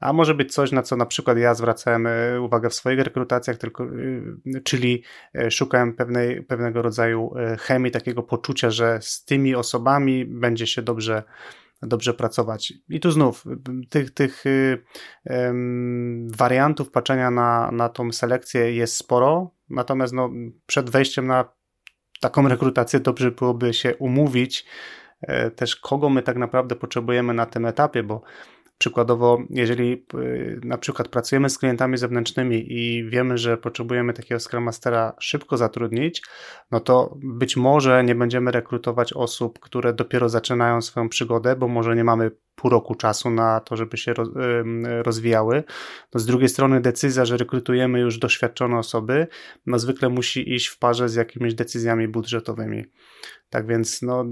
a 0.00 0.12
może 0.12 0.34
być 0.34 0.54
coś, 0.54 0.72
na 0.72 0.82
co 0.82 0.96
na 0.96 1.06
przykład 1.06 1.38
ja 1.38 1.54
zwracałem 1.54 2.06
e, 2.06 2.40
uwagę 2.40 2.70
w 2.70 2.74
swoich 2.74 3.00
rekrutacjach, 3.00 3.56
tylko, 3.56 3.84
e, 3.84 4.60
czyli 4.60 5.02
szukałem 5.50 5.94
pewnej, 5.94 6.42
pewnego 6.42 6.82
rodzaju 6.82 7.34
chemii, 7.58 7.92
takiego 7.92 8.22
poczucia, 8.22 8.70
że 8.70 8.98
z 9.02 9.24
tymi 9.24 9.54
osobami 9.54 10.24
będzie 10.24 10.66
się 10.66 10.82
dobrze 10.82 11.22
dobrze 11.82 12.14
pracować. 12.14 12.72
I 12.88 13.00
tu 13.00 13.10
znów 13.10 13.44
tych, 13.90 14.10
tych 14.10 14.44
um, 15.24 16.28
wariantów 16.36 16.90
patrzenia 16.90 17.30
na, 17.30 17.70
na 17.72 17.88
tą 17.88 18.12
selekcję 18.12 18.74
jest 18.74 18.96
sporo, 18.96 19.50
natomiast 19.70 20.12
no, 20.12 20.30
przed 20.66 20.90
wejściem 20.90 21.26
na 21.26 21.44
taką 22.20 22.48
rekrutację 22.48 23.00
dobrze 23.00 23.30
byłoby 23.30 23.74
się 23.74 23.96
umówić 23.96 24.66
też 25.56 25.76
kogo 25.76 26.10
my 26.10 26.22
tak 26.22 26.36
naprawdę 26.36 26.76
potrzebujemy 26.76 27.34
na 27.34 27.46
tym 27.46 27.66
etapie, 27.66 28.02
bo 28.02 28.22
Przykładowo, 28.82 29.42
jeżeli 29.50 30.06
y, 30.14 30.60
na 30.64 30.78
przykład 30.78 31.08
pracujemy 31.08 31.50
z 31.50 31.58
klientami 31.58 31.98
zewnętrznymi 31.98 32.72
i 32.72 33.08
wiemy, 33.08 33.38
że 33.38 33.56
potrzebujemy 33.56 34.12
takiego 34.12 34.40
Scrum 34.40 34.64
Mastera 34.64 35.14
szybko 35.18 35.56
zatrudnić, 35.56 36.22
no 36.70 36.80
to 36.80 37.16
być 37.22 37.56
może 37.56 38.04
nie 38.04 38.14
będziemy 38.14 38.50
rekrutować 38.50 39.12
osób, 39.12 39.58
które 39.58 39.92
dopiero 39.92 40.28
zaczynają 40.28 40.80
swoją 40.80 41.08
przygodę, 41.08 41.56
bo 41.56 41.68
może 41.68 41.96
nie 41.96 42.04
mamy 42.04 42.30
pół 42.54 42.70
roku 42.70 42.94
czasu 42.94 43.30
na 43.30 43.60
to, 43.60 43.76
żeby 43.76 43.96
się 43.96 44.14
rozwijały. 45.02 45.64
No 46.14 46.20
z 46.20 46.26
drugiej 46.26 46.48
strony 46.48 46.80
decyzja, 46.80 47.24
że 47.24 47.36
rekrutujemy 47.36 48.00
już 48.00 48.18
doświadczone 48.18 48.78
osoby, 48.78 49.26
no 49.66 49.78
zwykle 49.78 50.08
musi 50.08 50.54
iść 50.54 50.66
w 50.66 50.78
parze 50.78 51.08
z 51.08 51.14
jakimiś 51.14 51.54
decyzjami 51.54 52.08
budżetowymi. 52.08 52.84
Tak 53.50 53.66
więc 53.66 54.02
no, 54.02 54.24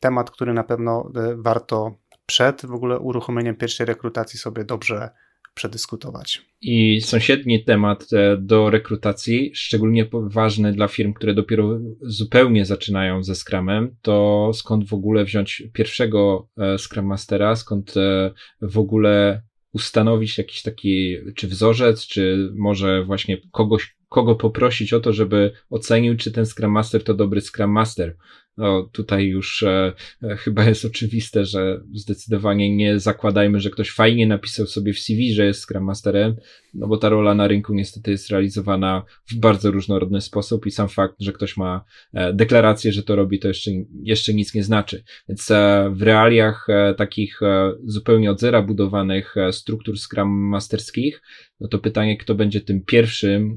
temat, 0.00 0.30
który 0.30 0.52
na 0.52 0.64
pewno 0.64 1.12
y, 1.32 1.36
warto 1.36 1.94
przed 2.30 2.66
w 2.66 2.72
ogóle 2.72 2.98
uruchomieniem 2.98 3.56
pierwszej 3.56 3.86
rekrutacji 3.86 4.38
sobie 4.38 4.64
dobrze 4.64 5.10
przedyskutować. 5.54 6.42
I 6.60 7.00
sąsiedni 7.00 7.64
temat 7.64 8.12
e, 8.12 8.36
do 8.36 8.70
rekrutacji, 8.70 9.52
szczególnie 9.54 10.08
ważny 10.12 10.72
dla 10.72 10.88
firm, 10.88 11.12
które 11.12 11.34
dopiero 11.34 11.78
zupełnie 12.02 12.66
zaczynają 12.66 13.22
ze 13.22 13.34
Scrumem, 13.34 13.96
to 14.02 14.50
skąd 14.54 14.88
w 14.88 14.94
ogóle 14.94 15.24
wziąć 15.24 15.62
pierwszego 15.72 16.48
e, 16.58 16.78
Scrum 16.78 17.06
Mastera, 17.06 17.56
skąd 17.56 17.96
e, 17.96 18.30
w 18.62 18.78
ogóle 18.78 19.42
ustanowić 19.72 20.38
jakiś 20.38 20.62
taki, 20.62 21.16
czy 21.36 21.48
wzorzec, 21.48 22.06
czy 22.06 22.52
może 22.54 23.04
właśnie 23.04 23.38
kogoś, 23.52 23.96
kogo 24.08 24.34
poprosić 24.34 24.92
o 24.92 25.00
to, 25.00 25.12
żeby 25.12 25.52
ocenił, 25.70 26.16
czy 26.16 26.32
ten 26.32 26.46
Scrum 26.46 26.72
Master 26.72 27.04
to 27.04 27.14
dobry 27.14 27.40
Scrum 27.40 27.70
Master. 27.70 28.16
No, 28.60 28.88
tutaj 28.92 29.26
już 29.26 29.62
e, 29.62 29.92
e, 30.22 30.36
chyba 30.36 30.64
jest 30.64 30.84
oczywiste, 30.84 31.44
że 31.44 31.80
zdecydowanie 31.94 32.76
nie 32.76 32.98
zakładajmy, 32.98 33.60
że 33.60 33.70
ktoś 33.70 33.90
fajnie 33.90 34.26
napisał 34.26 34.66
sobie 34.66 34.92
w 34.92 34.98
CV, 34.98 35.34
że 35.34 35.46
jest 35.46 35.62
Scrum 35.62 35.84
Masterem, 35.84 36.36
no 36.74 36.86
bo 36.86 36.96
ta 36.96 37.08
rola 37.08 37.34
na 37.34 37.48
rynku 37.48 37.74
niestety 37.74 38.10
jest 38.10 38.30
realizowana 38.30 39.02
w 39.30 39.34
bardzo 39.34 39.70
różnorodny 39.70 40.20
sposób 40.20 40.66
i 40.66 40.70
sam 40.70 40.88
fakt, 40.88 41.14
że 41.20 41.32
ktoś 41.32 41.56
ma 41.56 41.84
e, 42.12 42.32
deklarację, 42.32 42.92
że 42.92 43.02
to 43.02 43.16
robi, 43.16 43.38
to 43.38 43.48
jeszcze, 43.48 43.70
jeszcze 44.02 44.34
nic 44.34 44.54
nie 44.54 44.64
znaczy. 44.64 45.02
Więc 45.28 45.50
e, 45.50 45.90
w 45.94 46.02
realiach 46.02 46.66
e, 46.68 46.94
takich 46.94 47.42
e, 47.42 47.72
zupełnie 47.84 48.30
od 48.30 48.40
zera 48.40 48.62
budowanych 48.62 49.34
struktur 49.50 49.98
Scrum 49.98 50.28
Masterskich, 50.28 51.22
no 51.60 51.68
to 51.68 51.78
pytanie, 51.78 52.16
kto 52.16 52.34
będzie 52.34 52.60
tym 52.60 52.84
pierwszym, 52.84 53.56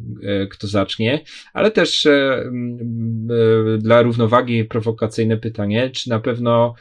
kto 0.51 0.68
zacznie, 0.68 1.24
ale 1.54 1.72
też 1.72 2.08
dla 3.80 4.01
równowagi 4.01 4.66
prowokacyjne 4.94 5.38
pytanie, 5.38 5.89
czy 5.89 6.10
na 6.10 6.20
pewno 6.20 6.74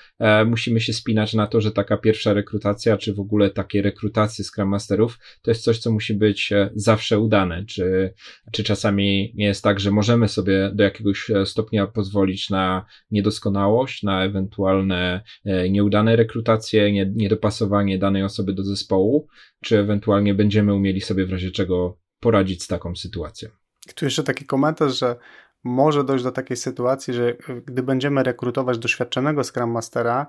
musimy 0.46 0.80
się 0.80 0.92
spinać 0.92 1.34
na 1.34 1.46
to, 1.46 1.60
że 1.60 1.72
taka 1.72 1.96
pierwsza 1.96 2.32
rekrutacja, 2.32 2.96
czy 2.96 3.14
w 3.14 3.20
ogóle 3.20 3.50
takie 3.50 3.82
rekrutacje 3.82 4.44
Scrum 4.44 4.68
Masterów, 4.68 5.18
to 5.42 5.50
jest 5.50 5.64
coś, 5.64 5.78
co 5.78 5.92
musi 5.92 6.14
być 6.14 6.52
e, 6.52 6.70
zawsze 6.74 7.18
udane? 7.18 7.64
Czy, 7.64 8.14
czy 8.52 8.64
czasami 8.64 9.32
nie 9.34 9.44
jest 9.44 9.64
tak, 9.64 9.80
że 9.80 9.90
możemy 9.90 10.28
sobie 10.28 10.70
do 10.74 10.84
jakiegoś 10.84 11.30
e, 11.30 11.46
stopnia 11.46 11.86
pozwolić 11.86 12.50
na 12.50 12.86
niedoskonałość, 13.10 14.02
na 14.02 14.24
ewentualne 14.24 15.22
e, 15.44 15.70
nieudane 15.70 16.16
rekrutacje, 16.16 17.06
niedopasowanie 17.14 17.98
danej 17.98 18.22
osoby 18.22 18.52
do 18.52 18.64
zespołu, 18.64 19.28
czy 19.64 19.78
ewentualnie 19.78 20.34
będziemy 20.34 20.74
umieli 20.74 21.00
sobie 21.00 21.26
w 21.26 21.32
razie 21.32 21.50
czego 21.50 21.98
poradzić 22.20 22.62
z 22.62 22.66
taką 22.66 22.96
sytuacją? 22.96 23.48
Tu 23.94 24.04
jeszcze 24.04 24.22
taki 24.22 24.44
komentarz, 24.44 24.98
że 24.98 25.16
może 25.64 26.04
dojść 26.04 26.24
do 26.24 26.32
takiej 26.32 26.56
sytuacji, 26.56 27.14
że 27.14 27.36
gdy 27.66 27.82
będziemy 27.82 28.22
rekrutować 28.22 28.78
doświadczonego 28.78 29.44
Scrum 29.44 29.70
Mastera, 29.70 30.26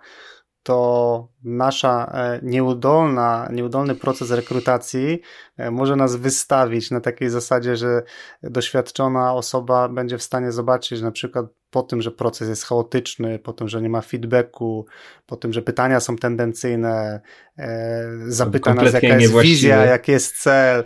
to 0.64 1.28
nasza 1.44 2.12
e, 2.14 2.40
nieudolna, 2.44 3.50
nieudolny 3.52 3.96
proces 3.96 4.32
rekrutacji 4.32 5.22
e, 5.58 5.72
może 5.72 5.96
nas 5.96 6.16
wystawić 6.16 6.92
na 6.92 7.02
takiej 7.02 7.30
zasadzie, 7.30 7.76
że 7.76 8.04
doświadczona 8.44 9.34
osoba 9.34 9.90
będzie 9.90 10.18
w 10.18 10.24
stanie 10.24 10.52
zobaczyć 10.52 11.02
na 11.02 11.12
przykład 11.12 11.46
po 11.70 11.84
tym, 11.84 12.02
że 12.02 12.12
proces 12.12 12.50
jest 12.50 12.64
chaotyczny, 12.64 13.40
po 13.40 13.54
tym, 13.54 13.68
że 13.70 13.82
nie 13.82 13.90
ma 13.90 14.02
feedbacku, 14.02 14.86
po 15.26 15.36
tym, 15.38 15.54
że 15.54 15.62
pytania 15.62 16.00
są 16.00 16.16
tendencyjne, 16.16 17.22
e, 17.58 18.08
zapyta 18.28 18.74
nas 18.74 18.94
jaka 18.94 19.08
jest 19.08 19.40
wizja, 19.40 19.86
jaki 19.86 20.12
jest 20.12 20.42
cel. 20.42 20.84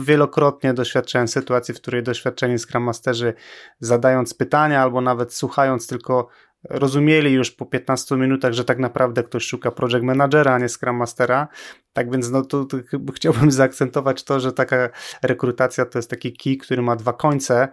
Wielokrotnie 0.00 0.74
doświadczałem 0.74 1.28
sytuacji, 1.28 1.74
w 1.74 1.80
której 1.80 2.02
doświadczeni 2.02 2.58
Scrum 2.58 2.82
Masterzy 2.82 3.34
zadając 3.80 4.34
pytania 4.34 4.82
albo 4.82 5.00
nawet 5.00 5.34
słuchając 5.34 5.86
tylko 5.86 6.28
rozumieli 6.64 7.32
już 7.32 7.50
po 7.50 7.66
15 7.66 8.16
minutach, 8.16 8.52
że 8.52 8.64
tak 8.64 8.78
naprawdę 8.78 9.22
ktoś 9.22 9.46
szuka 9.46 9.70
project 9.70 10.04
managera, 10.04 10.54
a 10.54 10.58
nie 10.58 10.68
scrum 10.68 10.96
mastera. 10.96 11.48
Tak 11.92 12.10
więc 12.10 12.30
no 12.30 12.42
tu, 12.42 12.68
chciałbym 13.16 13.50
zaakcentować 13.50 14.24
to, 14.24 14.40
że 14.40 14.52
taka 14.52 14.88
rekrutacja 15.22 15.86
to 15.86 15.98
jest 15.98 16.10
taki 16.10 16.32
kij, 16.32 16.58
który 16.58 16.82
ma 16.82 16.96
dwa 16.96 17.12
końce. 17.12 17.68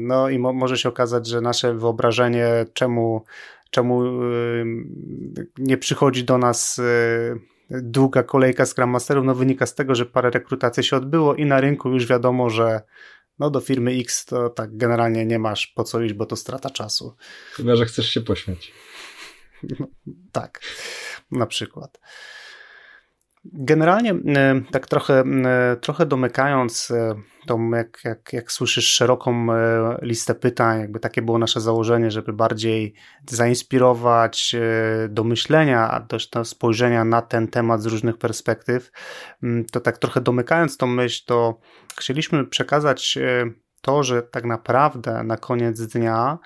No 0.00 0.28
i 0.28 0.38
mo 0.38 0.52
może 0.52 0.76
się 0.76 0.88
okazać, 0.88 1.26
że 1.26 1.40
nasze 1.40 1.74
wyobrażenie, 1.74 2.66
czemu, 2.72 3.24
czemu 3.70 4.02
nie 5.58 5.78
przychodzi 5.78 6.24
do 6.24 6.38
nas 6.38 6.78
y, 6.78 7.40
długa 7.70 8.22
kolejka 8.22 8.66
Scrum 8.66 8.90
Masterów, 8.90 9.24
no 9.24 9.34
wynika 9.34 9.66
z 9.66 9.74
tego, 9.74 9.94
że 9.94 10.06
parę 10.06 10.30
rekrutacji 10.30 10.84
się 10.84 10.96
odbyło 10.96 11.34
i 11.34 11.46
na 11.46 11.60
rynku 11.60 11.90
już 11.90 12.06
wiadomo, 12.06 12.50
że 12.50 12.80
no 13.40 13.50
do 13.50 13.60
firmy 13.60 13.92
X 14.00 14.24
to 14.24 14.50
tak 14.50 14.76
generalnie 14.76 15.26
nie 15.26 15.38
masz 15.38 15.66
po 15.66 15.84
co 15.84 16.02
iść, 16.02 16.14
bo 16.14 16.26
to 16.26 16.36
strata 16.36 16.70
czasu. 16.70 17.16
Chyba, 17.52 17.76
że 17.76 17.86
chcesz 17.86 18.08
się 18.08 18.20
pośmiać. 18.20 18.72
Tak, 20.32 20.60
na 21.30 21.46
przykład. 21.46 22.00
Generalnie 23.44 24.10
e, 24.10 24.60
tak 24.70 24.86
trochę, 24.86 25.20
e, 25.20 25.76
trochę 25.76 26.06
domykając 26.06 26.90
e, 26.90 27.14
tą, 27.46 27.70
jak, 27.70 27.98
jak, 28.04 28.32
jak 28.32 28.52
słyszysz, 28.52 28.86
szeroką 28.86 29.46
listę 30.02 30.34
pytań, 30.34 30.80
jakby 30.80 31.00
takie 31.00 31.22
było 31.22 31.38
nasze 31.38 31.60
założenie, 31.60 32.10
żeby 32.10 32.32
bardziej 32.32 32.94
zainspirować 33.30 34.56
do 35.08 35.24
myślenia, 35.24 35.90
a 35.90 36.00
też 36.00 36.28
do 36.28 36.44
spojrzenia 36.44 37.04
na 37.04 37.22
ten 37.22 37.48
temat 37.48 37.82
z 37.82 37.86
różnych 37.86 38.18
perspektyw, 38.18 38.90
mm, 39.42 39.64
to 39.64 39.80
tak 39.80 39.98
trochę 39.98 40.20
domykając 40.20 40.76
tą 40.76 40.86
myśl, 40.86 41.22
to 41.26 41.60
chcieliśmy 41.98 42.46
przekazać 42.46 43.18
to, 43.82 44.02
że 44.02 44.22
tak 44.22 44.44
naprawdę 44.44 45.22
na 45.24 45.36
koniec 45.36 45.80
dnia 45.80 46.38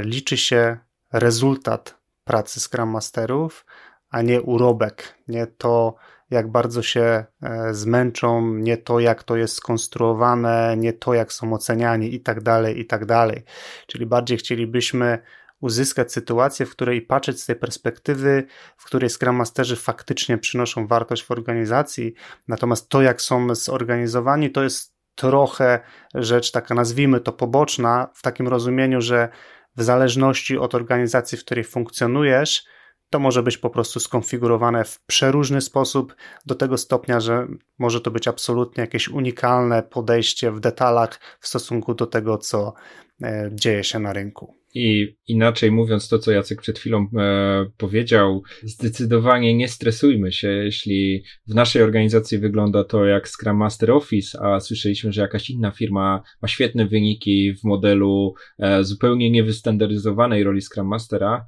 liczy 0.00 0.36
się 0.36 0.78
rezultat 1.12 1.98
pracy 2.24 2.60
Scrum 2.60 2.88
Masterów, 2.88 3.64
a 4.12 4.22
nie 4.22 4.42
urobek, 4.42 5.18
nie 5.28 5.46
to, 5.46 5.94
jak 6.30 6.50
bardzo 6.50 6.82
się 6.82 7.24
e, 7.42 7.74
zmęczą, 7.74 8.54
nie 8.54 8.76
to, 8.76 9.00
jak 9.00 9.22
to 9.22 9.36
jest 9.36 9.54
skonstruowane, 9.54 10.74
nie 10.76 10.92
to, 10.92 11.14
jak 11.14 11.32
są 11.32 11.52
oceniani 11.52 12.14
i 12.14 12.20
tak 12.20 12.42
dalej, 12.42 12.80
i 12.80 12.86
tak 12.86 13.06
dalej. 13.06 13.42
Czyli 13.86 14.06
bardziej 14.06 14.38
chcielibyśmy 14.38 15.18
uzyskać 15.60 16.12
sytuację, 16.12 16.66
w 16.66 16.70
której 16.70 17.02
patrzeć 17.02 17.40
z 17.40 17.46
tej 17.46 17.56
perspektywy, 17.56 18.44
w 18.76 18.84
której 18.84 19.10
Scrum 19.10 19.36
Masterzy 19.36 19.76
faktycznie 19.76 20.38
przynoszą 20.38 20.86
wartość 20.86 21.24
w 21.24 21.30
organizacji, 21.30 22.14
natomiast 22.48 22.88
to, 22.88 23.02
jak 23.02 23.22
są 23.22 23.54
zorganizowani, 23.54 24.50
to 24.50 24.62
jest 24.62 24.94
trochę 25.14 25.80
rzecz 26.14 26.50
taka, 26.50 26.74
nazwijmy 26.74 27.20
to 27.20 27.32
poboczna, 27.32 28.08
w 28.14 28.22
takim 28.22 28.48
rozumieniu, 28.48 29.00
że 29.00 29.28
w 29.76 29.82
zależności 29.82 30.58
od 30.58 30.74
organizacji, 30.74 31.38
w 31.38 31.44
której 31.44 31.64
funkcjonujesz, 31.64 32.64
to 33.12 33.18
może 33.18 33.42
być 33.42 33.58
po 33.58 33.70
prostu 33.70 34.00
skonfigurowane 34.00 34.84
w 34.84 35.00
przeróżny 35.06 35.60
sposób, 35.60 36.14
do 36.46 36.54
tego 36.54 36.78
stopnia, 36.78 37.20
że 37.20 37.46
może 37.78 38.00
to 38.00 38.10
być 38.10 38.28
absolutnie 38.28 38.80
jakieś 38.80 39.08
unikalne 39.08 39.82
podejście 39.82 40.50
w 40.50 40.60
detalach 40.60 41.20
w 41.40 41.46
stosunku 41.46 41.94
do 41.94 42.06
tego, 42.06 42.38
co 42.38 42.74
e, 43.22 43.50
dzieje 43.54 43.84
się 43.84 43.98
na 43.98 44.12
rynku. 44.12 44.62
I 44.74 45.16
inaczej 45.28 45.70
mówiąc 45.70 46.08
to, 46.08 46.18
co 46.18 46.30
Jacek 46.30 46.62
przed 46.62 46.78
chwilą 46.78 47.06
e, 47.18 47.66
powiedział, 47.76 48.42
zdecydowanie 48.62 49.54
nie 49.54 49.68
stresujmy 49.68 50.32
się, 50.32 50.48
jeśli 50.48 51.24
w 51.46 51.54
naszej 51.54 51.82
organizacji 51.82 52.38
wygląda 52.38 52.84
to 52.84 53.04
jak 53.04 53.28
Scrum 53.28 53.56
Master 53.56 53.90
Office, 53.90 54.42
a 54.42 54.60
słyszeliśmy, 54.60 55.12
że 55.12 55.20
jakaś 55.20 55.50
inna 55.50 55.70
firma 55.70 56.22
ma 56.42 56.48
świetne 56.48 56.86
wyniki 56.86 57.54
w 57.54 57.64
modelu 57.64 58.34
e, 58.58 58.84
zupełnie 58.84 59.30
niewystandaryzowanej 59.30 60.44
roli 60.44 60.62
Scrum 60.62 60.86
Mastera, 60.86 61.46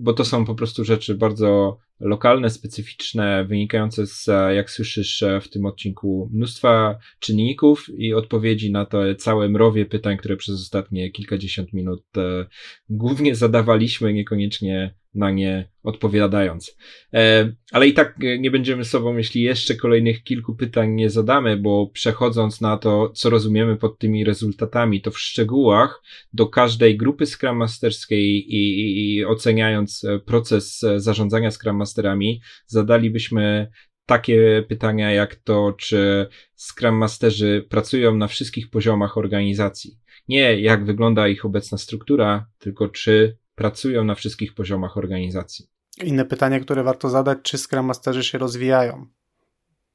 bo 0.00 0.12
to 0.12 0.24
są 0.24 0.44
po 0.44 0.54
prostu 0.54 0.84
rzeczy 0.84 1.14
bardzo 1.14 1.78
lokalne, 2.00 2.50
specyficzne, 2.50 3.44
wynikające 3.44 4.06
z, 4.06 4.26
jak 4.54 4.70
słyszysz 4.70 5.24
w 5.42 5.48
tym 5.48 5.66
odcinku, 5.66 6.30
mnóstwa 6.32 6.98
czynników 7.18 7.86
i 7.98 8.14
odpowiedzi 8.14 8.72
na 8.72 8.86
to 8.86 9.14
całe 9.14 9.48
mrowie 9.48 9.86
pytań, 9.86 10.16
które 10.16 10.36
przez 10.36 10.54
ostatnie 10.54 11.10
kilkadziesiąt 11.10 11.72
minut 11.72 12.04
e, 12.16 12.46
głównie 12.88 13.34
zadawaliśmy, 13.34 14.12
niekoniecznie 14.12 14.94
na 15.14 15.30
nie 15.30 15.68
odpowiadając. 15.82 16.76
E, 17.14 17.52
ale 17.72 17.86
i 17.86 17.92
tak 17.92 18.18
nie 18.38 18.50
będziemy 18.50 18.84
sobą, 18.84 19.16
jeśli 19.16 19.42
jeszcze 19.42 19.74
kolejnych 19.74 20.22
kilku 20.22 20.54
pytań 20.54 20.90
nie 20.90 21.10
zadamy, 21.10 21.56
bo 21.56 21.90
przechodząc 21.92 22.60
na 22.60 22.76
to, 22.76 23.10
co 23.10 23.30
rozumiemy 23.30 23.76
pod 23.76 23.98
tymi 23.98 24.24
rezultatami, 24.24 25.00
to 25.00 25.10
w 25.10 25.18
szczegółach 25.18 26.02
do 26.32 26.46
każdej 26.46 26.96
grupy 26.96 27.26
Scrum 27.26 27.56
Masterskiej 27.56 28.24
i, 28.24 28.80
i, 28.80 29.14
i 29.16 29.24
oceniając 29.24 30.06
proces 30.26 30.84
zarządzania 30.96 31.50
Scrum 31.50 31.76
Masterami, 31.76 32.40
zadalibyśmy 32.66 33.70
takie 34.06 34.64
pytania 34.68 35.12
jak 35.12 35.34
to, 35.34 35.74
czy 35.78 36.26
Scrum 36.56 36.94
Masterzy 36.94 37.66
pracują 37.68 38.16
na 38.16 38.28
wszystkich 38.28 38.70
poziomach 38.70 39.18
organizacji. 39.18 39.98
Nie 40.28 40.60
jak 40.60 40.84
wygląda 40.84 41.28
ich 41.28 41.44
obecna 41.44 41.78
struktura, 41.78 42.46
tylko 42.58 42.88
czy 42.88 43.36
pracują 43.54 44.04
na 44.04 44.14
wszystkich 44.14 44.54
poziomach 44.54 44.96
organizacji. 44.96 45.68
Inne 46.02 46.24
pytanie, 46.24 46.60
które 46.60 46.82
warto 46.82 47.10
zadać, 47.10 47.38
czy 47.42 47.58
Scrum 47.58 47.86
Masterzy 47.86 48.24
się 48.24 48.38
rozwijają? 48.38 49.06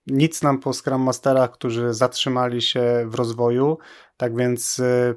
Nic 0.08 0.42
nam 0.42 0.60
po 0.60 0.74
Scrum 0.74 1.02
Masterach, 1.02 1.52
którzy 1.52 1.94
zatrzymali 1.94 2.62
się 2.62 3.06
w 3.08 3.16
rozwoju, 3.16 3.78
tak 4.18 4.36
więc 4.36 4.80
y, 4.80 5.14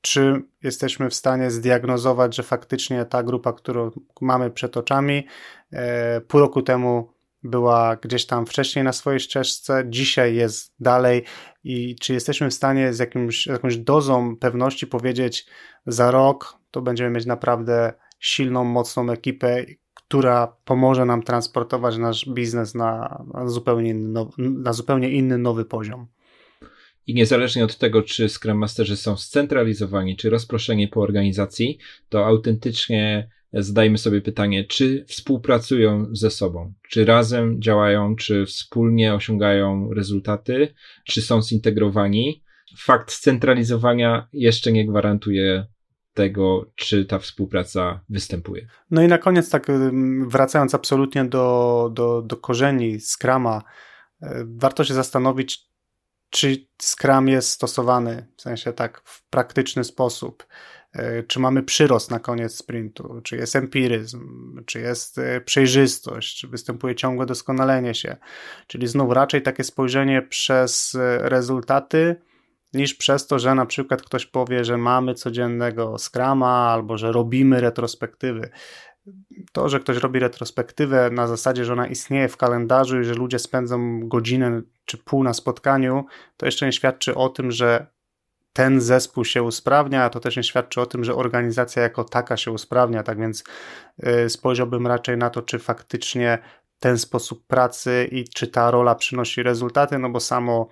czy 0.00 0.42
jesteśmy 0.62 1.10
w 1.10 1.14
stanie 1.14 1.50
zdiagnozować, 1.50 2.36
że 2.36 2.42
faktycznie 2.42 3.04
ta 3.04 3.22
grupa, 3.22 3.52
którą 3.52 3.90
mamy 4.20 4.50
przed 4.50 4.76
oczami, 4.76 5.26
e, 5.72 6.20
pół 6.20 6.40
roku 6.40 6.62
temu 6.62 7.12
była 7.42 7.96
gdzieś 7.96 8.26
tam 8.26 8.46
wcześniej 8.46 8.84
na 8.84 8.92
swojej 8.92 9.20
ścieżce, 9.20 9.84
dzisiaj 9.88 10.34
jest 10.34 10.74
dalej 10.80 11.24
i 11.64 11.96
czy 11.96 12.12
jesteśmy 12.12 12.50
w 12.50 12.54
stanie 12.54 12.94
z 12.94 12.98
jakimś, 12.98 13.46
jakąś 13.46 13.76
dozą 13.76 14.36
pewności 14.36 14.86
powiedzieć 14.86 15.46
za 15.86 16.10
rok 16.10 16.59
to 16.70 16.82
będziemy 16.82 17.10
mieć 17.10 17.26
naprawdę 17.26 17.92
silną, 18.20 18.64
mocną 18.64 19.10
ekipę, 19.10 19.64
która 19.94 20.56
pomoże 20.64 21.04
nam 21.04 21.22
transportować 21.22 21.96
nasz 21.96 22.28
biznes 22.28 22.74
na, 22.74 23.24
na, 23.34 23.48
zupełnie, 23.48 23.90
inny, 23.90 24.26
na 24.38 24.72
zupełnie 24.72 25.10
inny, 25.10 25.38
nowy 25.38 25.64
poziom. 25.64 26.06
I 27.06 27.14
niezależnie 27.14 27.64
od 27.64 27.78
tego, 27.78 28.02
czy 28.02 28.28
Scrum 28.28 28.58
Masterzy 28.58 28.96
są 28.96 29.16
scentralizowani, 29.16 30.16
czy 30.16 30.30
rozproszeni 30.30 30.88
po 30.88 31.00
organizacji, 31.00 31.78
to 32.08 32.26
autentycznie 32.26 33.28
zadajmy 33.52 33.98
sobie 33.98 34.20
pytanie, 34.20 34.64
czy 34.64 35.04
współpracują 35.08 36.06
ze 36.12 36.30
sobą, 36.30 36.72
czy 36.88 37.04
razem 37.04 37.62
działają, 37.62 38.16
czy 38.16 38.46
wspólnie 38.46 39.14
osiągają 39.14 39.94
rezultaty, 39.94 40.74
czy 41.04 41.22
są 41.22 41.42
zintegrowani. 41.42 42.42
Fakt 42.76 43.12
scentralizowania 43.12 44.28
jeszcze 44.32 44.72
nie 44.72 44.86
gwarantuje 44.86 45.66
tego, 46.14 46.70
czy 46.74 47.04
ta 47.04 47.18
współpraca 47.18 48.00
występuje. 48.08 48.66
No 48.90 49.02
i 49.02 49.08
na 49.08 49.18
koniec, 49.18 49.50
tak 49.50 49.66
wracając 50.26 50.74
absolutnie 50.74 51.24
do, 51.24 51.90
do, 51.94 52.22
do 52.22 52.36
korzeni 52.36 53.00
Scrama, 53.00 53.62
e, 54.22 54.44
warto 54.46 54.84
się 54.84 54.94
zastanowić, 54.94 55.70
czy 56.30 56.66
Scrum 56.82 57.28
jest 57.28 57.50
stosowany, 57.50 58.26
w 58.36 58.42
sensie 58.42 58.72
tak 58.72 59.02
w 59.04 59.28
praktyczny 59.28 59.84
sposób, 59.84 60.46
e, 60.92 61.22
czy 61.22 61.40
mamy 61.40 61.62
przyrost 61.62 62.10
na 62.10 62.18
koniec 62.18 62.56
sprintu, 62.56 63.20
czy 63.24 63.36
jest 63.36 63.56
empiryzm, 63.56 64.54
czy 64.66 64.80
jest 64.80 65.18
e, 65.18 65.40
przejrzystość, 65.40 66.40
czy 66.40 66.48
występuje 66.48 66.94
ciągłe 66.94 67.26
doskonalenie 67.26 67.94
się, 67.94 68.16
czyli 68.66 68.86
znów 68.86 69.12
raczej 69.12 69.42
takie 69.42 69.64
spojrzenie 69.64 70.22
przez 70.22 70.96
rezultaty, 71.18 72.16
niż 72.74 72.94
przez 72.94 73.26
to, 73.26 73.38
że 73.38 73.54
na 73.54 73.66
przykład 73.66 74.02
ktoś 74.02 74.26
powie, 74.26 74.64
że 74.64 74.76
mamy 74.76 75.14
codziennego 75.14 75.98
skrama 75.98 76.70
albo 76.70 76.98
że 76.98 77.12
robimy 77.12 77.60
retrospektywy. 77.60 78.50
To, 79.52 79.68
że 79.68 79.80
ktoś 79.80 79.96
robi 79.96 80.20
retrospektywę 80.20 81.10
na 81.10 81.26
zasadzie, 81.26 81.64
że 81.64 81.72
ona 81.72 81.86
istnieje 81.86 82.28
w 82.28 82.36
kalendarzu 82.36 83.00
i 83.00 83.04
że 83.04 83.14
ludzie 83.14 83.38
spędzą 83.38 84.00
godzinę 84.08 84.62
czy 84.84 84.98
pół 84.98 85.24
na 85.24 85.34
spotkaniu, 85.34 86.04
to 86.36 86.46
jeszcze 86.46 86.66
nie 86.66 86.72
świadczy 86.72 87.14
o 87.14 87.28
tym, 87.28 87.50
że 87.50 87.86
ten 88.52 88.80
zespół 88.80 89.24
się 89.24 89.42
usprawnia, 89.42 90.04
a 90.04 90.10
to 90.10 90.20
też 90.20 90.36
nie 90.36 90.42
świadczy 90.42 90.80
o 90.80 90.86
tym, 90.86 91.04
że 91.04 91.14
organizacja 91.14 91.82
jako 91.82 92.04
taka 92.04 92.36
się 92.36 92.52
usprawnia. 92.52 93.02
Tak 93.02 93.18
więc 93.18 93.44
yy, 93.98 94.30
spojrzałbym 94.30 94.86
raczej 94.86 95.16
na 95.16 95.30
to, 95.30 95.42
czy 95.42 95.58
faktycznie 95.58 96.38
ten 96.78 96.98
sposób 96.98 97.46
pracy 97.46 98.08
i 98.12 98.24
czy 98.24 98.46
ta 98.46 98.70
rola 98.70 98.94
przynosi 98.94 99.42
rezultaty, 99.42 99.98
no 99.98 100.10
bo 100.10 100.20
samo 100.20 100.68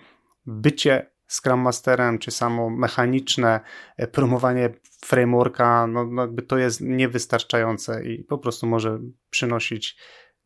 bycie 0.46 1.10
Scrum 1.28 1.60
Masterem, 1.60 2.18
czy 2.18 2.30
samo 2.30 2.70
mechaniczne 2.70 3.60
e, 3.96 4.06
promowanie 4.06 4.70
frameworka, 5.04 5.86
no, 5.86 6.06
no 6.06 6.22
jakby 6.22 6.42
to 6.42 6.58
jest 6.58 6.80
niewystarczające 6.80 8.04
i 8.04 8.24
po 8.24 8.38
prostu 8.38 8.66
może 8.66 8.98
przynosić 9.30 9.96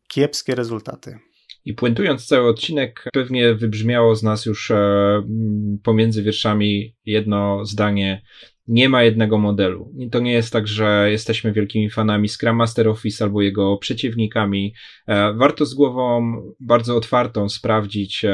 kiepskie 0.07 0.55
rezultaty. 0.55 1.19
I 1.65 1.73
puentując 1.73 2.27
cały 2.27 2.49
odcinek, 2.49 3.05
pewnie 3.13 3.53
wybrzmiało 3.55 4.15
z 4.15 4.23
nas 4.23 4.45
już 4.45 4.71
e, 4.71 5.23
pomiędzy 5.83 6.23
wierszami 6.23 6.95
jedno 7.05 7.65
zdanie. 7.65 8.21
Nie 8.67 8.89
ma 8.89 9.03
jednego 9.03 9.37
modelu. 9.37 9.91
To 10.11 10.19
nie 10.19 10.31
jest 10.31 10.53
tak, 10.53 10.67
że 10.67 11.07
jesteśmy 11.11 11.53
wielkimi 11.53 11.89
fanami 11.89 12.29
Scrum 12.29 12.55
Master 12.55 12.87
Office 12.87 13.23
albo 13.23 13.41
jego 13.41 13.77
przeciwnikami. 13.77 14.73
E, 15.07 15.33
warto 15.33 15.65
z 15.65 15.73
głową 15.73 16.35
bardzo 16.59 16.97
otwartą 16.97 17.49
sprawdzić, 17.49 18.25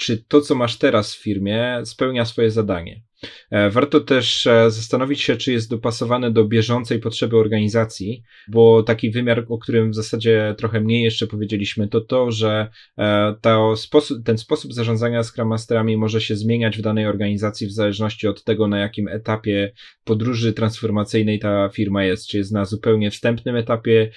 czy 0.00 0.24
to, 0.24 0.40
co 0.40 0.54
masz 0.54 0.76
teraz 0.76 1.14
w 1.14 1.22
firmie, 1.22 1.80
spełnia 1.84 2.24
swoje 2.24 2.50
zadanie. 2.50 3.02
E, 3.50 3.70
warto 3.70 4.00
też 4.00 4.46
e, 4.46 4.70
zastanowić 4.70 5.20
się, 5.20 5.36
czy 5.36 5.52
jest 5.52 5.70
dopasowane 5.70 6.30
do 6.30 6.44
bieżącej 6.44 6.98
potrzeby 6.98 7.36
organizacji, 7.36 8.22
bo 8.48 8.82
taki 8.82 9.10
wymiar, 9.10 9.46
o 9.48 9.58
którym 9.58 9.90
w 9.90 9.94
zasadzie 9.94 10.54
trochę 10.58 10.80
mniej 10.80 11.02
jeszcze 11.02 11.26
powiedzieliśmy, 11.26 11.88
to 11.88 12.00
to, 12.00 12.30
że 12.30 12.68
e, 12.98 13.34
to 13.40 13.76
sposób, 13.76 14.24
ten 14.24 14.38
sposób 14.38 14.74
zarządzania 14.74 15.22
Scrum 15.22 15.48
Masterami 15.48 15.96
może 15.96 16.20
się 16.20 16.36
zmieniać 16.36 16.78
w 16.78 16.82
danej 16.82 17.06
organizacji 17.06 17.66
w 17.66 17.72
zależności 17.72 18.28
od 18.28 18.44
tego, 18.44 18.68
na 18.68 18.78
jakim 18.78 19.08
etapie 19.08 19.72
podróży 20.04 20.52
transformacyjnej 20.52 21.38
ta 21.38 21.68
firma 21.68 22.04
jest. 22.04 22.28
Czy 22.28 22.38
jest 22.38 22.52
na 22.52 22.64
zupełnie 22.64 23.10
wstępnym 23.10 23.56
etapie, 23.56 24.10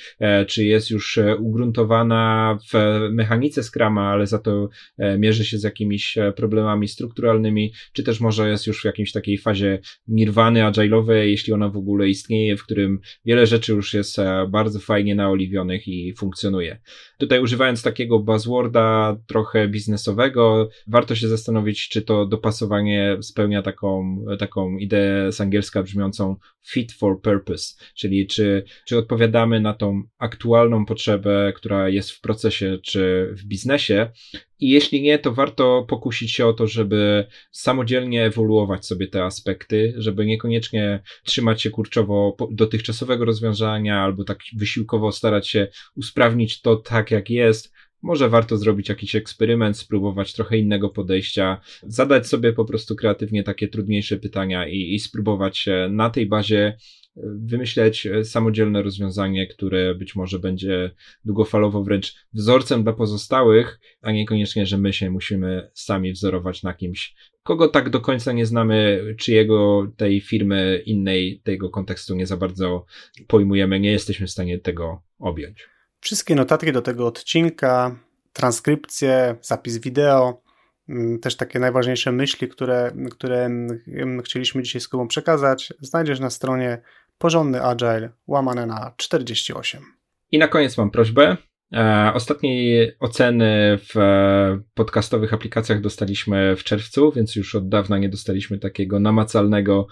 czy 0.47 0.65
jest 0.65 0.89
już 0.89 1.19
ugruntowana 1.39 2.57
w 2.73 2.99
mechanice 3.11 3.63
Scrama, 3.63 4.09
ale 4.09 4.27
za 4.27 4.39
to 4.39 4.69
mierzy 5.17 5.45
się 5.45 5.57
z 5.57 5.63
jakimiś 5.63 6.17
problemami 6.35 6.87
strukturalnymi, 6.87 7.73
czy 7.93 8.03
też 8.03 8.19
może 8.19 8.49
jest 8.49 8.67
już 8.67 8.81
w 8.81 8.85
jakiejś 8.93 9.11
takiej 9.11 9.37
fazie 9.37 9.79
nirwany 10.07 10.59
agile'owej, 10.59 11.23
jeśli 11.23 11.53
ona 11.53 11.69
w 11.69 11.77
ogóle 11.77 12.09
istnieje, 12.09 12.57
w 12.57 12.63
którym 12.63 12.99
wiele 13.25 13.47
rzeczy 13.47 13.73
już 13.73 13.93
jest 13.93 14.19
e, 14.19 14.47
bardzo 14.49 14.79
fajnie 14.79 15.15
naoliwionych 15.15 15.87
i 15.87 16.13
funkcjonuje. 16.17 16.79
Tutaj 17.17 17.39
używając 17.41 17.83
takiego 17.83 18.19
buzzworda 18.19 19.17
trochę 19.27 19.67
biznesowego, 19.67 20.69
warto 20.87 21.15
się 21.15 21.27
zastanowić, 21.27 21.89
czy 21.89 22.01
to 22.01 22.25
dopasowanie 22.25 23.17
spełnia 23.21 23.61
taką, 23.61 24.17
taką 24.39 24.77
ideę 24.77 25.31
z 25.31 25.41
angielska 25.41 25.83
brzmiącą 25.83 26.35
fit 26.67 26.91
for 26.91 27.21
purpose, 27.21 27.75
czyli 27.95 28.27
czy, 28.27 28.63
czy 28.87 28.97
odpowiadamy 28.97 29.59
na 29.59 29.73
tą 29.73 30.03
aktualną 30.17 30.85
potrzebę, 30.85 31.53
która 31.55 31.89
jest 31.89 32.11
w 32.11 32.21
procesie 32.21 32.77
czy 32.83 33.29
w 33.37 33.45
biznesie, 33.45 34.11
i 34.59 34.69
jeśli 34.69 35.01
nie, 35.01 35.19
to 35.19 35.33
warto 35.33 35.85
pokusić 35.89 36.31
się 36.31 36.45
o 36.45 36.53
to, 36.53 36.67
żeby 36.67 37.27
samodzielnie 37.51 38.25
ewoluować 38.25 38.85
sobie 38.85 39.07
te 39.07 39.23
aspekty, 39.23 39.93
żeby 39.97 40.25
niekoniecznie 40.25 41.03
trzymać 41.25 41.61
się 41.61 41.69
kurczowo 41.69 42.37
dotychczasowego 42.51 43.25
rozwiązania 43.25 44.01
albo 44.01 44.23
tak 44.23 44.39
wysiłkowo 44.57 45.11
starać 45.11 45.49
się 45.49 45.67
usprawnić 45.95 46.61
to 46.61 46.75
tak, 46.75 47.11
jak 47.11 47.29
jest. 47.29 47.73
Może 48.03 48.29
warto 48.29 48.57
zrobić 48.57 48.89
jakiś 48.89 49.15
eksperyment, 49.15 49.77
spróbować 49.77 50.33
trochę 50.33 50.57
innego 50.57 50.89
podejścia, 50.89 51.61
zadać 51.83 52.27
sobie 52.27 52.53
po 52.53 52.65
prostu 52.65 52.95
kreatywnie 52.95 53.43
takie 53.43 53.67
trudniejsze 53.67 54.17
pytania 54.17 54.67
i, 54.67 54.93
i 54.93 54.99
spróbować 54.99 55.65
na 55.89 56.09
tej 56.09 56.25
bazie 56.25 56.77
wymyśleć 57.15 58.07
samodzielne 58.23 58.81
rozwiązanie, 58.81 59.47
które 59.47 59.95
być 59.95 60.15
może 60.15 60.39
będzie 60.39 60.91
długofalowo 61.25 61.83
wręcz 61.83 62.15
wzorcem 62.33 62.83
dla 62.83 62.93
pozostałych, 62.93 63.79
a 64.01 64.11
niekoniecznie, 64.11 64.65
że 64.65 64.77
my 64.77 64.93
się 64.93 65.11
musimy 65.11 65.69
sami 65.73 66.13
wzorować 66.13 66.63
na 66.63 66.73
kimś, 66.73 67.15
kogo 67.43 67.67
tak 67.67 67.89
do 67.89 68.01
końca 68.01 68.31
nie 68.31 68.45
znamy, 68.45 69.05
czyjego 69.19 69.87
tej 69.97 70.21
firmy 70.21 70.81
innej, 70.85 71.41
tego 71.43 71.69
kontekstu 71.69 72.15
nie 72.15 72.27
za 72.27 72.37
bardzo 72.37 72.85
pojmujemy, 73.27 73.79
nie 73.79 73.91
jesteśmy 73.91 74.27
w 74.27 74.31
stanie 74.31 74.59
tego 74.59 75.01
objąć. 75.19 75.72
Wszystkie 76.03 76.35
notatki 76.35 76.71
do 76.71 76.81
tego 76.81 77.07
odcinka, 77.07 77.95
transkrypcje, 78.33 79.35
zapis 79.41 79.77
wideo, 79.77 80.41
mm, 80.89 81.19
też 81.19 81.37
takie 81.37 81.59
najważniejsze 81.59 82.11
myśli, 82.11 82.47
które, 82.47 82.91
które 83.11 83.45
mm, 83.45 84.21
chcieliśmy 84.21 84.63
dzisiaj 84.63 84.81
z 84.81 84.87
Kubą 84.87 85.07
przekazać, 85.07 85.73
znajdziesz 85.81 86.19
na 86.19 86.29
stronie 86.29 86.81
porządny 87.17 87.63
agile 87.63 88.09
łamane 88.27 88.65
na 88.65 88.93
48. 88.97 89.83
I 90.31 90.37
na 90.37 90.47
koniec 90.47 90.77
mam 90.77 90.91
prośbę. 90.91 91.37
E, 91.73 92.11
ostatniej 92.13 92.91
oceny 92.99 93.79
w 93.93 93.97
e, 93.97 94.61
podcastowych 94.73 95.33
aplikacjach 95.33 95.81
dostaliśmy 95.81 96.55
w 96.55 96.63
czerwcu, 96.63 97.11
więc 97.11 97.35
już 97.35 97.55
od 97.55 97.69
dawna 97.69 97.97
nie 97.97 98.09
dostaliśmy 98.09 98.59
takiego 98.59 98.99
namacalnego 98.99 99.87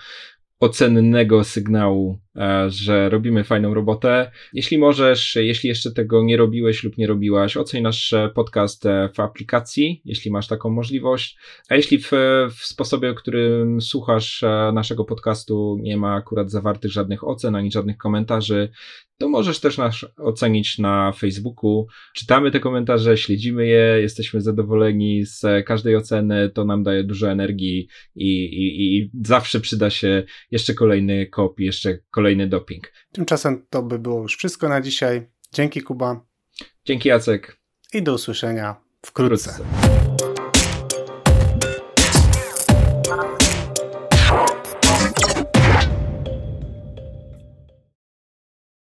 ocennego 0.59 1.43
sygnału, 1.43 2.19
że 2.67 3.09
robimy 3.09 3.43
fajną 3.43 3.73
robotę. 3.73 4.31
Jeśli 4.53 4.77
możesz, 4.77 5.35
jeśli 5.35 5.69
jeszcze 5.69 5.91
tego 5.91 6.23
nie 6.23 6.37
robiłeś 6.37 6.83
lub 6.83 6.97
nie 6.97 7.07
robiłaś, 7.07 7.57
oceń 7.57 7.83
nasz 7.83 8.13
podcast 8.35 8.85
e, 8.85 9.09
w 9.13 9.19
aplikacji, 9.19 10.01
jeśli 10.05 10.31
masz 10.31 10.47
taką 10.47 10.69
możliwość. 10.69 11.37
A 11.69 11.75
jeśli 11.75 11.99
w, 11.99 12.11
w 12.57 12.65
sposobie, 12.65 13.11
w 13.11 13.15
którym 13.15 13.81
słuchasz 13.81 14.43
e, 14.43 14.71
naszego 14.73 15.05
podcastu 15.05 15.77
nie 15.81 15.97
ma 15.97 16.15
akurat 16.15 16.51
zawartych 16.51 16.91
żadnych 16.91 17.27
ocen 17.27 17.55
ani 17.55 17.71
żadnych 17.71 17.97
komentarzy, 17.97 18.69
to 19.21 19.29
możesz 19.29 19.59
też 19.59 19.77
nas 19.77 20.05
ocenić 20.17 20.77
na 20.77 21.11
Facebooku. 21.11 21.87
Czytamy 22.13 22.51
te 22.51 22.59
komentarze, 22.59 23.17
śledzimy 23.17 23.67
je, 23.67 23.97
jesteśmy 24.01 24.41
zadowoleni 24.41 25.25
z 25.25 25.65
każdej 25.65 25.95
oceny, 25.95 26.49
to 26.49 26.65
nam 26.65 26.83
daje 26.83 27.03
dużo 27.03 27.31
energii 27.31 27.87
i, 28.15 28.43
i, 28.43 28.97
i 28.97 29.11
zawsze 29.23 29.59
przyda 29.59 29.89
się 29.89 30.23
jeszcze 30.51 30.73
kolejny 30.73 31.27
kop, 31.27 31.59
jeszcze 31.59 31.97
kolejny 32.21 32.47
doping. 32.47 32.91
Tymczasem 33.11 33.65
to 33.69 33.81
by 33.81 33.99
było 33.99 34.21
już 34.21 34.37
wszystko 34.37 34.69
na 34.69 34.81
dzisiaj. 34.81 35.27
Dzięki 35.53 35.81
Kuba. 35.81 36.25
Dzięki 36.85 37.09
Jacek. 37.09 37.57
I 37.93 38.03
do 38.03 38.13
usłyszenia 38.13 38.75
wkrótce. 39.05 39.51
wkrótce. 39.51 39.90